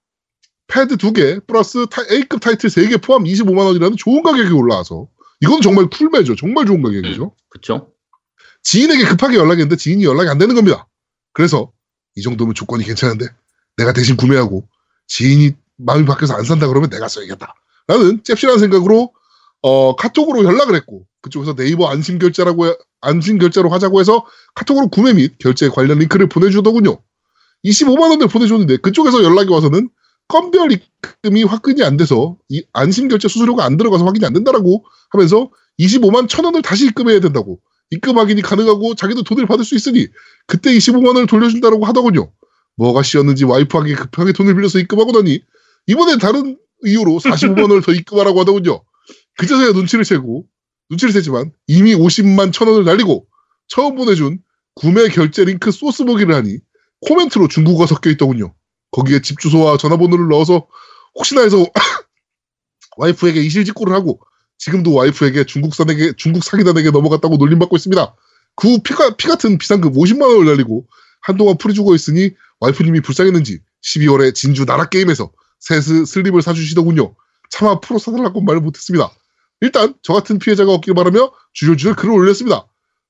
[0.68, 5.08] 패드 2개 플러스 타- A급 타이틀 3개 포함 25만원이라는 좋은 가격이 올라와서
[5.42, 6.36] 이건 정말 쿨매죠.
[6.36, 7.36] 정말 좋은 가격이죠.
[7.50, 7.92] 그쵸?
[8.64, 10.88] 지인에게 급하게 연락했는데 지인이 연락이 안 되는 겁니다.
[11.34, 11.72] 그래서
[12.16, 13.26] 이 정도면 조건이 괜찮은데
[13.78, 14.68] 내가 대신 구매하고
[15.08, 17.56] 지인이 마음이 바뀌어서 안 산다 그러면 내가 써야겠다.
[17.88, 19.14] 라는 잽실한 생각으로
[19.64, 25.14] 어, 카톡으로 연락을 했고 그쪽에서 네이버 안심 결제라고 해- 안심 결제로 하자고 해서 카톡으로 구매
[25.14, 26.98] 및 결제 관련 링크를 보내주더군요.
[27.64, 29.90] 25만 원을 보내줬는데 그쪽에서 연락이 와서는
[30.28, 35.50] 건별 입금이 확인이 안 돼서 이 안심 결제 수수료가 안 들어가서 확인이 안 된다라고 하면서
[35.80, 37.60] 25만 천 원을 다시 입금해야 된다고
[37.92, 40.08] 입금 확인이 가능하고 자기도 돈을 받을 수 있으니
[40.48, 42.32] 그때 25만 원을 돌려준다라고 하더군요.
[42.78, 45.42] 뭐가 씨였는지 와이프에게 급하게 돈을 빌려서 입금하고 나니
[45.88, 48.82] 이번엔 다른 이유로 45만 원을 더 입금하라고 하더군요.
[49.38, 50.46] 그제서야 눈치를 채고
[50.92, 53.26] 눈치를 채지만 이미 50만 천 원을 날리고
[53.68, 54.40] 처음 보내준
[54.76, 56.60] 구매 결제 링크 소스 보기를 하니
[57.08, 58.54] 코멘트로 중국어가 섞여 있더군요.
[58.92, 60.68] 거기에 집 주소와 전화번호를 넣어서
[61.16, 61.66] 혹시나 해서
[62.98, 64.20] 와이프에게 이실직고를 하고
[64.58, 68.16] 지금도 와이프에게 중국산에게 중국 사기단에게 넘어갔다고 놀림받고 있습니다.
[68.56, 70.86] 그후 피가 피 같은 비상금 50만 원을 날리고
[71.22, 77.16] 한동안 풀이 죽어 있으니 와이프님이 불쌍했는지 12월에 진주 나라 게임에서 새 스- 슬림을 사주시더군요.
[77.50, 79.10] 차마 프로 사달라고 말을 못했습니다.
[79.62, 82.66] 일단 저 같은 피해자가 없길 바라며 주저주저 글을 올렸습니다.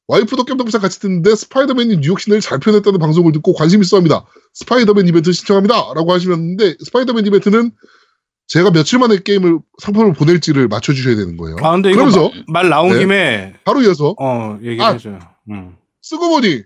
[0.08, 4.26] 와이프도 깜짝깜짝 같이 듣는데 스파이더맨이 뉴욕 시내를 잘 표현했다는 방송을 듣고 관심 있어 합니다.
[4.54, 5.94] 스파이더맨 이벤트 신청합니다.
[5.96, 7.72] 라고 하시는데 스파이더맨 이벤트는
[8.48, 11.56] 제가 며칠 만에 게임을 상품을 보낼지를 맞춰주셔야 되는 거예요.
[11.62, 13.00] 아 근데 그러면서 마- 말 나온 네.
[13.00, 14.98] 김에 바로 이어서 어 얘기해 아.
[14.98, 15.20] 줘요.
[15.50, 15.78] 음.
[16.02, 16.64] 쓰고 보니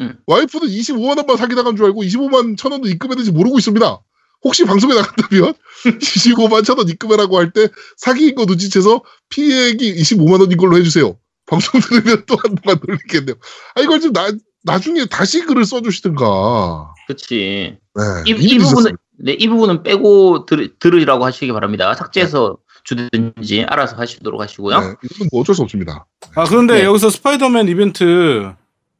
[0.00, 0.16] 음.
[0.26, 4.00] 와이프는 25만 원만 사기당한 줄 알고 25만 천 원도 입금했는지 모르고 있습니다.
[4.44, 10.56] 혹시 방송에 나간다면 25만 천 원 입금해라고 할 때 사기인 거 눈치채서 피해액이 25만 원인
[10.56, 11.16] 걸로 해주세요.
[11.46, 13.36] 방송 들으면 또 한동안 놀리겠네요.
[13.74, 14.30] 아 이걸 좀 나,
[14.64, 16.94] 나중에 다시 글을 써주시든가.
[17.08, 17.76] 그치.
[17.94, 18.96] 네, 이, 이 부분은.
[19.18, 21.94] 네, 이 부분은 빼고 들, 들으라고 하시기 바랍니다.
[21.94, 24.80] 삭제해서 주든지 알아서 하시도록 하시고요.
[24.80, 26.06] 네, 이건 뭐 어쩔 수 없습니다.
[26.34, 26.84] 아 그런데 네.
[26.84, 28.52] 여기서 스파이더맨 이벤트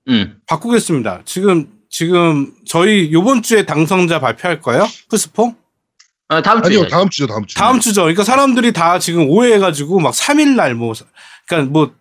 [0.09, 0.37] 음.
[0.47, 1.23] 바꾸겠습니다.
[1.25, 4.85] 지금 지금 저희 요번 주에 당선자 발표할 거예요?
[5.11, 5.55] 플스4?
[6.29, 6.79] 아, 다음 주에.
[6.79, 7.55] 아니요 다음 주죠 다음 주.
[7.55, 8.01] 다음 주죠.
[8.03, 10.95] 그러니까 사람들이 다 지금 오해해가지고 막 3일날 뭐,
[11.47, 11.95] 그러니까 뭐,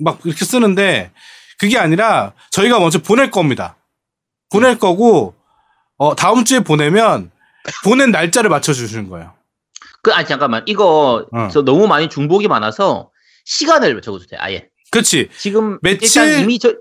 [0.00, 1.12] 막 이렇게 쓰는데
[1.60, 3.76] 그게 아니라 저희가 먼저 보낼 겁니다.
[4.50, 5.36] 보낼 거고,
[5.96, 7.30] 어, 다음 주에 보내면
[7.84, 9.32] 보낸 날짜를 맞춰주시는 거예요.
[10.02, 10.64] 그, 아, 잠깐만.
[10.66, 11.48] 이거, 어.
[11.52, 13.10] 저 너무 많이 중복이 많아서
[13.44, 14.40] 시간을 적어주세요.
[14.42, 14.66] 아예.
[14.90, 15.28] 그치.
[15.38, 16.74] 지금 며칠, 일단 이미 저,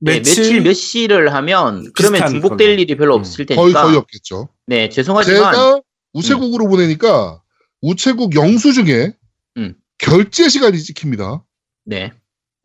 [0.00, 2.80] 네, 며칠 몇 시를 하면 그러면 중복될 걸로.
[2.80, 3.20] 일이 별로 음.
[3.20, 3.82] 없을 거의 테니까.
[3.82, 4.48] 거의 없겠죠.
[4.66, 5.80] 네, 죄송하지만 제가
[6.12, 7.40] 우체국으로 보내니까
[7.80, 9.12] 우체국 영수증에
[9.56, 9.74] 음.
[9.98, 11.44] 결제 시간이 찍힙니다.
[11.84, 12.12] 네.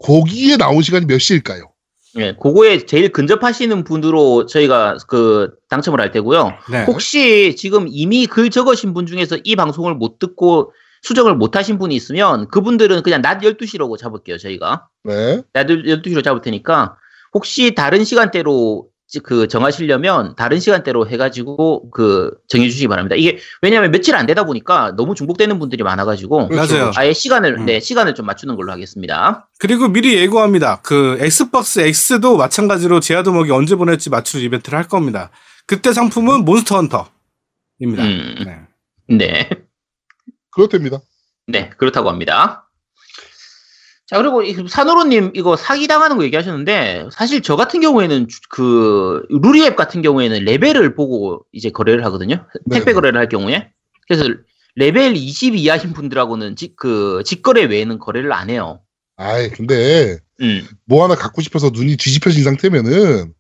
[0.03, 1.71] 거기에 나온 시간이 몇 시일까요?
[2.15, 6.51] 네, 그거에 제일 근접하시는 분으로 저희가 그 당첨을 할 테고요.
[6.71, 6.84] 네.
[6.86, 11.95] 혹시 지금 이미 글 적으신 분 중에서 이 방송을 못 듣고 수정을 못 하신 분이
[11.95, 14.88] 있으면 그분들은 그냥 낮 12시라고 잡을게요, 저희가.
[15.03, 15.41] 네.
[15.53, 16.97] 낮 12시로 잡을 테니까
[17.34, 23.15] 혹시 다른 시간대로 지- 그 정하시려면 다른 시간대로 해가지고 그 정해주시기 바랍니다.
[23.15, 26.84] 이게 왜냐하면 며칠 안 되다 보니까 너무 중복되는 분들이 많아가지고 그렇죠, 맞아요.
[26.86, 26.99] 그렇죠.
[26.99, 27.65] 아예 시간을 음.
[27.65, 29.49] 네 시간을 좀 맞추는 걸로 하겠습니다.
[29.59, 30.81] 그리고 미리 예고합니다.
[30.81, 35.29] 그 엑스박스 X도 마찬가지로 제아도목이 언제 보낼지 맞추는 이벤트를 할 겁니다.
[35.67, 38.03] 그때 상품은 몬스터 헌터입니다.
[38.03, 38.67] 음.
[39.07, 39.17] 네.
[39.17, 39.49] 네.
[40.51, 40.99] 그렇답니다.
[41.47, 42.62] 네, 그렇다고 합니다.
[44.14, 49.76] 자, 그리고 이 산호로님 이거 사기당하는 거 얘기하셨는데, 사실 저 같은 경우에는 주- 그, 루리앱
[49.76, 52.45] 같은 경우에는 레벨을 보고 이제 거래를 하거든요.
[52.68, 52.93] 네, 택배 네.
[52.93, 53.70] 거래를 할 경우에.
[54.07, 54.26] 그래서
[54.76, 58.82] 레벨 20 이하신 분들하고는 직, 그, 직거래 외에는 거래를 안 해요.
[59.18, 60.68] 아이, 근데 음.
[60.86, 63.34] 뭐 하나 갖고 싶어서 눈이 뒤집혀진 상태면은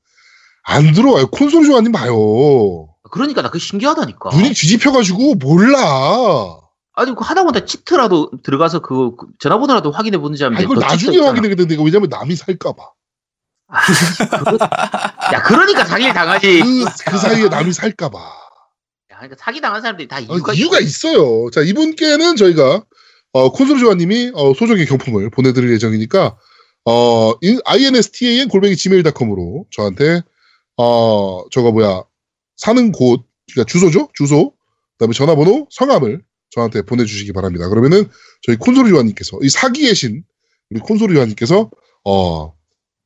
[0.63, 1.27] 안 들어와요.
[1.27, 2.87] 콘솔 좋아하님 봐요.
[3.11, 4.31] 그러니까 나 그거 신기하다니까.
[4.35, 6.57] 눈이 뒤집혀가지고 몰라.
[6.95, 11.05] 아니 그 하다못해 치트라도 들어가서 그, 그 전화번호라도 확인해 보는지 하면 아, 이걸 너 치트
[11.07, 11.25] 나중에.
[11.25, 12.83] 확인하게 되는데 이거 왜냐면 남이 살까봐.
[13.69, 13.79] 아,
[14.37, 14.57] 그거-
[15.33, 16.61] 야 그러니까 사기를 당하지.
[16.61, 18.19] 그, 그 사이에 남이 살까봐.
[18.19, 21.49] 야, 그러니까 사기 당한 사람들이 다 어, 이유가, 이유가 있어요.
[21.51, 22.83] 자, 이분께는 저희가,
[23.31, 26.37] 어, 콘솔 조아님이, 어, 소정의 경품을 보내드릴 예정이니까,
[26.85, 30.21] 어, 인- instan 골뱅이 gmail.com으로 저한테,
[30.77, 32.03] 어, 저거 뭐야,
[32.57, 34.09] 사는 곳, 그러니까 주소죠?
[34.13, 34.57] 주소, 그
[34.99, 36.21] 다음에 전화번호, 성함을
[36.53, 37.67] 저한테 보내주시기 바랍니다.
[37.69, 38.09] 그러면은
[38.41, 40.23] 저희 콘솔 조아님께서, 이 사기의 신,
[40.69, 41.69] 우리 콘솔 조아님께서,
[42.05, 42.53] 어,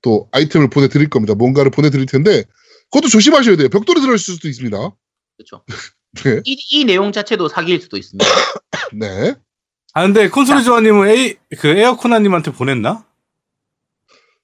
[0.01, 1.33] 또 아이템을 보내드릴 겁니다.
[1.35, 2.43] 뭔가를 보내드릴 텐데,
[2.91, 3.69] 그것도 조심하셔야 돼요.
[3.69, 4.77] 벽돌이 들어있을 수도 있습니다.
[5.37, 5.63] 그렇죠.
[6.23, 6.41] 네.
[6.45, 8.25] 이, 이 내용 자체도 사기일 수도 있습니다.
[8.93, 9.35] 네.
[9.93, 13.05] 아 근데 콘솔이 조아님은 에이 그 에어코나님한테 보냈나?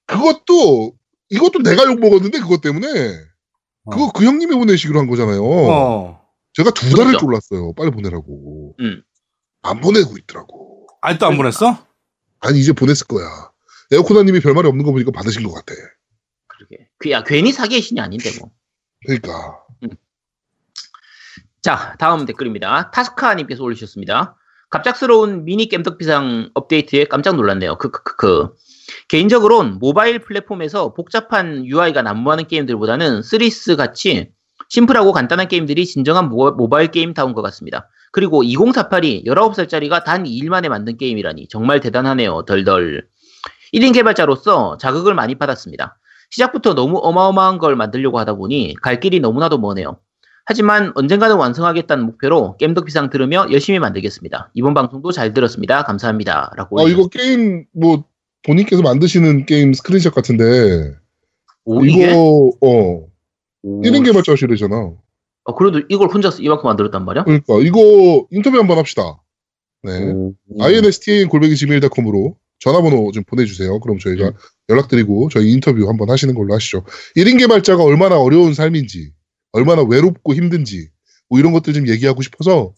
[0.06, 0.94] 그것도
[1.30, 2.88] 이것도 내가 욕 먹었는데 그것 때문에
[3.90, 5.44] 그거 그 형님이 보내시기로 한 거잖아요.
[5.44, 6.23] 어.
[6.54, 7.26] 제가 두 달을 그렇죠.
[7.26, 7.74] 졸랐어요.
[7.74, 8.76] 빨리 보내라고.
[8.80, 9.04] 음.
[9.64, 10.88] 안 보내고 있더라고.
[11.02, 11.86] 아직도 안 보냈어?
[12.40, 13.52] 아니 이제 보냈을 거야.
[13.92, 15.74] 에어코나님이 별말이 없는 거 보니까 받으신 것 같아.
[16.48, 16.90] 그러게.
[16.98, 18.52] 그, 야 괜히 사기의 신이 아닌데 뭐.
[19.06, 19.64] 그러니까
[21.64, 22.92] 자, 다음 댓글입니다.
[22.92, 24.36] 타스카님께서 올리셨습니다.
[24.70, 27.78] 갑작스러운 미니 겜덕비상 업데이트에 깜짝 놀랐네요.
[27.78, 28.56] 그, 그, 그, 그.
[29.08, 34.32] 개인적으로는 모바일 플랫폼에서 복잡한 UI가 난무하는 게임들보다는 3스 같이
[34.74, 37.90] 심플하고 간단한 게임들이 진정한 모, 모바일 게임다운 것 같습니다.
[38.12, 42.42] 그리고 2048이 19살짜리가 단 2일 만에 만든 게임이라니 정말 대단하네요.
[42.48, 43.06] 덜덜.
[43.72, 46.00] 1인 개발자로서 자극을 많이 받았습니다.
[46.32, 50.00] 시작부터 너무 어마어마한 걸 만들려고 하다 보니 갈 길이 너무나도 머네요.
[50.46, 54.50] 하지만 언젠가는 완성하겠다는 목표로 겜덕비상 들으며 열심히 만들겠습니다.
[54.56, 55.84] 이번 방송도 잘 들었습니다.
[55.84, 56.52] 감사합니다.
[56.58, 56.82] 라고.
[56.82, 58.06] 아 이거 게임 뭐
[58.42, 60.96] 본인께서 만드시는 게임 스크린샷 같은데
[61.64, 62.10] 오, 이게?
[62.10, 63.13] 이거 어 오.
[63.64, 64.94] 1인 개발자시래잖아.
[65.46, 67.24] 어, 그래도 이걸 혼자서 이만큼 만들었단 말이야?
[67.26, 69.22] 그러니까 이거 인터뷰 한번 합시다.
[69.84, 70.12] 네.
[70.12, 70.34] 오.
[70.60, 73.80] instan 골뱅이 gmail.com으로 전화번호 좀 보내주세요.
[73.82, 74.34] 그럼 저희가 음.
[74.70, 76.86] 연락드리고 저희 인터뷰 한번 하시는 걸로 하시죠.
[77.18, 79.12] 1인 개발자가 얼마나 어려운 삶인지,
[79.52, 80.90] 얼마나 외롭고 힘든지,
[81.30, 82.74] 뭐 이런 것들 좀 얘기하고 싶어서,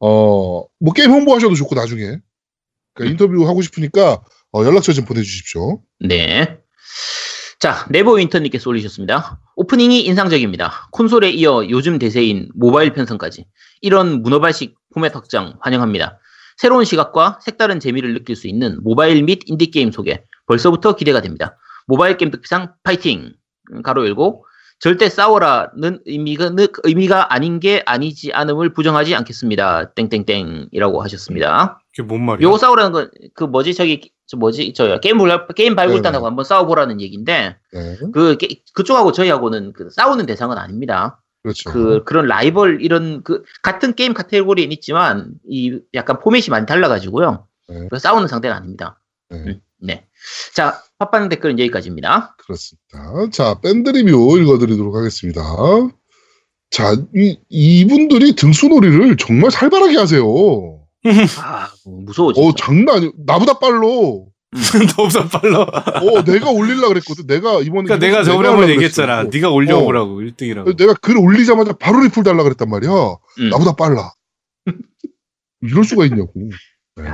[0.00, 2.18] 어, 뭐 게임 홍보하셔도 좋고 나중에.
[2.92, 4.22] 그러니까 인터뷰 하고 싶으니까
[4.52, 5.82] 어, 연락처 좀 보내주십시오.
[6.00, 6.58] 네.
[7.64, 9.40] 자, 네버 윈터님께서 올리셨습니다.
[9.56, 10.90] 오프닝이 인상적입니다.
[10.92, 13.46] 콘솔에 이어 요즘 대세인 모바일 편성까지.
[13.80, 16.18] 이런 문어발식 포맷 확장 환영합니다.
[16.58, 20.22] 새로운 시각과 색다른 재미를 느낄 수 있는 모바일 및 인디게임 소개.
[20.46, 21.56] 벌써부터 기대가 됩니다.
[21.86, 23.32] 모바일 게임 특상 파이팅!
[23.72, 24.44] 음, 가로 열고,
[24.78, 29.94] 절대 싸워라는 의미가, 느- 의미가 아닌 게 아니지 않음을 부정하지 않겠습니다.
[29.94, 31.80] 땡땡땡이라고 하셨습니다.
[31.96, 32.44] 그게 뭔 말이야?
[32.46, 37.00] 요거 싸우라는 건 그 뭐지 저기 저 뭐지 저 게임 불 게임 발굴단하고 한번 싸워보라는
[37.00, 37.96] 얘기인데 네.
[38.12, 41.22] 그 게- 그쪽하고 저희하고는 그 싸우는 대상은 아닙니다.
[41.42, 41.70] 그렇죠.
[41.70, 47.46] 그 그런 라이벌 이런 그 같은 게임 카테고리는 있지만 이 약간 포맷이 많이 달라가지고요.
[47.68, 47.88] 네.
[47.98, 48.98] 싸우는 상대는 아닙니다.
[49.30, 50.06] 네, 음, 네.
[50.54, 52.36] 자 팟빵 댓글은 여기까지입니다.
[52.38, 53.30] 그렇습니다.
[53.30, 55.42] 자, 밴드 리뷰 읽어드리도록 하겠습니다.
[56.70, 60.73] 자, 이, 이분들이 등수놀이를 정말 살벌하게 하세요.
[61.38, 62.48] 아 무서워 진짜.
[62.48, 63.10] 어, 장난 아니야.
[63.26, 64.28] 나보다 빨라.
[64.96, 65.62] 너보다 빨라.
[65.62, 67.26] 어, 내가 올리려 그랬거든.
[67.26, 67.84] 내가 이번에.
[67.84, 69.24] 그러니까 내가 저번에 한번 얘기했잖아.
[69.24, 70.76] 네가 올려보라고 1등이라고.
[70.76, 72.90] 내가 글 올리자마자 바로 리플 달라 그랬단 말이야.
[73.40, 73.48] 음.
[73.50, 74.12] 나보다 빨라.
[75.62, 76.32] 이럴 수가 있냐고.
[76.96, 77.04] 네.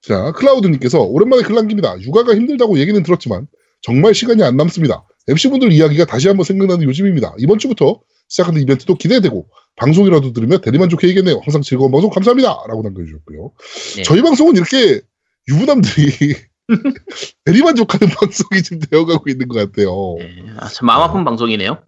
[0.00, 2.00] 자, 클라우드님께서 오랜만에 글 남깁니다.
[2.00, 3.46] 육아가 힘들다고 얘기는 들었지만
[3.82, 5.04] 정말 시간이 안 남습니다.
[5.28, 7.34] MC분들 이야기가 다시 한번 생각나는 요즘입니다.
[7.38, 11.40] 이번 주부터 시작하는 이벤트도 기대되고 방송이라도 들으며 대리만족해야겠네요.
[11.44, 12.64] 항상 즐거운 방송 감사합니다.
[12.66, 13.52] 라고 남겨주셨고요.
[13.96, 14.02] 네.
[14.02, 15.00] 저희 방송은 이렇게
[15.48, 16.34] 유부남들이
[17.44, 20.16] 대리만족하는 방송이 좀 되어가고 있는 것 같아요.
[20.18, 20.34] 네.
[20.56, 21.82] 아, 참 마음 아픈 방송이네요.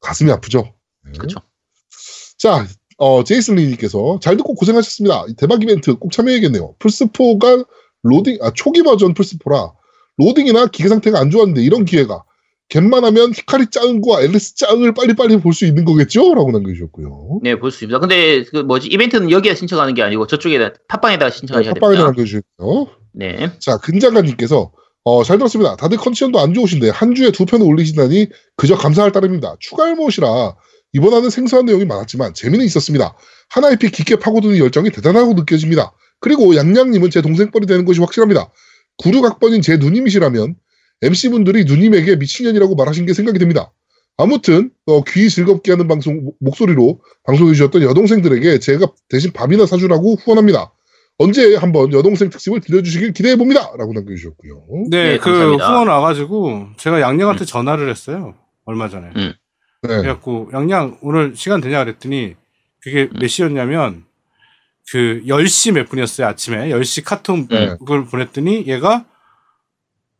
[0.00, 0.74] 가슴이 아프죠?
[1.04, 1.12] 네.
[1.12, 1.40] 그렇죠.
[2.38, 2.66] 자,
[2.98, 5.24] 어, 제이슨 리님께서 잘 듣고 고생하셨습니다.
[5.28, 6.76] 이 대박 이벤트 꼭 참여해야겠네요.
[6.78, 7.66] 플스4가
[8.02, 9.72] 로딩, 아, 초기 버전 플스4라
[10.18, 12.24] 로딩이나 기계 상태가 안 좋았는데 이런 기회가
[12.70, 16.34] get만하면 히카리 짱과 앨리스 짱을 빨리빨리 볼 수 있는 거겠죠?
[16.34, 17.40] 라고 남겨주셨고요.
[17.42, 17.98] 네, 볼 수 있습니다.
[17.98, 22.06] 근데 그 뭐지 이벤트는 여기에 신청하는 게 아니고 저쪽에다 팟빵에다가 신청하셔야 팟빵에다 됩니다.
[22.06, 22.86] 남겨주셨고요.
[23.12, 23.50] 네.
[23.58, 24.72] 자, 근장관님께서
[25.04, 25.76] 어, 잘 들었습니다.
[25.76, 29.56] 다들 컨디션도 안 좋으신데 한 주에 두 편을 올리시다니 그저 감사할 따름입니다.
[29.58, 30.54] 추가 할못이라
[30.92, 33.16] 이번화는 생소한 내용이 많았지만 재미는 있었습니다.
[33.48, 35.92] 한 IP 깊게 파고드는 열정이 대단하고 느껴집니다.
[36.20, 38.50] 그리고 양양님은 제 동생 뻘이 되는 것이 확실합니다.
[39.02, 40.54] 96학번인 제 누님이시라면
[41.02, 43.72] MC분들이 누님에게 미친년이라고 말하신 게 생각이 됩니다.
[44.16, 50.16] 아무튼 어, 귀 즐겁게 하는 방송 목- 목소리로 방송해 주셨던 여동생들에게 제가 대신 밥이나 사주라고
[50.16, 50.72] 후원합니다.
[51.16, 53.72] 언제 한번 여동생 특집을 들려주시길 기대해 봅니다.
[53.78, 54.64] 라고 남겨주셨고요.
[54.90, 55.72] 네, 네, 그 감사합니다.
[55.72, 58.34] 후원 와가지고 제가 양양한테 전화를 했어요.
[58.64, 59.08] 얼마 전에.
[59.16, 59.32] 음.
[59.82, 59.88] 네.
[59.88, 62.36] 그래갖고 양양 오늘 시간 되냐 그랬더니
[62.80, 63.18] 그게 음.
[63.18, 64.04] 몇 시였냐면
[64.92, 67.76] 그 10시 몇 분이었어요 아침에 10시 카톡을 네.
[68.10, 69.06] 보냈더니 얘가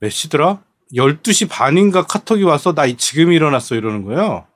[0.01, 0.63] 몇 시더라?
[0.95, 4.47] 12시 반인가 카톡이 와서 나 지금 일어났어 이러는 거예요.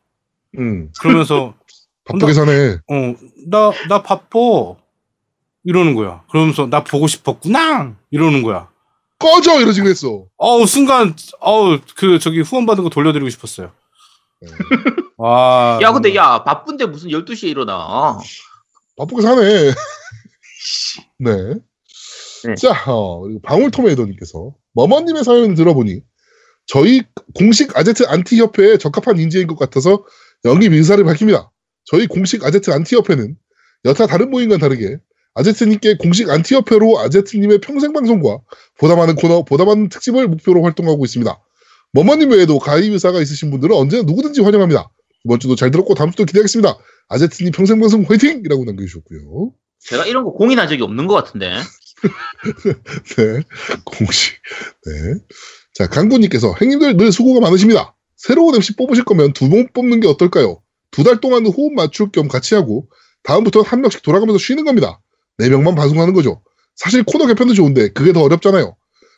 [0.59, 0.91] 음.
[1.01, 1.55] 그러면서
[2.05, 2.78] 바쁘게 사네.
[2.91, 3.14] 어,
[3.49, 4.39] 나, 나 바빠.
[5.64, 6.22] 이러는 거야.
[6.30, 7.97] 그러면서 나 보고 싶었구나!
[8.11, 8.68] 이러는 거야.
[9.18, 9.61] 꺼져!
[9.61, 10.26] 이러지 그랬어.
[10.37, 13.72] 어우, 순간, 어우, 그, 저기 후원 받은 거 돌려드리고 싶었어요.
[14.43, 14.49] 네.
[15.16, 15.78] 와.
[15.82, 18.18] 야, 근데 야, 바쁜데 무슨 12시에 일어나.
[18.99, 19.72] 바쁘게 사네.
[21.18, 21.55] 네.
[22.45, 22.55] 네.
[22.57, 26.03] 자, 어, 그리고 방울토메이더님께서 머머님의 사연을 들어보니
[26.67, 27.03] 저희
[27.35, 30.05] 공식 아제트 안티 협회에 적합한 인재인 것 같아서
[30.45, 31.51] 영입 의사를 밝힙니다.
[31.85, 33.37] 저희 공식 아제트 안티 협회는
[33.85, 34.99] 여타 다른 모임과는 다르게
[35.35, 38.41] 아제트님께 공식 안티 협회로 아제트님의 평생 방송과
[38.79, 41.39] 보다 많은 코너, 보다 많은 특집을 목표로 활동하고 있습니다.
[41.93, 44.91] 머머님 외에도 가입 의사가 있으신 분들은 언제나 누구든지 환영합니다.
[45.25, 46.77] 이번 주도 잘 들었고 다음 주도 기대하겠습니다.
[47.09, 48.43] 아제트님 평생 방송 화이팅!
[48.45, 49.53] 이라고 남겨주셨고요.
[49.81, 51.51] 제가 이런 거 공인한 적이 없는 것 같은데.
[53.17, 53.43] 네.
[53.85, 54.35] 공식.
[54.87, 55.15] 네.
[55.75, 57.95] 자, 강구님께서 행님들 늘 수고가 많으십니다.
[58.16, 60.61] 새로운 MC 뽑으실 거면 두 번 뽑는 게 어떨까요?
[60.91, 62.87] 두 달 동안 호흡 맞출 겸 같이 하고
[63.25, 65.01] 다음부터는 한 명씩 돌아가면서 쉬는 겁니다.
[65.39, 66.41] 네 명만 방송하는 거죠.
[66.77, 68.77] 사실 코너 개편도 좋은데 그게 더 어렵잖아요.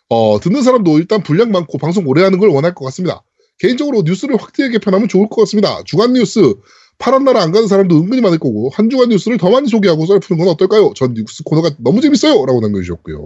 [0.09, 3.23] 어, 듣는 사람도 일단 분량 많고 방송 오래 하는 걸 원할 것 같습니다.
[3.59, 5.83] 개인적으로 뉴스를 확대해 개편하면 좋을 것 같습니다.
[5.85, 6.55] 주간 뉴스,
[6.99, 10.21] 파란 나라 안 가는 사람도 은근히 많을 거고 한 주간 뉴스를 더 많이 소개하고 썰
[10.21, 10.93] 푸는 건 어떨까요?
[10.95, 12.47] 전 뉴스 코너가 너무 재밌어요!
[12.47, 13.19] 라고 남겨주셨고요.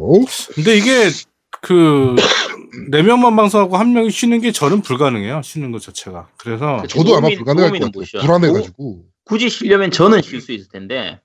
[0.54, 1.10] 근데 이게,
[1.62, 2.16] 그,
[2.90, 5.42] 네 명만 방송하고 한 명이 쉬는 게 저는 불가능해요.
[5.42, 6.28] 쉬는 것 자체가.
[6.38, 7.92] 그래서, 저도 아마 불가능할 것.
[7.92, 8.22] 같아요.
[8.22, 9.04] 불안해가지고.
[9.24, 11.20] 굳이 쉬려면 저는 쉴 수 있을 텐데.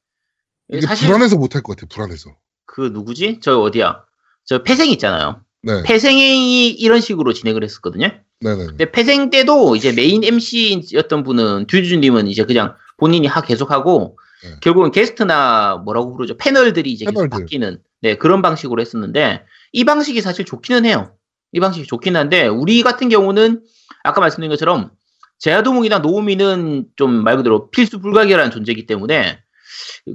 [0.70, 1.89] 이게 사실 불안해서 못할 것 같아요.
[1.89, 2.36] 불안해서.
[2.66, 3.39] 그 누구지?
[3.41, 4.04] 저 어디야?
[4.46, 5.41] 저 폐생 있잖아요.
[5.62, 5.84] 네.
[5.84, 8.10] 폐생이 이런 식으로 진행을 했었거든요.
[8.41, 8.66] 네네.
[8.66, 14.50] 근데 폐생 때도 이제 메인 MC였던 분은 듀주님은 이제 그냥 본인이 하 계속하고 네.
[14.62, 17.30] 결국은 게스트나 뭐라고 부르죠 패널들이 이제 계속 패널들.
[17.30, 21.14] 바뀌는 네 그런 방식으로 했었는데 이 방식이 사실 좋기는 해요.
[21.56, 23.62] 이 방식이 좋긴 한데 우리 같은 경우는
[24.03, 24.91] 아까 말씀드린 것처럼
[25.39, 29.39] 제아도목이나 노우미는 좀 말 그대로 필수 불가결한 존재이기 때문에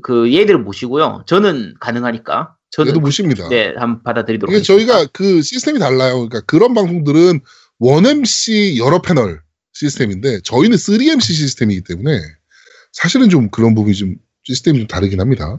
[0.02, 1.24] 그 얘들을 모시고요.
[1.26, 3.48] 저는 가능하니까 저는 얘도 모십니다.
[3.48, 4.92] 네 한번 받아들이도록 이게 하겠습니다.
[4.92, 6.14] 저희가 그 시스템이 달라요.
[6.16, 7.40] 그러니까 그런 방송들은
[7.80, 9.40] 1MC 여러 패널
[9.72, 12.20] 시스템인데 저희는 3MC 시스템이기 때문에
[12.92, 15.58] 사실은 좀 그런 부분이 좀 시스템이 좀 다르긴 합니다.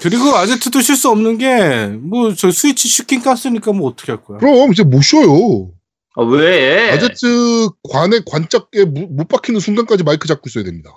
[0.00, 4.38] 그리고 아제트도 쉴 수 없는 게, 뭐, 저 스위치 슈킹 깠으니까 뭐 어떻게 할 거야.
[4.38, 5.70] 그럼 이제 못 쉬어요.
[6.16, 6.90] 아, 왜?
[6.92, 10.90] 아제트 관의 관짝에 무- 못 박히는 순간까지 마이크 잡고 있어야 됩니다.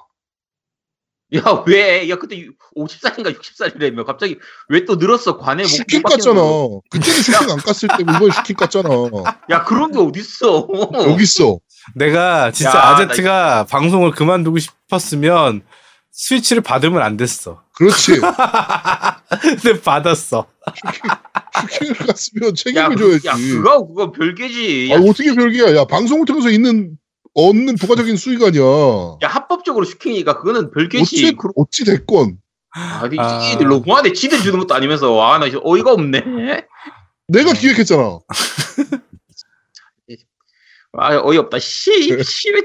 [1.35, 2.07] 야, 왜?
[2.09, 4.05] 야, 그때 50살인가 60살이라며.
[4.05, 4.37] 갑자기
[4.69, 5.37] 왜 또 늘었어?
[5.37, 6.35] 관에 못- 슈킹 못 깠잖아.
[6.35, 6.81] 거.
[6.91, 9.35] 그때는 슈킹 안 깠을 때 이번 슈킹 깠잖아.
[9.49, 10.67] 야, 그런 게 어딨어.
[11.09, 11.57] 여기 있어.
[11.95, 15.63] 내가 진짜 야, 아제트가 방송을 그만두고 싶었으면
[16.13, 17.63] 스위치를 받으면 안 됐어.
[17.75, 18.21] 그렇지.
[19.41, 20.45] 근데 받았어.
[21.71, 23.27] 슈킹을 깠으면 야, 책임을 그, 져야지.
[23.27, 24.91] 야, 그거, 그거 별개지.
[24.91, 25.75] 야, 아, 어떻게 별개야.
[25.75, 26.97] 야, 방송을 통해서 있는,
[27.33, 28.61] 얻는 부가적인 수익 아니야.
[29.23, 31.01] 야, 합법적으로 시키니까 그거는 별개지.
[31.01, 32.37] 어찌, 그, 어찌 됐건.
[32.75, 33.51] 아, 이 아.
[33.51, 34.13] 이들 너무하네.
[34.13, 35.19] 지들 주는 것도 아니면서.
[35.19, 36.23] 아, 나 이제 어이가 없네.
[37.27, 38.19] 내가 기획했잖아.
[40.95, 41.57] 아, 어이없다.
[41.57, 41.91] 씨,
[42.23, 42.51] 씨.
[42.51, 42.63] 네.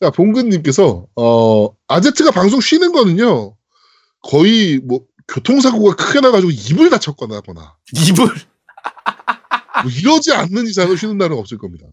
[0.00, 3.54] 자, 봉근님께서, 어, 아제트가 방송 쉬는 거는요,
[4.22, 8.26] 거의 뭐, 교통사고가 크게 나가지고 입을 다쳤거나 하거나, 입을.
[9.82, 11.86] 뭐 이러지 않는 이상은 쉬는 날은 없을 겁니다.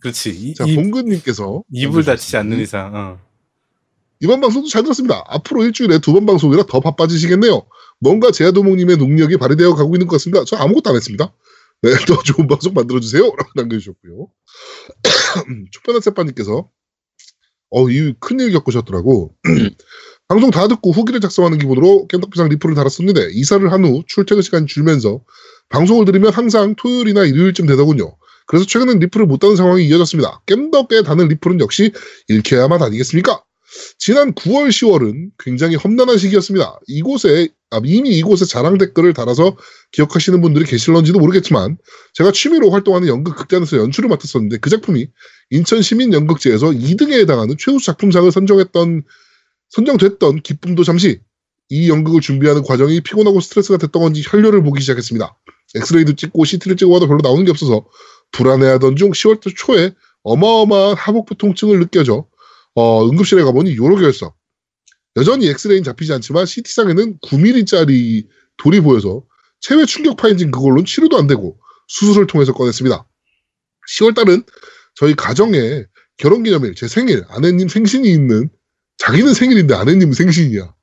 [0.00, 0.30] 그렇지.
[0.30, 1.62] 이, 자, 입, 봉근님께서.
[1.72, 2.94] 입을 다치지 않는 이상.
[2.94, 3.18] 어.
[4.20, 5.24] 이번 방송도 잘 들었습니다.
[5.28, 7.62] 앞으로 일주일에 두 번 방송이라 더 바빠지시겠네요.
[8.00, 10.44] 뭔가 제아도목님의 능력이 발휘되어 가고 있는 것 같습니다.
[10.44, 11.32] 저 아무것도 안 했습니다.
[11.82, 13.22] 네, 더 좋은 방송 만들어주세요.
[13.22, 14.28] 라고 남겨주셨고요.
[15.72, 16.68] 초편한 세빠님께서,
[17.70, 19.34] 어, 이 큰일 겪으셨더라고.
[20.28, 25.20] 방송 다 듣고 후기를 작성하는 기분으로 깸덕비상 리플을 달았었는데, 이사를 한 후 출퇴근 시간이 줄면서
[25.70, 28.16] 방송을 들으면 항상 토요일이나 일요일쯤 되더군요.
[28.46, 30.42] 그래서 최근엔 리플을 못 다는 상황이 이어졌습니다.
[30.46, 31.92] 깸덕에 다는 리플은 역시
[32.68, 33.42] 맛 아니겠습니까?
[33.98, 36.80] 지난 9월, 10월은 굉장히 험난한 시기였습니다.
[36.88, 39.56] 이곳에, 아, 이미 이곳에 자랑 댓글을 달아서
[39.92, 41.78] 기억하시는 분들이 계실런지도 모르겠지만,
[42.14, 45.06] 제가 취미로 활동하는 연극 극단에서 연출을 맡았었는데, 그 작품이
[45.50, 49.02] 인천시민연극제에서 2등에 해당하는 최우수 작품상을 선정했던,
[49.70, 51.20] 선정됐던 기쁨도 잠시,
[51.68, 55.36] 이 연극을 준비하는 과정이 피곤하고 스트레스가 됐던 건지 혈뇨를 보기 시작했습니다.
[55.76, 57.86] 엑스레이도 찍고 CT를 찍어봐도 별로 나오는 게 없어서
[58.32, 62.26] 불안해하던 중 10월 초에 어마어마한 하복부 통증을 느껴져
[62.74, 64.36] 어, 응급실에 가보니 요로 결석.
[65.16, 68.26] 여전히 엑스레이는 잡히지 않지만 CT상에는 9mm짜리
[68.56, 69.24] 돌이 보여서
[69.60, 73.06] 체외 충격파인지 그걸로는 치료도 안 되고 수술을 통해서 꺼냈습니다.
[73.98, 74.44] 10월달은
[75.00, 75.86] 저희 가정에
[76.18, 78.50] 결혼기념일, 제 생일, 아내님 생신이 있는
[78.98, 80.74] 자기는 생일인데 아내님은 생신이야.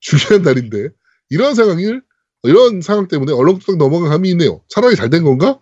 [0.00, 0.88] 중요한 날인데
[1.30, 2.02] 이런 상황을
[2.42, 4.62] 이런 상황 때문에 얼렁뚱땅 넘어간 감이 있네요.
[4.68, 5.60] 차라리 잘 된 건가?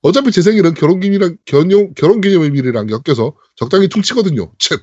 [0.00, 4.50] 어차피 제 생일은 결혼기념이랑 결혼, 결혼기념일이랑 엮여서 적당히 퉁치거든요.
[4.58, 4.80] 쳇.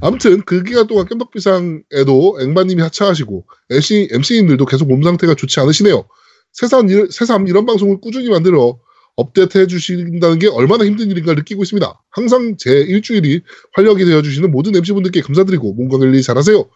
[0.00, 6.04] 아무튼 그 기간 동안 깸덕비상에도 앵바님이 하차하시고 MC, MC님들도 계속 몸 상태가 좋지 않으시네요.
[6.52, 8.78] 새삼, 일- 새삼 이런 방송을 꾸준히 만들어
[9.16, 12.02] 업데이트 해주신다는 게 얼마나 힘든 일인가 느끼고 있습니다.
[12.10, 13.42] 항상 제 일주일이
[13.74, 16.68] 활력이 되어주시는 모든 MC분들께 감사드리고 몸 관리 잘하세요.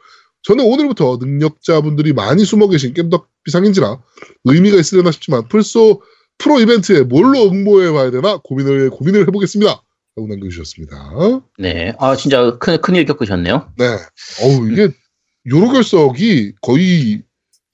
[0.42, 4.00] 저는 오늘부터 능력자분들이 많이 숨어 계신 깸덕비상인지라
[4.44, 6.02] 의미가 있으려나 싶지만 풀소
[6.38, 9.82] 프로 이벤트에 뭘로 응모해 봐야 되나 고민을 고민을 해보겠습니다.
[10.16, 11.42] 라고 남겨주셨습니다.
[11.58, 11.94] 네.
[11.98, 13.72] 아, 진짜 큰, 큰일 겪으셨네요.
[13.76, 13.84] 네.
[14.42, 14.88] 어우, 이게,
[15.50, 17.22] 요로 결석이 거의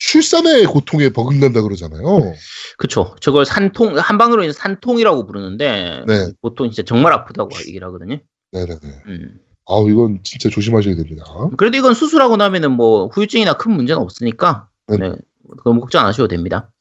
[0.03, 2.35] 출산의 고통에 버금난다 그러잖아요.
[2.77, 3.15] 그쵸.
[3.21, 6.33] 저걸 산통, 한방으로 인해서 산통이라고 부르는데, 네.
[6.41, 8.19] 보통 진짜 정말 아프다고 얘기를 하거든요.
[8.51, 8.81] 네네네.
[9.07, 9.39] 음.
[9.67, 11.25] 아우, 이건 진짜 조심하셔야 됩니다.
[11.57, 14.97] 그래도 이건 수술하고 나면은 뭐 후유증이나 큰 문제는 없으니까, 네.
[14.97, 15.15] 네.
[15.65, 16.73] 너무 걱정 안 하셔도 됩니다.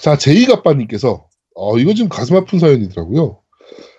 [0.00, 1.26] 자, 제이가빠님께서,
[1.56, 3.40] 어, 이거 좀 가슴 아픈 사연이더라고요.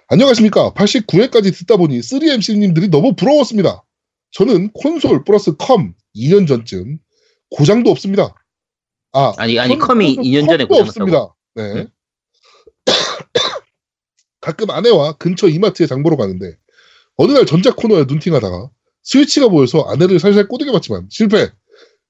[0.08, 0.72] 안녕하십니까.
[0.72, 3.84] 89회까지 듣다 보니 3MC님들이 너무 부러웠습니다.
[4.32, 7.00] 저는 콘솔 플러스 컴 2년 전쯤
[7.50, 8.34] 고장도 없습니다.
[9.14, 10.76] 아, 아니, 아니, 컴- 컴이 컴- 2년 전에 고장났다고.
[10.82, 11.36] 없습니다.
[11.56, 11.64] 네.
[11.82, 11.88] 음.
[14.42, 16.58] 가끔 아내와 근처 이마트에 장 보러 가는데
[17.16, 18.70] 어느 날 전자 코너에 눈팅하다가
[19.04, 21.50] 스위치가 보여서 아내를 살살 꼬드겨 봤지만 실패.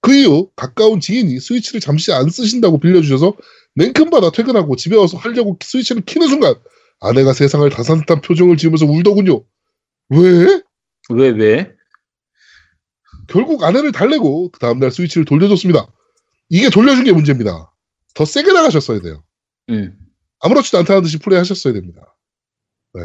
[0.01, 3.33] 그 이후 가까운 지인이 스위치를 잠시 안 쓰신다고 빌려주셔서
[3.75, 6.55] 냉큼 받아 퇴근하고 집에 와서 하려고 스위치를 키는 순간
[6.99, 9.43] 아내가 세상을 다산탄 표정을 지으면서 울더군요.
[10.09, 10.61] 왜?
[11.09, 11.71] 왜, 왜?
[13.27, 15.87] 결국 아내를 달래고 그 다음날 스위치를 돌려줬습니다.
[16.49, 17.71] 이게 돌려준 게 문제입니다.
[18.13, 19.23] 더 세게 나가셨어야 돼요.
[19.69, 19.97] 음.
[20.39, 22.15] 아무렇지도 않다는 듯이 플레이하셨어야 됩니다.
[22.93, 23.01] 네.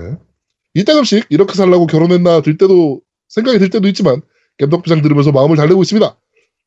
[0.74, 4.20] 이따금씩 이렇게 살라고 결혼했나 들 때도 생각이 들 때도 있지만
[4.58, 6.18] 겜덕비상 들으면서 마음을 달래고 있습니다.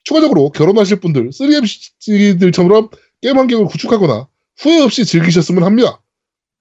[0.04, 2.89] 추가적으로 결혼하실 분들 3MC들처럼
[3.22, 4.28] 게임 환경을 구축하거나
[4.58, 6.02] 후회 없이 즐기셨으면 합니다.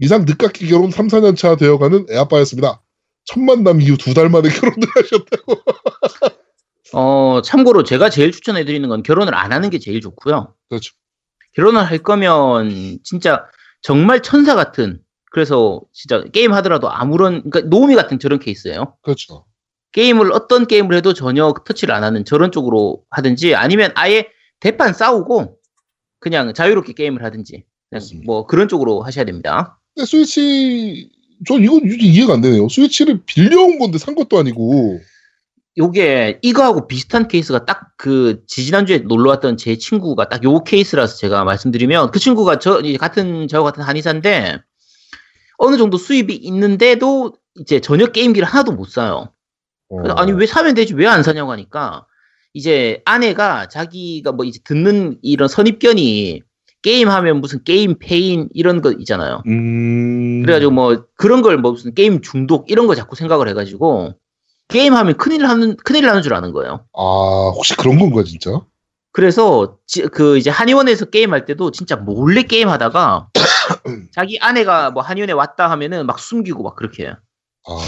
[0.00, 2.82] 이상 늦깎이 결혼 3, 4년 차 되어가는 애아빠였습니다.
[3.26, 5.54] 첫 만남 이후 두 달 만에 결혼을 하셨다고.
[6.92, 10.54] 어, 참고로 제가 제일 추천해 드리는 건 결혼을 안 하는 게 제일 좋고요.
[10.68, 10.94] 그렇죠.
[11.54, 13.44] 결혼을 할 거면 진짜
[13.82, 15.00] 정말 천사 같은
[15.32, 18.96] 그래서 진짜 게임 하더라도 아무런 그러니까 노미 같은 저런 케이스예요.
[19.02, 19.46] 그렇죠.
[19.92, 24.28] 게임을 어떤 게임을 해도 전혀 터치를 안 하는 저런 쪽으로 하든지 아니면 아예
[24.60, 25.58] 대판 싸우고
[26.18, 27.64] 그냥 자유롭게 게임을 하든지.
[28.24, 29.80] 뭐 그런 쪽으로 하셔야 됩니다.
[29.94, 31.10] 근데 스위치
[31.46, 32.68] 전 이건 이해가 안 되네요.
[32.68, 35.00] 스위치를 빌려온 건데 산 것도 아니고.
[35.78, 41.44] 요게 이거하고 비슷한 케이스가 딱 그 지지난주에 놀러 왔던 제 친구가 딱 요 케이스라서 제가
[41.44, 44.56] 말씀드리면 그 친구가 저 이제 같은 저와 같은 한의사인데
[45.58, 49.32] 어느 정도 수입이 있는데도 이제 전혀 게임기를 하나도 못 사요.
[49.90, 52.06] 그래서 어, 아니 왜 사면 되지 왜 안 사냐고 하니까
[52.54, 56.40] 이제 아내가 자기가 뭐 이제 듣는 이런 선입견이
[56.82, 59.42] 게임하면 무슨 게임 폐인 이런 거 있잖아요.
[59.46, 60.40] 음.
[60.42, 64.14] 그래가지고 뭐 그런 걸 뭐 무슨 게임 중독 이런 거 자꾸 생각을 해가지고
[64.70, 66.86] 게임하면 큰일 나는 큰일 나는 줄 아는 거예요.
[66.96, 68.60] 아, 혹시 그런 건가, 진짜?
[69.12, 73.28] 그래서 지- 그 이제 한의원에서 게임할 때도 진짜 몰래 게임하다가
[74.14, 77.14] 자기 아내가 뭐 한의원에 왔다 하면은 막 숨기고 막 그렇게 해요.
[77.68, 77.78] 아,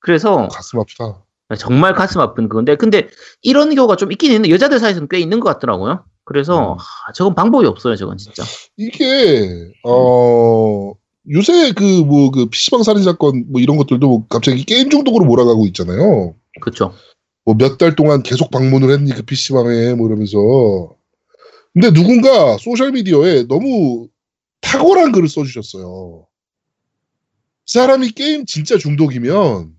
[0.00, 1.22] 그래서 가슴 아프다.
[1.58, 3.08] 정말 가슴 아픈 그건데 근데
[3.42, 6.04] 이런 경우가 좀 있긴 있는데 여자들 사이에서는 꽤 있는 것 같더라고요.
[6.24, 6.78] 그래서 음.
[6.78, 7.96] 하, 저건 방법이 없어요.
[7.96, 8.42] 저건 진짜.
[8.76, 10.92] 이게, 어,
[11.30, 15.66] 요새 그, 뭐, 그, PC방 살인 사건, 뭐, 이런 것들도 뭐 갑자기 게임 중독으로 몰아가고
[15.68, 16.34] 있잖아요.
[16.60, 16.92] 그렇죠.
[17.44, 20.96] 뭐, 몇 달 동안 계속 방문을 했니, 그 PC방에, 뭐, 이러면서.
[21.72, 24.08] 근데 누군가 소셜미디어에 너무
[24.60, 26.26] 탁월한 글을 써주셨어요.
[27.66, 29.74] 사람이 게임 진짜 중독이면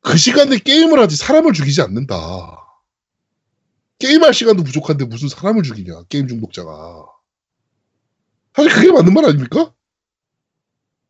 [0.00, 2.64] 그 시간에 게임을 하지 사람을 죽이지 않는다.
[3.98, 7.06] 게임할 시간도 부족한데 무슨 사람을 죽이냐, 게임 중독자가.
[8.54, 9.72] 사실 그게 맞는 말 아닙니까?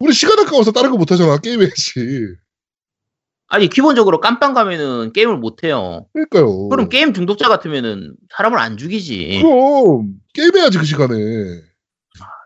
[0.01, 2.37] 우리 시간 아까워서 다른 거 못하잖아, 게임 해야지.
[3.49, 6.07] 아니 기본적으로 깜빵 가면은 게임을 못 해요.
[6.13, 6.69] 그러니까요.
[6.69, 9.41] 그럼 게임 중독자 같으면은 사람을 안 죽이지.
[9.43, 11.17] 그럼 게임 해야지 그 시간에.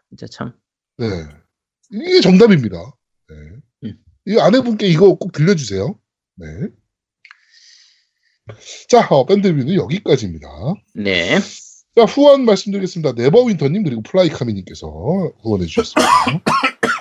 [0.09, 0.53] 진짜 참.
[0.99, 1.07] 네.
[1.91, 2.79] 이게 정답입니다.
[3.29, 3.37] 네.
[3.85, 3.99] 음.
[4.27, 5.99] 이 아내분께 이거 꼭 들려주세요.
[6.37, 6.47] 네.
[8.89, 10.49] 자, 어, 밴드 리뷰는 여기까지입니다.
[10.95, 11.39] 네.
[11.97, 13.13] 자, 후원 말씀드리겠습니다.
[13.13, 14.87] 네버윈터님 그리고 플라이카미님께서
[15.43, 16.03] 후원해 주셨습니다.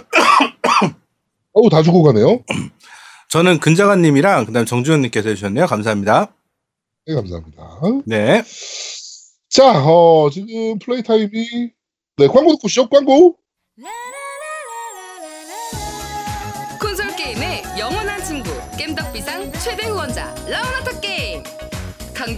[1.52, 2.42] 어우, 다 주고 가네요.
[3.30, 5.66] 저는 근자관님이랑 그 다음에 정주현님께서 해주셨네요.
[5.66, 6.34] 감사합니다.
[7.06, 7.80] 네, 감사합니다.
[8.06, 8.42] 네.
[9.50, 11.70] 자, 어, 지금 플레이 타임이
[12.16, 13.36] 네 광고 듣고 시죠 광고.
[16.80, 20.98] 콘솔 게임의 영원한 친구 겜덕비상 최대 후원자 라운나타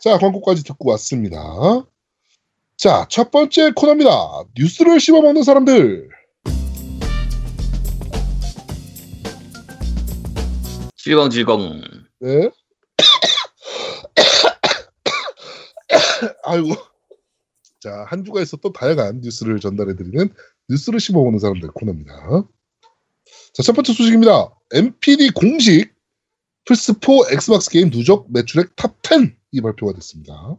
[0.00, 1.38] 자, 광고까지 듣고 왔습니다.
[2.76, 4.10] 자, 첫 번째 코너입니다.
[4.56, 6.08] 뉴스를 씹어먹는 사람들.
[10.96, 11.80] 질겅질겅.
[12.20, 12.50] 네.
[16.44, 16.76] 아이고.
[17.80, 20.32] 자, 한 주간 있었던 다양한 뉴스를 전달해드리는
[20.68, 22.44] 뉴스를 씹어먹는 사람들 코너입니다.
[23.52, 24.50] 자, 첫 번째 소식입니다.
[24.72, 25.92] NPD 공식
[26.66, 30.56] 플스4 엑스박스 게임 누적 매출액 top10 이 발표가 됐습니다.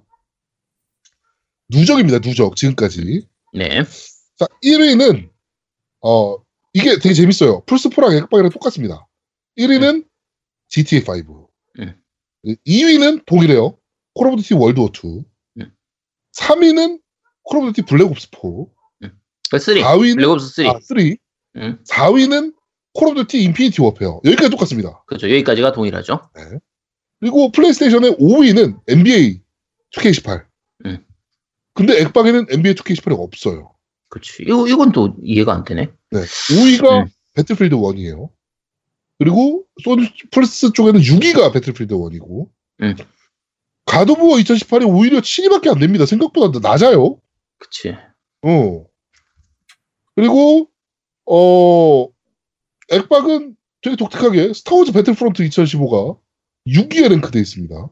[1.70, 3.28] 누적입니다, 누적, 지금까지.
[3.54, 3.84] 네.
[4.38, 5.30] 자, 1위는,
[6.02, 6.38] 어,
[6.74, 7.64] 이게 되게 재밌어요.
[7.66, 9.08] 플스4랑 엑박이랑 똑같습니다.
[9.58, 10.06] 1위는
[10.70, 11.48] GTA5.
[11.80, 12.02] 음.
[12.66, 13.78] 2위는 동일해요.
[14.14, 15.26] 콜 오브 듀티 월드 워2.
[15.60, 15.72] 음.
[16.36, 17.02] 3위는
[17.44, 18.40] 콜 오브 듀티 블랙 옵스 4.
[19.52, 19.76] 그 3.
[19.76, 20.68] 4위는, 블랙 옵스 3.
[20.68, 21.16] 아, 3.
[21.58, 21.84] 음.
[21.84, 22.56] 4위는
[22.94, 24.22] 콜 오브 듀티 인피니티 워페어.
[24.26, 25.04] 여기까지 똑같습니다.
[25.08, 25.30] 그렇죠.
[25.30, 26.30] 여기까지가 동일하죠.
[27.20, 29.41] 그리고 플레이스테이션의 5위는 NBA
[29.91, 30.45] 2K18.
[30.86, 31.05] 음.
[31.74, 33.74] 근데 엑박에는 NBA 2K18이 없어요.
[34.09, 34.43] 그렇지.
[34.43, 35.91] 이거, 이건 또 이해가 안 되네.
[36.11, 36.20] 네.
[36.20, 37.07] 5위가 음.
[37.36, 38.30] 배틀필드 1이에요.
[39.17, 42.49] 그리고 소니 플스 쪽에는 6위가 배틀필드 1이고.
[42.82, 42.95] 음.
[43.86, 46.05] 갓 오브 워 2018이 오히려 7위밖에 안 됩니다.
[46.05, 47.20] 생각보다 낮아요.
[47.57, 47.95] 그치.
[48.43, 48.86] 어.
[50.15, 50.70] 그리고
[51.26, 52.07] 어
[52.91, 56.17] 엑박은 되게 독특하게 스타워즈 배틀프론트 2015가
[56.68, 57.89] 6위에 랭크되어 있습니다.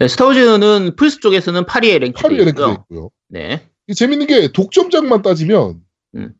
[0.00, 3.10] 네, 스타워즈는 플스 쪽에서는 8위에 랭크되어 8위에 랭크되어 있고요.
[3.28, 3.68] 네.
[3.86, 5.80] 이 재밌는 게 독점작만 따지면
[6.16, 6.34] 음.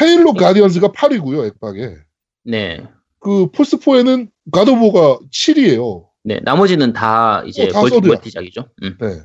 [0.00, 1.46] 헤일로 가디언즈가 8위고요.
[1.46, 1.96] 엑박에.
[2.44, 2.84] 네.
[3.20, 6.08] 그 플스4에는 갓 오브 워가 7위예요.
[6.24, 6.40] 네.
[6.42, 8.00] 나머지는 다 이제 어.
[8.00, 8.70] 멀티작이죠.
[8.82, 8.96] 음.
[9.00, 9.20] 네.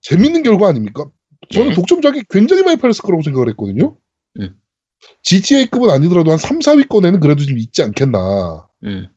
[0.00, 1.10] 재밌는 결과 아닙니까?
[1.50, 1.74] 저는 네.
[1.74, 3.96] 독점작이 굉장히 많이 팔렸을 거라고 생각을 했거든요.
[4.40, 4.56] 음.
[5.22, 8.66] GTA급은 아니더라도 한 3, 4위권에는 그래도 좀 있지 않겠나.
[8.84, 9.08] 음.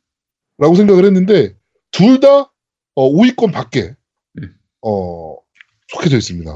[0.61, 1.55] 라고 생각을 했는데,
[1.91, 2.51] 둘 다,
[2.95, 3.95] 어, 5위권 밖에,
[4.37, 4.55] 음.
[4.81, 5.35] 어,
[5.89, 6.51] 속해져 있습니다.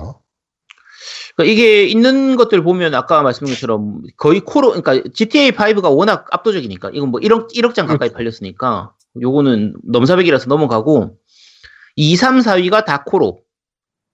[1.36, 6.92] 그러니까 이게 있는 것들 보면 아까 말씀드린 것처럼 거의 코로 그러니까 GTA 5가 워낙 압도적이니까
[6.94, 8.16] 이건 뭐 1억 1억 장 가까이 그렇죠.
[8.16, 11.18] 팔렸으니까 요거는 넘사벽이라서 넘어가고
[11.98, 13.42] 2, 3, 4위가 다 코로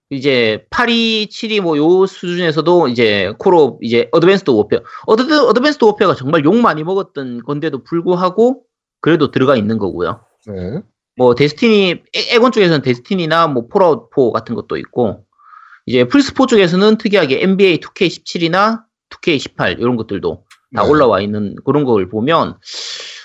[0.09, 6.43] 이제 8위, 7위 뭐 요 수준에서도 이제 콜옵 이제 어드밴스드 워페어 어드, 어드밴스드 워페어가 정말
[6.43, 8.63] 욕 많이 먹었던 건데도 불구하고
[9.01, 10.23] 그래도 들어가 있는 거고요.
[10.47, 10.81] 네.
[11.17, 15.25] 뭐 데스티니 에- 엑원 쪽에서는 데스티니나 뭐 폴아웃 4 같은 것도 있고
[15.85, 20.45] 이제 플스4 쪽에서는 특이하게 NBA 2K17이나 2K18 이런 것들도
[20.75, 20.89] 다 네.
[20.89, 22.57] 올라와 있는 그런 걸 보면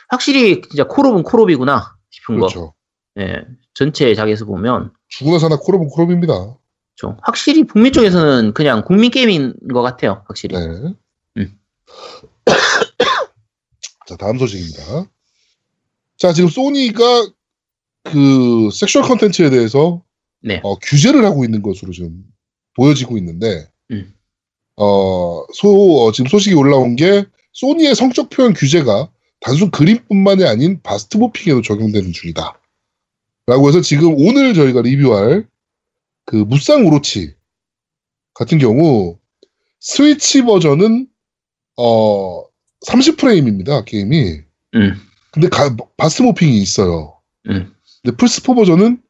[0.09, 2.47] 확실히 진짜 콜옵은 콜옵이구나 싶은 거.
[2.49, 2.75] 그렇죠.
[3.19, 3.45] 예.
[3.75, 6.57] 전체 작에서 보면 죽으나 사나 콜옵은 콜옵입니다.
[6.97, 10.25] 좀 확실히 북미 쪽에서는 그냥 국민 게임인 것 같아요.
[10.27, 10.57] 확실히.
[10.57, 10.95] 네.
[11.37, 11.59] 음.
[14.07, 15.11] 자, 다음 소식입니다.
[16.19, 17.29] 자, 지금 소니가
[18.05, 20.03] 그 sexual 컨텐츠에 대해서
[20.41, 20.61] 네.
[20.63, 22.25] 어, 규제를 하고 있는 것으로 지금
[22.75, 24.15] 보여지고 있는데, 음.
[24.77, 29.11] 어, 소, 어, 지금 소식이 올라온 게 소니의 성적 표현 규제가
[29.41, 32.61] 단순 그림뿐만이 아닌 bust morphing에도 적용되는 중이다.
[33.47, 35.47] 라고 해서 지금 오늘 저희가 리뷰할
[36.25, 37.35] 그 무쌍 오로치
[38.35, 39.19] 같은 경우
[39.79, 41.07] 스위치 버전은
[41.79, 42.45] 어
[42.87, 44.41] 30프레임입니다 게임이
[44.75, 45.01] 음.
[45.37, 47.75] 근데 가- bust morphing이 있어요 음.
[48.03, 49.03] 근데 플스4 버전은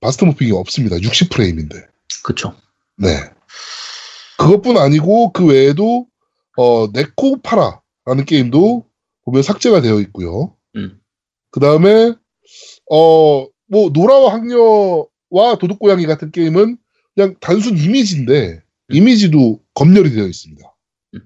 [0.00, 1.86] bust morphing이 없습니다 60프레임인데
[2.24, 2.52] 그쵸.
[2.96, 3.08] 네
[4.38, 6.06] 그것뿐 아니고 그 외에도
[6.56, 8.84] 어 네코파라라는 게임도
[9.24, 11.00] 보면 삭제가 되어 있고요 음.
[11.52, 12.14] 그 다음에
[12.90, 16.78] 어 뭐 노라와 황녀와 도둑고양이 같은 게임은
[17.14, 20.74] 그냥 단순 이미지인데 이미지도 검열이 되어 있습니다.
[21.14, 21.20] 음.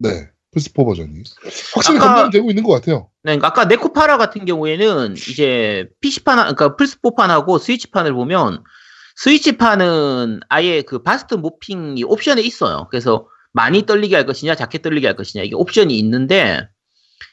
[0.00, 0.28] 네.
[0.56, 1.22] 플스4 버전이.
[1.74, 3.10] 확실히 아까- 감당되고 있는 것 같아요.
[3.22, 8.62] 네, 그러니까 아까 네코파라 같은 경우에는 이제 PC판, 그러니까 플스4판하고 스위치판을 보면
[9.16, 12.88] 스위치판은 아예 그 bust morphing이 옵션에 있어요.
[12.90, 16.68] 그래서 많이 떨리게 할 것이냐, 작게 떨리게 할 것이냐, 이게 옵션이 있는데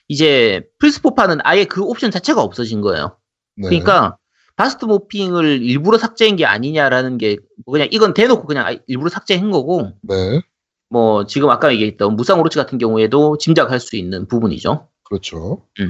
[0.08, 3.18] 이제 플스4판은 아예 그 옵션 자체가 없어진 거예요.
[3.56, 3.68] 네.
[3.70, 4.18] 그러니까
[4.56, 7.38] bust morphing을 일부러 삭제한 게 아니냐라는 게
[7.70, 10.42] 그냥 이건 대놓고 그냥 일부러 삭제한 거고 네.
[10.90, 14.88] 뭐 지금 아까 얘기했던 무쌍 오로치 같은 경우에도 짐작할 수 있는 부분이죠.
[15.04, 15.64] 그렇죠.
[15.80, 15.90] 음.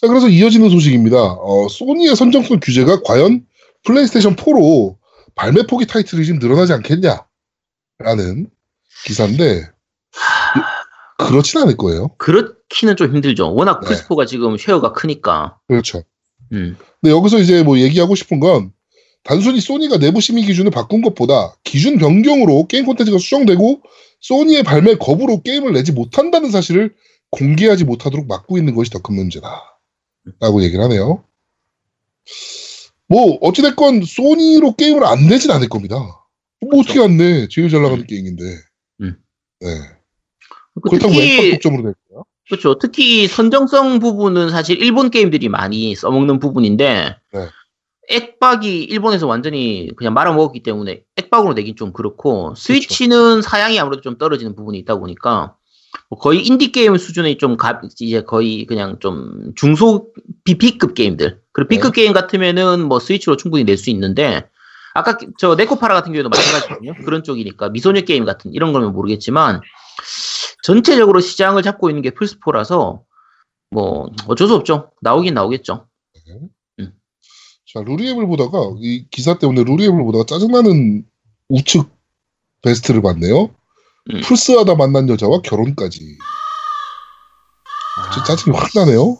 [0.00, 1.16] 자, 그래서 이어지는 소식입니다.
[1.18, 3.44] 어, 소니의 선정성 규제가 과연
[3.84, 4.96] 플레이스테이션 4로
[5.34, 8.48] 발매 포기 타이틀이 좀 늘어나지 않겠냐라는
[9.06, 12.08] 기사인데 이- 그렇진 않을 거예요.
[12.18, 13.54] 그렇기는 좀 힘들죠.
[13.54, 13.88] 워낙 네.
[13.94, 15.58] 플스4가 지금 쉐어가 크니까.
[15.68, 16.02] 그렇죠.
[16.52, 16.76] 음.
[17.00, 18.72] 근데 여기서 이제 뭐 얘기하고 싶은 건
[19.22, 23.80] 단순히 소니가 내부 심의 기준을 바꾼 것보다 기준 변경으로 게임 콘텐츠가 수정되고
[24.24, 26.94] 소니의 발매 거부로 게임을 내지 못한다는 사실을
[27.30, 29.48] 공개하지 못하도록 막고 있는 것이 더 큰 문제다.
[30.40, 31.22] 라고 얘기를 하네요.
[33.06, 35.96] 뭐 어찌됐건 소니로 게임을 안 내진 않을 겁니다.
[36.60, 37.46] 뭐 어떻게 안 내?
[37.48, 38.06] 제일 잘 나가는 음.
[38.06, 38.44] 게임인데.
[39.02, 39.16] 음.
[39.60, 39.68] 네.
[40.82, 42.22] 그 그렇다고 특히 독점으로 낼 거야?
[42.48, 42.78] 그렇죠.
[42.78, 47.48] 특히 선정성 부분은 사실 일본 게임들이 많이 써먹는 부분인데 네.
[48.08, 54.54] 액박이 일본에서 완전히 그냥 말아먹었기 때문에 액박으로 내긴 좀 그렇고 스위치는 사양이 아무래도 좀 떨어지는
[54.54, 55.56] 부분이 있다 보니까
[56.10, 60.12] 뭐 거의 인디 게임 수준의 좀 가, 이제 거의 그냥 좀 중소
[60.44, 64.48] 비- B급 게임들 그리고 B급 게임 같으면은 뭐 스위치로 충분히 낼 수 있는데
[64.92, 66.94] 아까 저 네코파라 같은 경우에도 마찬가지거든요.
[67.04, 69.60] 그런 쪽이니까 미소녀 게임 같은 이런 거면 모르겠지만
[70.62, 73.02] 전체적으로 시장을 잡고 있는 게 플스4라서
[73.70, 74.92] 뭐 어쩔 수 없죠.
[75.00, 75.86] 나오긴 나오겠죠.
[77.74, 81.04] 자, 루리앱을 보다가, 이 기사 때문에 루리앱을 보다가 짜증나는
[81.48, 81.88] 우측
[82.62, 83.50] 베스트를 봤네요.
[84.12, 84.20] 음.
[84.22, 85.98] 풀스하다 만난 여자와 결혼까지.
[88.12, 89.18] 진짜 짜증이 확 나네요.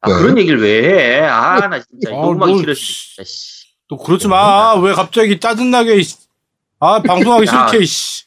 [0.00, 0.14] 아, 네.
[0.14, 1.20] 그런 얘기를 왜 해?
[1.26, 2.74] 아, 나 진짜 아, 녹음하기 뭐, 싫어지네.
[2.86, 3.66] 진짜, 씨.
[3.88, 4.74] 또 그러지 마.
[4.76, 6.00] 왜 갑자기 짜증나게.
[6.78, 7.68] 아, 방송하기 야.
[7.68, 8.24] 싫게, 이씨.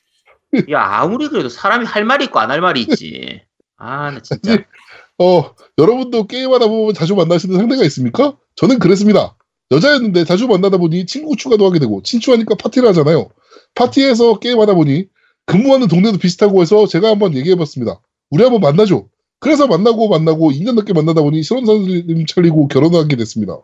[0.69, 3.41] 야, 아무리 그래도 사람이 할 말이 있고 안 할 말이 있지.
[3.77, 4.57] 아, 나 진짜.
[5.17, 8.35] 어, 여러분도 게임하다 보면 자주 만나시는 상대가 있습니까?
[8.55, 9.35] 저는 그랬습니다.
[9.71, 13.29] 여자였는데 자주 만나다 보니 친구 추가도 하게 되고, 친추하니까 파티를 하잖아요.
[13.75, 15.07] 파티에서 게임하다 보니
[15.45, 17.99] 근무하는 동네도 비슷하고 해서 제가 한번 얘기해봤습니다.
[18.29, 19.09] 우리 한번 만나죠.
[19.39, 23.57] 그래서 만나고 만나고 2년 넘게 만나다 보니 실혼 선생님 차리고 결혼하게 됐습니다.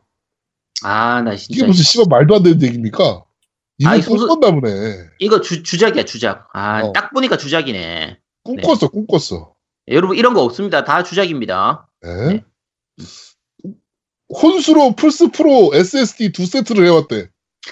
[0.84, 1.68] 아, 나 이게 진짜.
[1.68, 3.24] 무슨 씨발 말도 안 되는 얘기입니까?
[3.86, 4.72] 아이, 소설- 꿈꿨나 보네.
[5.20, 6.48] 이거 주, 주작이야, 주작.
[6.54, 6.94] 아, 어.
[6.94, 8.18] 딱 보니까 주작이네.
[8.44, 9.54] 꿈꿨어, 꿈꿨어.
[9.90, 10.84] 여러분, 이런 거 없습니다.
[10.84, 11.88] 다 주작입니다.
[12.02, 12.28] 네.
[12.28, 12.44] 네.
[14.30, 17.30] 혼수로 플스 프로 SSD 두 세트를 해왔대.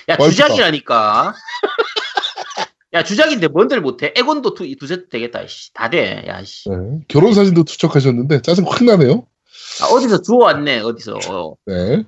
[0.09, 0.29] 야, 와이프가.
[0.29, 1.33] 주작이라니까.
[2.93, 4.13] 야, 주작인데 뭔들 못해?
[4.15, 5.73] 에곤도 두, 두 세트 되겠다, 씨.
[5.73, 6.23] 다 돼.
[6.27, 6.69] 야, 씨.
[6.69, 6.75] 네.
[7.07, 9.27] 결혼 사진도 투척하셨는데 짜증 확 나네요.
[9.81, 11.19] 아, 어디서 주워왔네, 어디서.
[11.29, 11.55] 어.
[11.65, 12.03] 네.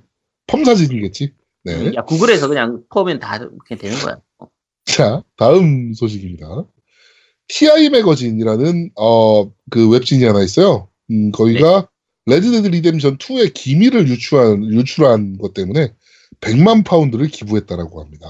[0.47, 1.33] 펌 사진이겠지.
[1.65, 1.91] 네.
[1.95, 4.17] 야, 구글에서 그냥 퍼면 다 그냥 되는 거야.
[4.39, 4.47] 어.
[4.85, 6.47] 자, 다음 소식입니다.
[7.49, 10.87] TI 매거진이라는 어 그 웹진이 하나 있어요.
[11.11, 11.89] 음, 거기가
[12.27, 15.93] 레드데드 리뎀션 2의 기밀을 유출한 유출한 것 때문에
[16.41, 18.27] 100만 파운드를 기부했다라고 합니다.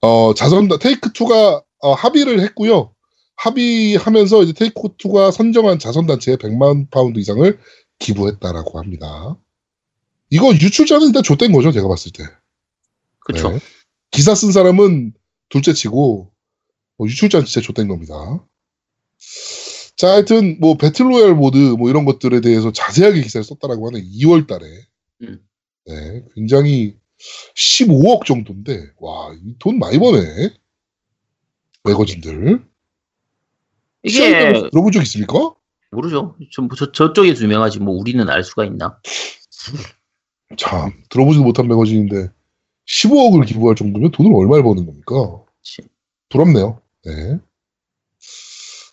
[0.00, 2.92] 어, 자선단 테이크 2가 어, 합의를 했고요.
[3.36, 7.58] 합의하면서 이제 테이크 2가 선정한 자선단체에 100만 파운드 이상을
[8.00, 9.38] 기부했다라고 합니다.
[10.30, 12.24] 이거 유출자는 일단 좆된 거죠, 제가 봤을 때.
[13.20, 13.50] 그쵸.
[13.50, 13.60] 네.
[14.10, 15.14] 기사 쓴 사람은
[15.48, 16.32] 둘째 치고
[16.96, 18.44] 뭐 유출자는 진짜 좆된 겁니다.
[20.04, 24.66] 자, 하여튼 뭐 배틀로얄 모드 뭐 이런 것들에 대해서 자세하게 기사를 썼다라고 하는 2월 달에
[25.22, 25.40] 음.
[25.86, 26.94] 네, 굉장히
[27.56, 30.50] 15억 정도인데 와, 이 돈 많이 버네.
[31.84, 32.62] 매거진들.
[34.02, 35.54] 이게, 들어본 적 있습니까?
[35.90, 36.36] 모르죠.
[36.52, 38.98] 저, 저, 저쪽에서 유명하지, 뭐, 우리는 알 수가 있나?
[40.58, 42.28] 참, 들어보지도 못한 매거진인데
[42.86, 45.14] 15억을 기부할 정도면 돈을 얼마를 버는 겁니까?
[46.28, 46.82] 부럽네요.
[47.06, 47.38] 네.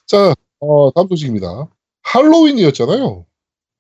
[0.07, 1.67] 자, 어, 다음 소식입니다.
[2.03, 3.25] 할로윈이었잖아요.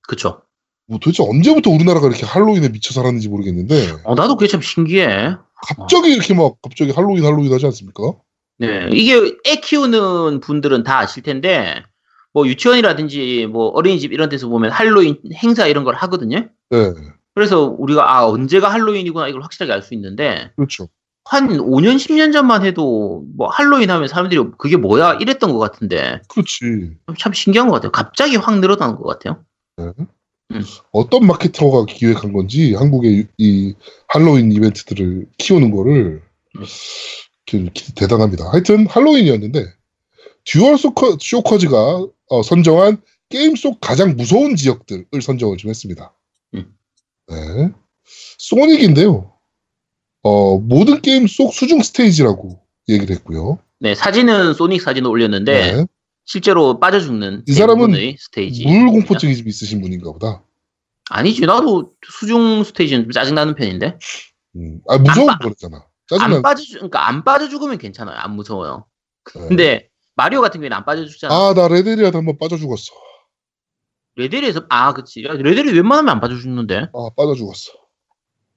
[0.07, 0.41] 그쵸.
[0.87, 5.35] 뭐 도대체 언제부터 우리나라가 이렇게 할로윈에 미쳐 살았는지 모르겠는데 어, 나도 그게 참 신기해.
[5.77, 8.13] 갑자기 이렇게 막 갑자기 할로윈 할로윈 하지 않습니까?
[8.57, 8.89] 네.
[8.91, 9.15] 이게
[9.47, 11.83] 애 키우는 분들은 다 아실 텐데,
[12.31, 16.47] 뭐, 유치원이라든지, 뭐, 어린이집 이런 데서 보면 할로윈 행사 이런 걸 하거든요.
[16.69, 16.93] 네,
[17.33, 20.89] 그래서 우리가, 아, 언제가 할로윈이구나, 이걸 확실하게 알 수 있는데, 그렇죠.
[21.25, 25.15] 한 5년, 10년 전만 해도, 뭐, 할로윈 하면 사람들이 그게 뭐야?
[25.15, 26.97] 이랬던 것 같은데, 그렇지.
[27.17, 27.91] 참 신기한 것 같아요.
[27.91, 29.43] 갑자기 확 늘어나는 것 같아요.
[30.91, 33.73] 어떤 마케터가 기획한 건지 한국의 이, 이
[34.09, 36.21] 할로윈 이벤트들을 키우는 거를
[37.53, 37.69] 네.
[37.95, 38.51] 대단합니다.
[38.51, 39.65] 하여튼 할로윈이었는데
[40.45, 46.13] 듀얼 쇼커, 쇼커즈가 어, 선정한 게임 속 가장 무서운 지역들을 선정을 좀 했습니다.
[46.55, 46.73] 음.
[47.27, 47.71] 네.
[48.37, 49.30] 소닉인데요.
[50.23, 53.59] 어, 모든 게임 속 수중 스테이지라고 얘기를 했고요.
[53.79, 55.85] 네, 사진은 소닉 사진을 올렸는데 네.
[56.25, 58.65] 실제로 빠져 죽는 이 사람은 스테이지.
[58.65, 60.43] 물 공포증이 좀 있으신 분인가 보다.
[61.09, 63.97] 아니지, 나도 수중 스테이지는 좀 짜증나는 편인데.
[64.55, 64.79] 음.
[64.87, 65.77] 아, 무서운 안 빠- 거랬잖아.
[65.77, 66.41] 안 짜증나.
[66.41, 68.15] 빠져, 죽- 그러니까 안 빠져 죽으면 괜찮아요.
[68.17, 68.85] 안 무서워요.
[69.33, 69.47] 네.
[69.47, 71.33] 근데 마리오 같은 경우에는 안 빠져 죽잖아.
[71.33, 72.93] 아, 나 레데리아도 한번 빠져 죽었어.
[74.15, 75.23] 레데리에서 아, 그치.
[75.25, 76.87] 야, 레데리 웬만하면 안 빠져 죽는데.
[76.93, 77.71] 아, 빠져 죽었어.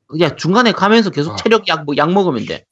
[0.06, 1.36] 그냥 중간에 가면서 계속 아.
[1.36, 2.64] 체력 약, 뭐, 약 먹으면 돼.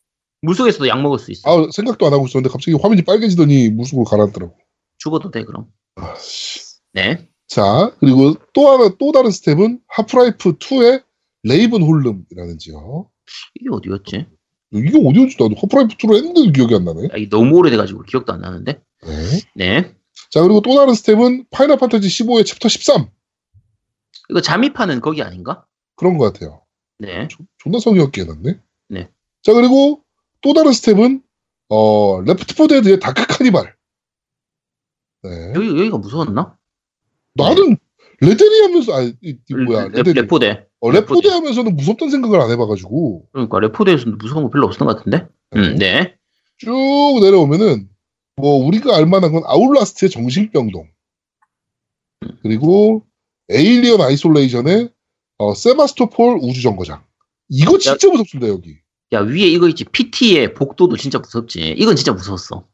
[0.43, 1.49] 물속에서도 약 먹을 수 있어.
[1.49, 4.57] 아, 생각도 안 하고 있었는데 갑자기 화면이 빨개지더니 물속으로 가라앉더라고.
[4.99, 5.67] 죽어도 돼, 그럼.
[5.97, 6.61] 아, 씨.
[6.93, 7.29] 네.
[7.47, 11.05] 자, 그리고 또 하나, 또 다른 스텝은 하프라이프 2의
[11.45, 13.11] 레이븐 홀름이라는 지역.
[13.55, 14.27] 이게 어디였지?
[14.73, 15.37] 이게 어디였지?
[15.39, 17.05] 나도 하프라이프 2로 했는데 기억이 안 나네.
[17.05, 18.81] 야, 이게 너무 오래돼가지고 기억도 안 나는데.
[19.03, 19.41] 네.
[19.55, 19.95] 네.
[20.31, 23.07] 자, 그리고 또 다른 스텝은 파이널 판타지 15의 챕터 13.
[24.31, 25.67] 이거 잠입하는 거기 아닌가?
[25.97, 26.62] 그런 것 같아요.
[27.03, 27.29] 네.
[27.59, 28.61] 존나 성의 없게 해놨네.
[28.91, 29.11] 네.
[29.43, 30.03] 자, 그리고
[30.41, 31.23] 또 다른 스텝은,
[31.69, 33.75] 어, 레프트 포 데드의 다크 카니발.
[35.25, 35.53] 네.
[35.55, 36.57] 여기, 여기가 무서웠나?
[37.35, 37.77] 나는
[38.21, 40.21] 레데리 하면서, 아, 이, 이 뭐야, 레, 레데리.
[40.23, 40.67] 레포데.
[40.81, 43.29] 어, 레포데 하면서는 무섭다는 생각을 안 해봐가지고.
[43.33, 45.27] 그러니까 레포데에서는 무서운 거 별로 없었던 것 같은데?
[45.57, 46.17] 음, 네.
[46.59, 47.89] 쭉 내려오면은
[48.37, 50.89] 뭐 우리가 알만한 건 아웃라스트의 정신병동
[52.43, 53.05] 그리고
[53.51, 54.92] 에일리언 아이솔레이션의
[55.43, 57.03] 어, 세바스토폴 우주정거장
[57.49, 58.77] 이거 진짜 무섭습니다 여기
[59.13, 59.85] 야, 위에 이거 있지.
[59.85, 61.75] PT의 복도도 진짜 무섭지.
[61.77, 62.67] 이건 진짜 무서웠어.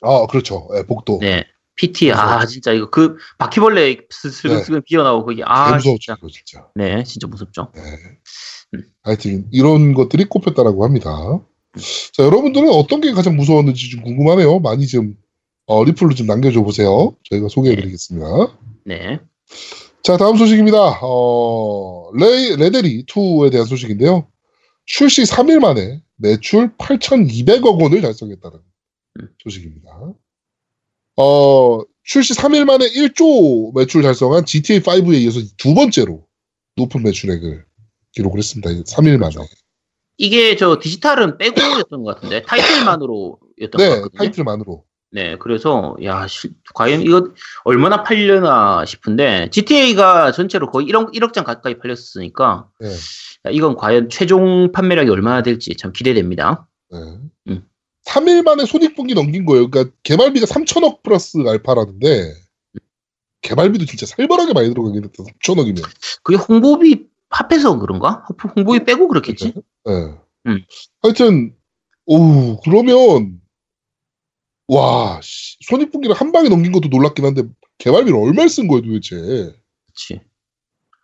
[0.00, 1.44] 아 그렇죠 예, 복도 네.
[1.76, 2.46] PT, 아, 무서워.
[2.46, 6.16] 진짜 이거 그 바퀴벌레 슬슬슬 비어나오고 그게, 아, 무서웠죠 진짜.
[6.32, 7.70] 진짜 네, 진짜 무섭죠.
[7.76, 7.80] 예.
[8.74, 8.82] 음.
[9.02, 11.10] 하여튼 이런 것들이 꼽혔다라고 합니다
[12.14, 15.16] 자 여러분들은 어떤 게 가장 무서웠는지 좀 궁금하네요 많이 좀
[15.66, 18.26] 어, 리플로 좀 남겨줘 보세요 저희가 소개해드리겠습니다
[18.86, 19.20] 네.
[20.02, 20.98] 자, 다음 소식입니다.
[21.02, 24.28] 어, 레, 레데리 2에 대한 소식인데요.
[24.84, 28.58] 출시 3일 만에 매출 8,200억 원을 달성했다는
[29.20, 29.28] 음.
[29.44, 30.14] 소식입니다.
[31.16, 36.26] 어, 출시 3일 만에 1조 매출 달성한 GTA5에 이어서 두 번째로
[36.76, 37.64] 높은 매출액을
[38.12, 38.70] 기록을 했습니다.
[38.70, 39.34] 3일 만에.
[40.18, 44.18] 이게 저 디지털은 빼고였던 것 같은데, 타이틀만으로였던 것 네, 같거든요.
[44.18, 44.84] 타이틀만으로.
[45.14, 47.28] 네, 그래서, 야, 시- 과연 이거
[47.64, 54.08] 얼마나 팔려나 싶은데, GTA가 전체로 거의 1억, 1억 장 가까이 팔렸으니까, 네, 야, 이건 과연
[54.08, 56.66] 최종 판매량이 얼마나 될지 참 기대됩니다.
[56.90, 56.98] 네.
[57.48, 57.66] 음.
[58.06, 59.68] 3일 만에 손익분기 넘긴 거예요.
[59.70, 62.34] 그러니까 개발비가 3천억 플러스 알파라는데
[63.42, 65.24] 개발비도 진짜 살벌하게 많이 들어가긴 했다.
[65.24, 65.82] 3천억이면.
[66.22, 68.24] 그게 홍보비 합해서 그런가?
[68.56, 69.52] 홍보비 빼고 그렇겠지?
[69.84, 69.92] 네.
[70.46, 70.64] 음.
[71.02, 71.54] 하여튼,
[72.06, 73.40] 오, 그러면,
[74.68, 77.42] 와, 씨, 손익분기를 한 방에 넘긴 것도 놀랍긴 한데,
[77.78, 79.16] 개발비를 얼마를 쓴 거예요, 도대체.
[79.16, 80.20] 그렇지.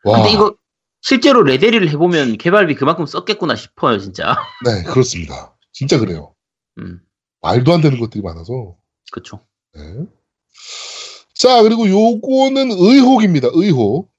[0.04, 0.56] 와, 근데 이거
[1.00, 4.36] 실제로 레데리를 해보면 개발비 그만큼 썼겠구나 싶어요, 진짜.
[4.64, 5.56] 네, 그렇습니다.
[5.72, 6.34] 진짜 그래요.
[6.78, 7.00] 음,
[7.40, 8.76] 말도 안 되는 것들이 많아서.
[9.10, 9.40] 그쵸.
[9.74, 9.82] 네.
[11.34, 14.10] 자, 그리고 요거는 의혹입니다, 의혹.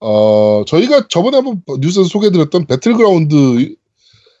[0.00, 3.76] 어, 저희가 저번에 한번 뉴스에서 소개해드렸던 배틀그라운드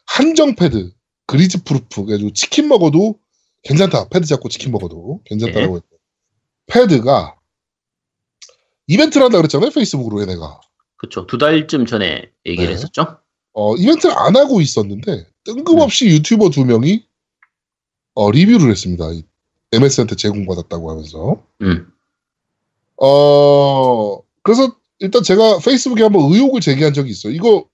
[0.06, 0.92] 한정 패드,
[1.26, 3.18] grease proof, 그래가지고 치킨 먹어도
[3.62, 4.08] 괜찮다.
[4.08, 5.98] 패드 잡고 치킨 먹어도 괜찮다라고 했던
[6.66, 7.36] 패드가
[8.86, 9.70] 이벤트를 한다 그랬잖아요.
[9.70, 10.60] 페이스북으로 얘네가.
[10.96, 11.26] 그쵸.
[11.26, 12.74] 두 달쯤 전에 얘기를 네.
[12.74, 13.18] 했었죠.
[13.52, 17.04] 어, 이벤트를 안 하고 있었는데 뜬금없이 유튜버 두 명이
[18.14, 19.10] 어, 리뷰를 했습니다.
[19.12, 19.22] 이
[19.72, 21.42] MS한테 제공받았다고 하면서.
[21.62, 21.92] 음,
[22.96, 27.32] 어, 그래서 일단 제가 페이스북에 한번 의혹을 제기한 적이 있어요.
[27.32, 27.66] 이거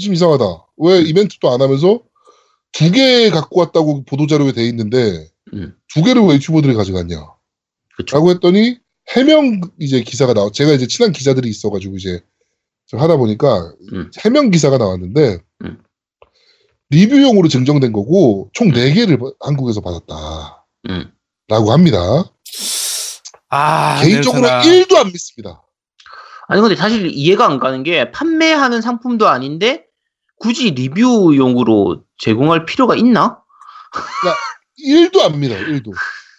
[0.00, 0.44] 좀 이상하다.
[0.78, 2.00] 왜 이벤트도 안 하면서
[2.72, 7.16] 두 개 갖고 왔다고 보도자료에 돼 있는데 음, 두 개를 왜 유튜버들이 가져갔냐?
[7.96, 8.16] 그쵸.
[8.16, 8.78] 라고 했더니
[9.14, 10.50] 해명 이제 기사가 나와.
[10.52, 12.20] 제가 이제 친한 기자들이 있어가지고 이제
[12.86, 14.10] 좀 하다 보니까 음.
[14.24, 15.82] 해명 기사가 나왔는데 음.
[16.90, 20.64] 리뷰용으로 증정된 거고 총 네개를 한국에서 받았다.
[20.90, 21.10] 음.
[21.48, 21.98] 라고 합니다.
[23.48, 24.62] 아, 개인적으로 냄새나.
[24.86, 25.62] 1도 안 믿습니다.
[26.48, 29.84] 아니, 근데 사실 이해가 안 가는 게 판매하는 상품도 아닌데
[30.42, 33.40] 굳이 리뷰용으로 제공할 필요가 있나?
[34.84, 35.58] 1도 안 믿어요.
[35.66, 35.92] 1도.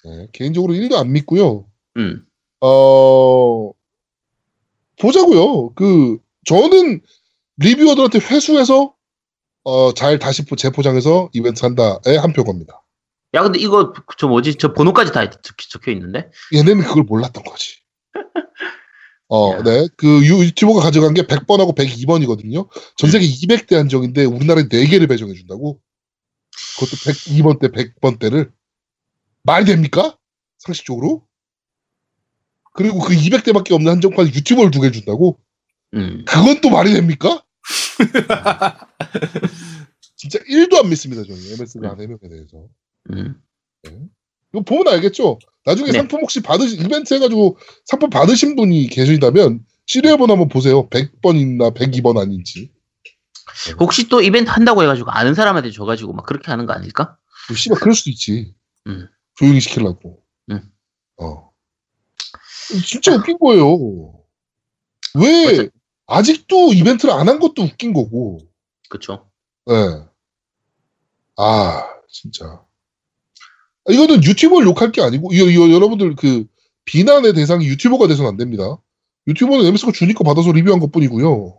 [0.05, 1.65] 네, 개인적으로 1도 안 믿고요.
[1.97, 2.25] 음,
[2.61, 3.71] 어,
[4.99, 5.73] 보자고요.
[5.75, 7.01] 그 저는
[7.57, 8.93] 리뷰어들한테 회수해서
[9.63, 12.83] 어, 잘 다시 포- 재포장해서 이벤트 한다에 한 표 겁니다.
[13.35, 14.55] 야, 근데 이거 저 뭐지?
[14.55, 16.29] 저 번호까지 다 적- 적혀 있는데?
[16.53, 17.77] 얘네는 그걸 몰랐던 거지.
[19.35, 19.63] 어, 야.
[19.63, 19.87] 네.
[19.97, 22.69] 그 유- 유튜버가 가져간 게 100번하고 102번이거든요.
[22.97, 25.81] 전 세계 200대 한정인데 우리나라에 4개를 배정해 준다고?
[26.75, 28.51] 그것도 102번 대 100번 대를
[29.41, 30.17] 말이 됩니까?
[30.59, 31.25] 상식적으로?
[32.73, 35.39] 그리고 그 200대밖에 없는 한정판 유튜버를 두 개 준다고?
[35.95, 36.23] 음.
[36.27, 37.43] 그건 또 말이 됩니까?
[40.15, 41.39] 진짜 1도 안 믿습니다, 저는.
[41.59, 42.67] MS가 안 해명에 대해서.
[43.11, 43.41] 음.
[44.53, 45.39] 이거 보면 알겠죠?
[45.65, 45.97] 나중에 네.
[45.97, 50.89] 상품 혹시 받으신, 이벤트 해가지고 상품 받으신 분이 계시다면, 시리얼번 한번 보세요.
[50.89, 52.71] 100번이나 102번 아닌지.
[53.79, 57.17] 혹시 또 이벤트 한다고 해가지고 아는 사람한테 줘가지고 막 그렇게 하는 거 아닐까?
[57.49, 58.55] 뭐, 씨발, 그럴 수도 있지.
[58.87, 59.07] 음.
[59.35, 60.21] 조용히 시키려고.
[60.51, 60.61] 음.
[61.17, 61.51] 어.
[62.85, 64.13] 진짜 웃긴 거예요.
[65.15, 65.69] 왜, 맞아.
[66.07, 68.39] 아직도 이벤트를 안 한 것도 웃긴 거고.
[68.89, 69.29] 그쵸.
[69.69, 70.05] 예.
[71.37, 72.62] 아, 진짜.
[73.85, 76.45] 아, 이거는 유튜버를 욕할 게 아니고, 이거, 이거 여러분들 그,
[76.85, 78.77] 비난의 대상이 유튜버가 돼서는 안 됩니다.
[79.27, 81.57] 유튜버는 MS가 주니까 받아서 리뷰한 것 뿐이고요.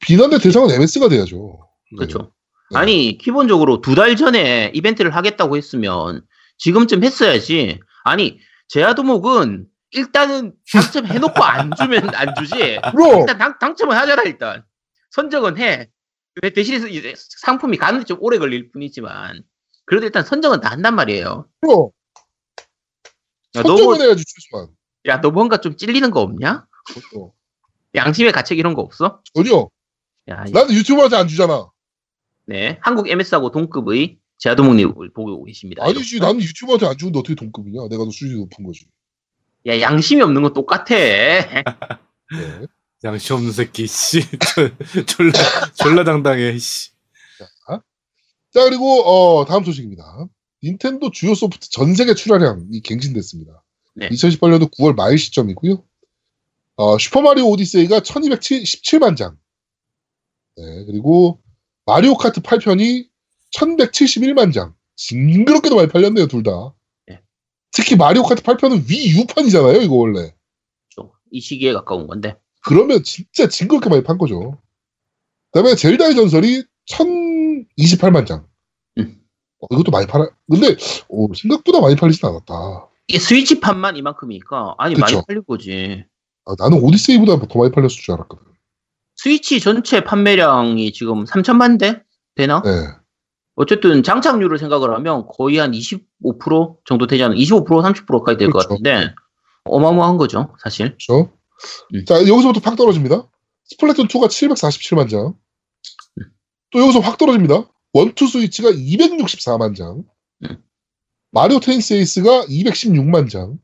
[0.00, 1.68] 비난의 대상은 MS가 돼야죠.
[1.92, 1.96] 네.
[2.06, 2.32] 그쵸.
[2.70, 2.78] 네.
[2.78, 6.22] 아니, 기본적으로 두 달 전에 이벤트를 하겠다고 했으면
[6.58, 7.80] 지금쯤 했어야지.
[8.04, 8.38] 아니,
[8.68, 12.78] 제아도목은 일단은 당첨해놓고 안 주면 안 주지.
[13.20, 14.64] 일단 당, 당첨은 하잖아, 일단.
[15.10, 15.88] 선정은 해.
[16.42, 19.42] 왜 대신에 상품이 가는데 좀 오래 걸릴 뿐이지만.
[19.88, 21.48] 그래도 일단 선정은 다 한단 말이에요.
[21.60, 21.90] 그럼!
[23.56, 24.68] 야, 너, 선정은 뭐, 해야지, 최소한.
[25.06, 26.66] 야, 너 뭔가 좀 찔리는 거 없냐?
[26.86, 27.34] 그것도.
[27.94, 29.22] 양심의 가책 이런 거 없어?
[29.34, 29.68] 전혀.
[30.28, 31.70] 야, 이- 나는 유튜버한테 안 주잖아.
[32.44, 32.78] 네.
[32.82, 35.84] 한국 MS하고 동급의 제아도목님을 보고 계십니다.
[35.84, 37.88] 아니지, 나는 유튜버한테 안 주는데 어떻게 동급이냐?
[37.88, 38.86] 내가 더 수준이 높은 거지.
[39.66, 40.94] 야, 양심이 없는 건 똑같아.
[40.94, 41.64] 네.
[43.04, 44.20] 양심 없는 새끼, 씨.
[44.22, 45.32] 저- 졸라,
[45.74, 46.90] 졸라 당당해, 씨.
[48.58, 50.28] 자, 그리고, 어, 다음 소식입니다.
[50.64, 53.62] 닌텐도 주요 소프트 전 세계 출하량이 갱신됐습니다.
[53.94, 54.08] 네.
[54.08, 55.84] 2018년도 9월 말 시점이고요.
[56.74, 59.38] 어, 슈퍼마리오 오디세이가 1217만 장.
[60.56, 61.40] 네, 그리고
[61.86, 63.08] 마리오 카트 8편이
[63.54, 64.74] 1171만 장.
[64.96, 66.74] 징그럽게도 많이 팔렸네요, 둘 다.
[67.06, 67.20] 네.
[67.70, 70.34] 특히 마리오 카트 8편은 위 U판이잖아요, 이거 원래.
[70.88, 72.34] 좀, 이 시기에 가까운 건데.
[72.64, 74.60] 그러면 진짜 징그럽게 많이 판 거죠.
[75.52, 78.47] 그 다음에 젤다의 전설이 1028만 장.
[79.60, 79.64] 음.
[79.64, 80.28] 어, 이것도 많이 팔아.
[80.50, 80.76] 근데,
[81.08, 82.88] 오, 생각보다 많이 팔리진 않았다.
[83.08, 85.04] 이게 스위치판만 이만큼이니까, 아니, 그쵸.
[85.04, 86.04] 많이 팔릴 거지.
[86.44, 88.44] 아, 나는 오디세이보다 더 많이 팔렸을 줄 알았거든.
[89.16, 92.02] 스위치 전체 판매량이 지금 3천만 대?
[92.36, 92.62] 되나?
[92.62, 92.70] 네.
[93.56, 97.34] 어쨌든 장착률을 생각을 하면 거의 한 25% 정도 되지 않나?
[97.34, 98.68] 25% 30%까지 될것 그렇죠.
[98.68, 99.12] 같은데,
[99.64, 100.96] 어마어마한 거죠, 사실.
[100.96, 101.32] 그렇죠?
[101.94, 102.04] 음.
[102.04, 103.28] 자, 여기서부터 확 떨어집니다.
[103.64, 105.34] 스플래툰 2가 747만 장.
[106.70, 107.64] 또 여기서 확 떨어집니다.
[107.92, 110.04] 원투 스위치가 264만 장.
[110.44, 110.62] 음.
[111.30, 113.58] 마리오 테니스 에이스가 216만 장.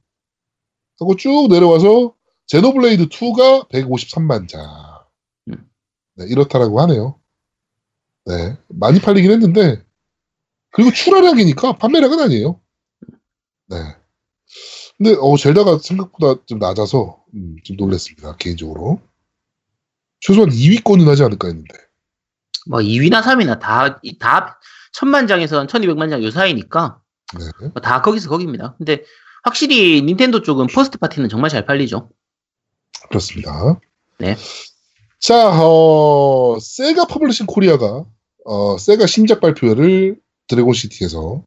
[1.00, 2.14] 하고 쭉 내려와서
[2.46, 4.62] 제노블레이드 2가 153만 장.
[5.48, 5.70] 음.
[6.16, 7.20] 네, 이렇다라고 하네요.
[8.26, 9.84] 네, 많이 팔리긴 했는데
[10.70, 12.60] 그리고 출하량이니까 판매량은 아니에요.
[13.68, 13.76] 네.
[14.96, 19.00] 근데 어 젤다가 생각보다 좀 낮아서 음, 좀 놀랐습니다 개인적으로.
[20.20, 21.83] 최소한 2위권은 하지 않을까 했는데.
[22.68, 24.58] 뭐 2위나 3위나 다, 이- 다
[24.92, 26.98] 천만 장에서 1200만 장 요 사이니까
[27.38, 27.68] 네.
[27.74, 28.74] 뭐다 거기서 거기입니다.
[28.78, 29.02] 근데
[29.42, 32.10] 확실히 닌텐도 쪽은 first party는 정말 잘 팔리죠.
[33.08, 33.78] 그렇습니다.
[34.18, 34.36] 네.
[35.20, 38.04] 자, 어, 세가 퍼블리싱 코리아가
[38.44, 40.16] 어, 세가 신작 발표회를
[40.48, 41.42] 드래곤 시티에서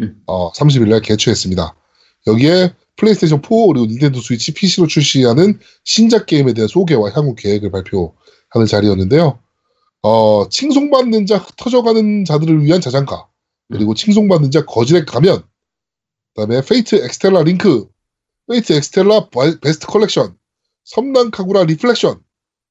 [0.00, 0.22] 음.
[0.26, 1.74] 어, 30일 날 개최했습니다.
[2.26, 8.66] 여기에 플레이스테이션 4 그리고 닌텐도 스위치 PC로 출시하는 신작 게임에 대한 소개와 향후 계획을 발표하는
[8.68, 9.38] 자리였는데요.
[10.02, 13.28] 어, 칭송받는 자, 흩어져가는 자들을 위한 자장가,
[13.70, 15.46] 그리고 칭송받는 자 거짓의 가면, 그
[16.36, 17.86] 다음에 페이트 엑스텔라 링크,
[18.48, 20.36] 페이트 엑스텔라 바- 베스트 컬렉션,
[20.84, 22.20] 섬란 카구라 리플렉션,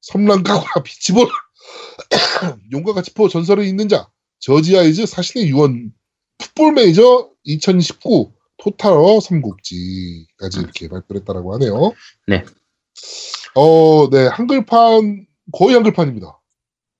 [0.01, 1.27] 섬란 카구라 비치볼,
[2.71, 5.91] 용과 같이 포 전설을 잇는 자, 저지 아이즈 사신의 유언,
[6.39, 11.93] 풋볼 매니저 2019 토탈 워 삼국지까지 이렇게 발표를 했다라고 하네요.
[12.27, 12.43] 네.
[13.55, 16.38] 어, 네, 한글판, 거의 한글판입니다.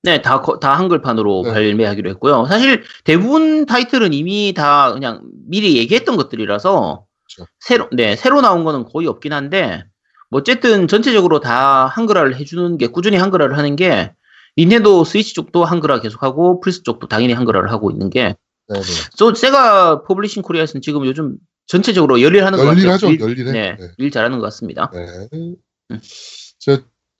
[0.02, 1.52] 네, 다, 거- 다 한글판으로 네.
[1.52, 2.46] 발매하기로 했고요.
[2.46, 7.04] 사실 대부분 타이틀은 이미 다 그냥 미리 얘기했던 것들이라서
[7.36, 7.50] 그렇죠.
[7.60, 9.84] 새로, 네, 새로 나온 거는 거의 없긴 한데
[10.30, 14.12] 뭐 어쨌든 전체적으로 다 한글화를 해주는 게 꾸준히 한글화를 하는 게
[14.56, 18.36] 닌텐도 스위치 쪽도 한글화 계속하고 플스 쪽도 당연히 한글화를 하고 있는 게
[18.68, 18.86] 네, 네.
[19.18, 21.36] 또 세가 퍼블리싱 코리아에서는 지금 요즘
[21.66, 22.78] 전체적으로 열일하는 것 같아요.
[22.78, 23.52] 열일하죠, 열일해.
[23.52, 23.88] 네, 네.
[23.98, 24.90] 일 잘하는 것 같습니다.
[24.92, 25.06] 네.
[25.34, 25.56] 음.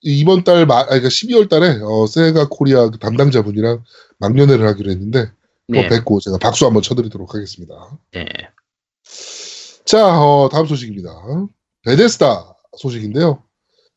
[0.01, 3.83] 이번 달, 말, 아니, 그러니까 12월 달에, 어, 세가 코리아 그 담당자분이랑
[4.19, 5.31] 막년회를 하기로 했는데,
[5.67, 7.73] 네, 또 뵙고 제가 박수 한번 쳐드리도록 하겠습니다.
[8.11, 8.25] 네,
[9.85, 11.09] 자, 어, 다음 소식입니다.
[11.83, 13.43] 베데스다 소식인데요.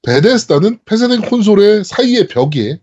[0.02, 2.80] 베데스다는 폐쇄된 콘솔의 사이의 벽에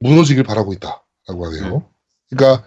[0.00, 1.04] 무너지길 바라고 있다.
[1.28, 1.88] 라고 하네요.
[2.28, 2.66] 그러니까,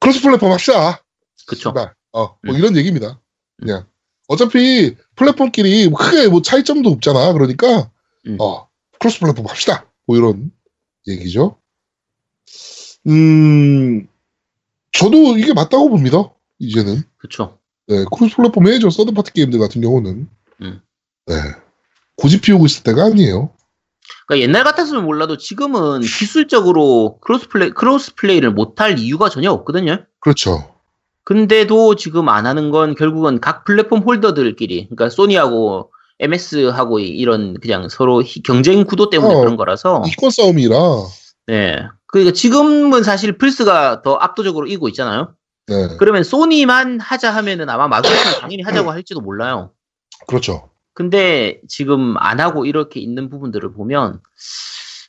[0.00, 1.04] 크로스 플랫폼 합시다.
[1.46, 1.70] 그쵸.
[1.70, 1.94] 제발.
[2.12, 2.58] 어, 뭐 음.
[2.58, 3.20] 이런 얘기입니다.
[3.58, 3.86] 그냥.
[4.28, 7.32] 어차피 플랫폼끼리 크게 뭐 차이점도 없잖아.
[7.32, 7.90] 그러니까
[8.26, 8.36] 음.
[8.40, 8.68] 어
[9.04, 9.84] 크로스 플랫폼 합시다.
[10.06, 10.50] 뭐 이런
[11.06, 11.58] 얘기죠.
[13.06, 14.08] 음
[14.92, 16.30] 저도 이게 맞다고 봅니다.
[16.58, 17.58] 이제는 그쵸.
[17.86, 18.88] 네, 크로스 플랫폼 해야죠.
[18.88, 20.26] third party 게임들 같은 경우는
[20.62, 20.80] 음.
[21.26, 21.34] 네
[22.16, 23.50] 고집 피우고 있을 때가 아니에요.
[24.26, 30.06] 그러니까 옛날 같았으면 몰라도 지금은 기술적으로 크로스 플레이, 크로스 플레이를 못할 이유가 전혀 없거든요.
[30.20, 30.74] 그렇죠.
[31.24, 35.90] 근데도 지금 안 하는 건 결국은 각 플랫폼 홀더들끼리, 그러니까 소니하고
[36.20, 39.38] MS하고 이런 그냥 서로 희- 경쟁 구도 때문에 어.
[39.40, 40.76] 그런 거라서, 이권 싸움이라
[41.46, 41.86] 네.
[42.06, 45.34] 그러니까 지금은 사실 플스가 더 압도적으로 이고 있잖아요.
[45.66, 49.72] 네 그러면 소니만 하자 하면은 아마 마그네는 당연히 하자고 할지도 몰라요.
[50.26, 50.70] 그렇죠.
[50.92, 54.20] 근데 지금 안 하고 이렇게 있는 부분들을 보면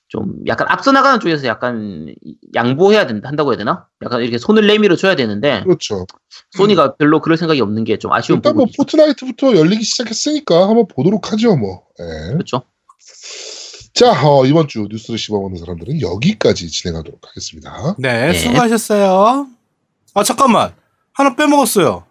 [0.08, 2.14] 좀 약간 앞서 나가는 쪽에서 약간
[2.54, 3.88] 양보해야 된다 한다고 해야 되나?
[4.04, 6.06] 약간 이렇게 손을 내밀어 줘야 되는데 그렇죠.
[6.52, 8.66] 소니가 별로 그럴 생각이 없는 게 좀 아쉬운 일단 뭐.
[8.78, 11.84] 포트나이트부터 열리기 시작했으니까 한번 보도록 하죠 뭐.
[12.00, 12.34] 예.
[12.34, 12.62] 그렇죠.
[13.94, 17.96] 자 어, 이번 주 뉴스를 씹어먹는 사람들은 여기까지 진행하도록 하겠습니다.
[17.98, 18.34] 네, 네.
[18.34, 19.48] 수고하셨어요.
[20.14, 20.74] 아, 잠깐만.
[21.14, 22.06] 하나 빼먹었어요.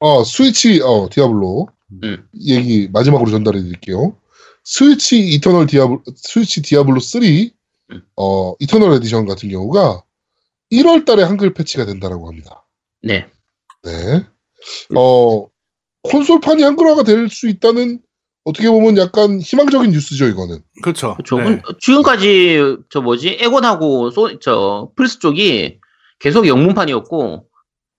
[0.00, 1.68] 어 스위치 어 디아블로
[2.04, 2.28] 음.
[2.40, 4.16] 얘기 마지막으로 전달해 드릴게요.
[4.68, 8.02] 스위치 Eternal 디아블 스위치 디아블로 3 음.
[8.16, 10.02] 어 Eternal Edition 같은 경우가
[10.70, 12.66] 1월 달에 한글 패치가 된다라고 합니다.
[13.02, 13.26] 네.
[13.82, 14.26] 네.
[14.94, 15.48] 어
[16.02, 18.02] 콘솔판이 한글화가 될 수 있다는
[18.44, 20.60] 어떻게 보면 약간 희망적인 뉴스죠 이거는.
[20.82, 21.14] 그렇죠.
[21.14, 21.38] 그렇죠.
[21.38, 21.62] 네.
[21.80, 23.38] 지금까지 저 뭐지?
[23.40, 25.80] 엑원하고 소, 저 플스 쪽이
[26.18, 27.46] 계속 영문판이었고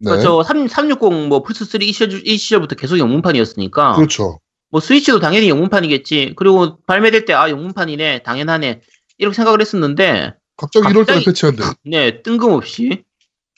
[0.02, 0.06] 네.
[0.06, 4.40] 그러니까 저 3, 360 뭐 플스 3 이, 시절, 이 시절부터 계속 영문판이었으니까 그렇죠.
[4.72, 6.34] 뭐 스위치도 당연히 영문판이겠지.
[6.36, 8.82] 그리고 발매될 때 아 영문판이네 당연하네
[9.18, 11.64] 이렇게 생각을 했었는데 갑자기 1월 달에 갑자기- 패치한대.
[11.86, 13.04] 네 뜬금없이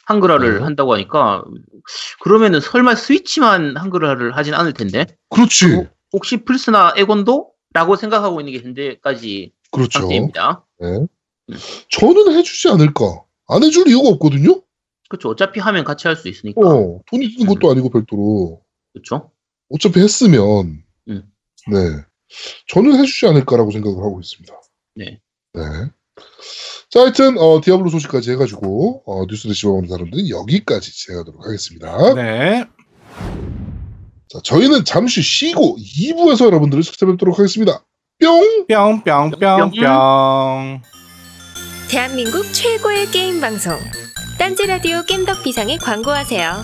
[0.05, 0.63] 한글화를 네.
[0.63, 1.43] 한다고 하니까
[2.21, 5.75] 그러면은 설마 스위치만 한글화를 하진 않을 텐데 그렇지.
[5.75, 5.87] 어?
[6.13, 7.51] 혹시 플스나 에곤도?
[7.73, 9.99] 라고 생각하고 있는 게 현재까지 그렇죠.
[9.99, 10.65] 상태입니다.
[10.79, 11.07] 네.
[11.89, 13.23] 저는 해주지 않을까.
[13.47, 14.61] 안 해줄 이유가 없거든요.
[15.09, 15.29] 그렇죠.
[15.29, 16.59] 어차피 하면 같이 할 수 있으니까.
[16.61, 18.61] 어, 돈이 드는 것도 아니고 별도로.
[18.93, 19.31] 그렇죠.
[19.69, 20.83] 어차피 했으면, 음.
[21.67, 21.77] 네.
[22.67, 24.53] 저는 해주지 않을까라고 생각을 하고 있습니다.
[24.95, 25.19] 네.
[25.53, 25.61] 네.
[26.89, 32.13] 자, 하여튼, 어, 디아블로 소식까지 해가지고, 어, 뉴스를 씹어먹는 사람들은 여기까지 진행하도록 하겠습니다.
[32.15, 32.65] 네.
[34.29, 37.83] 자, 저희는 잠시 쉬고 2부에서 여러분들을 찾아뵙도록 하겠습니다.
[38.19, 38.65] 뿅!
[38.67, 40.81] 뿅 뿅 뿅 뿅.
[41.89, 43.77] 대한민국 최고의 게임 방송
[44.37, 46.63] 딴지라디오 겜덕 비상에 광고하세요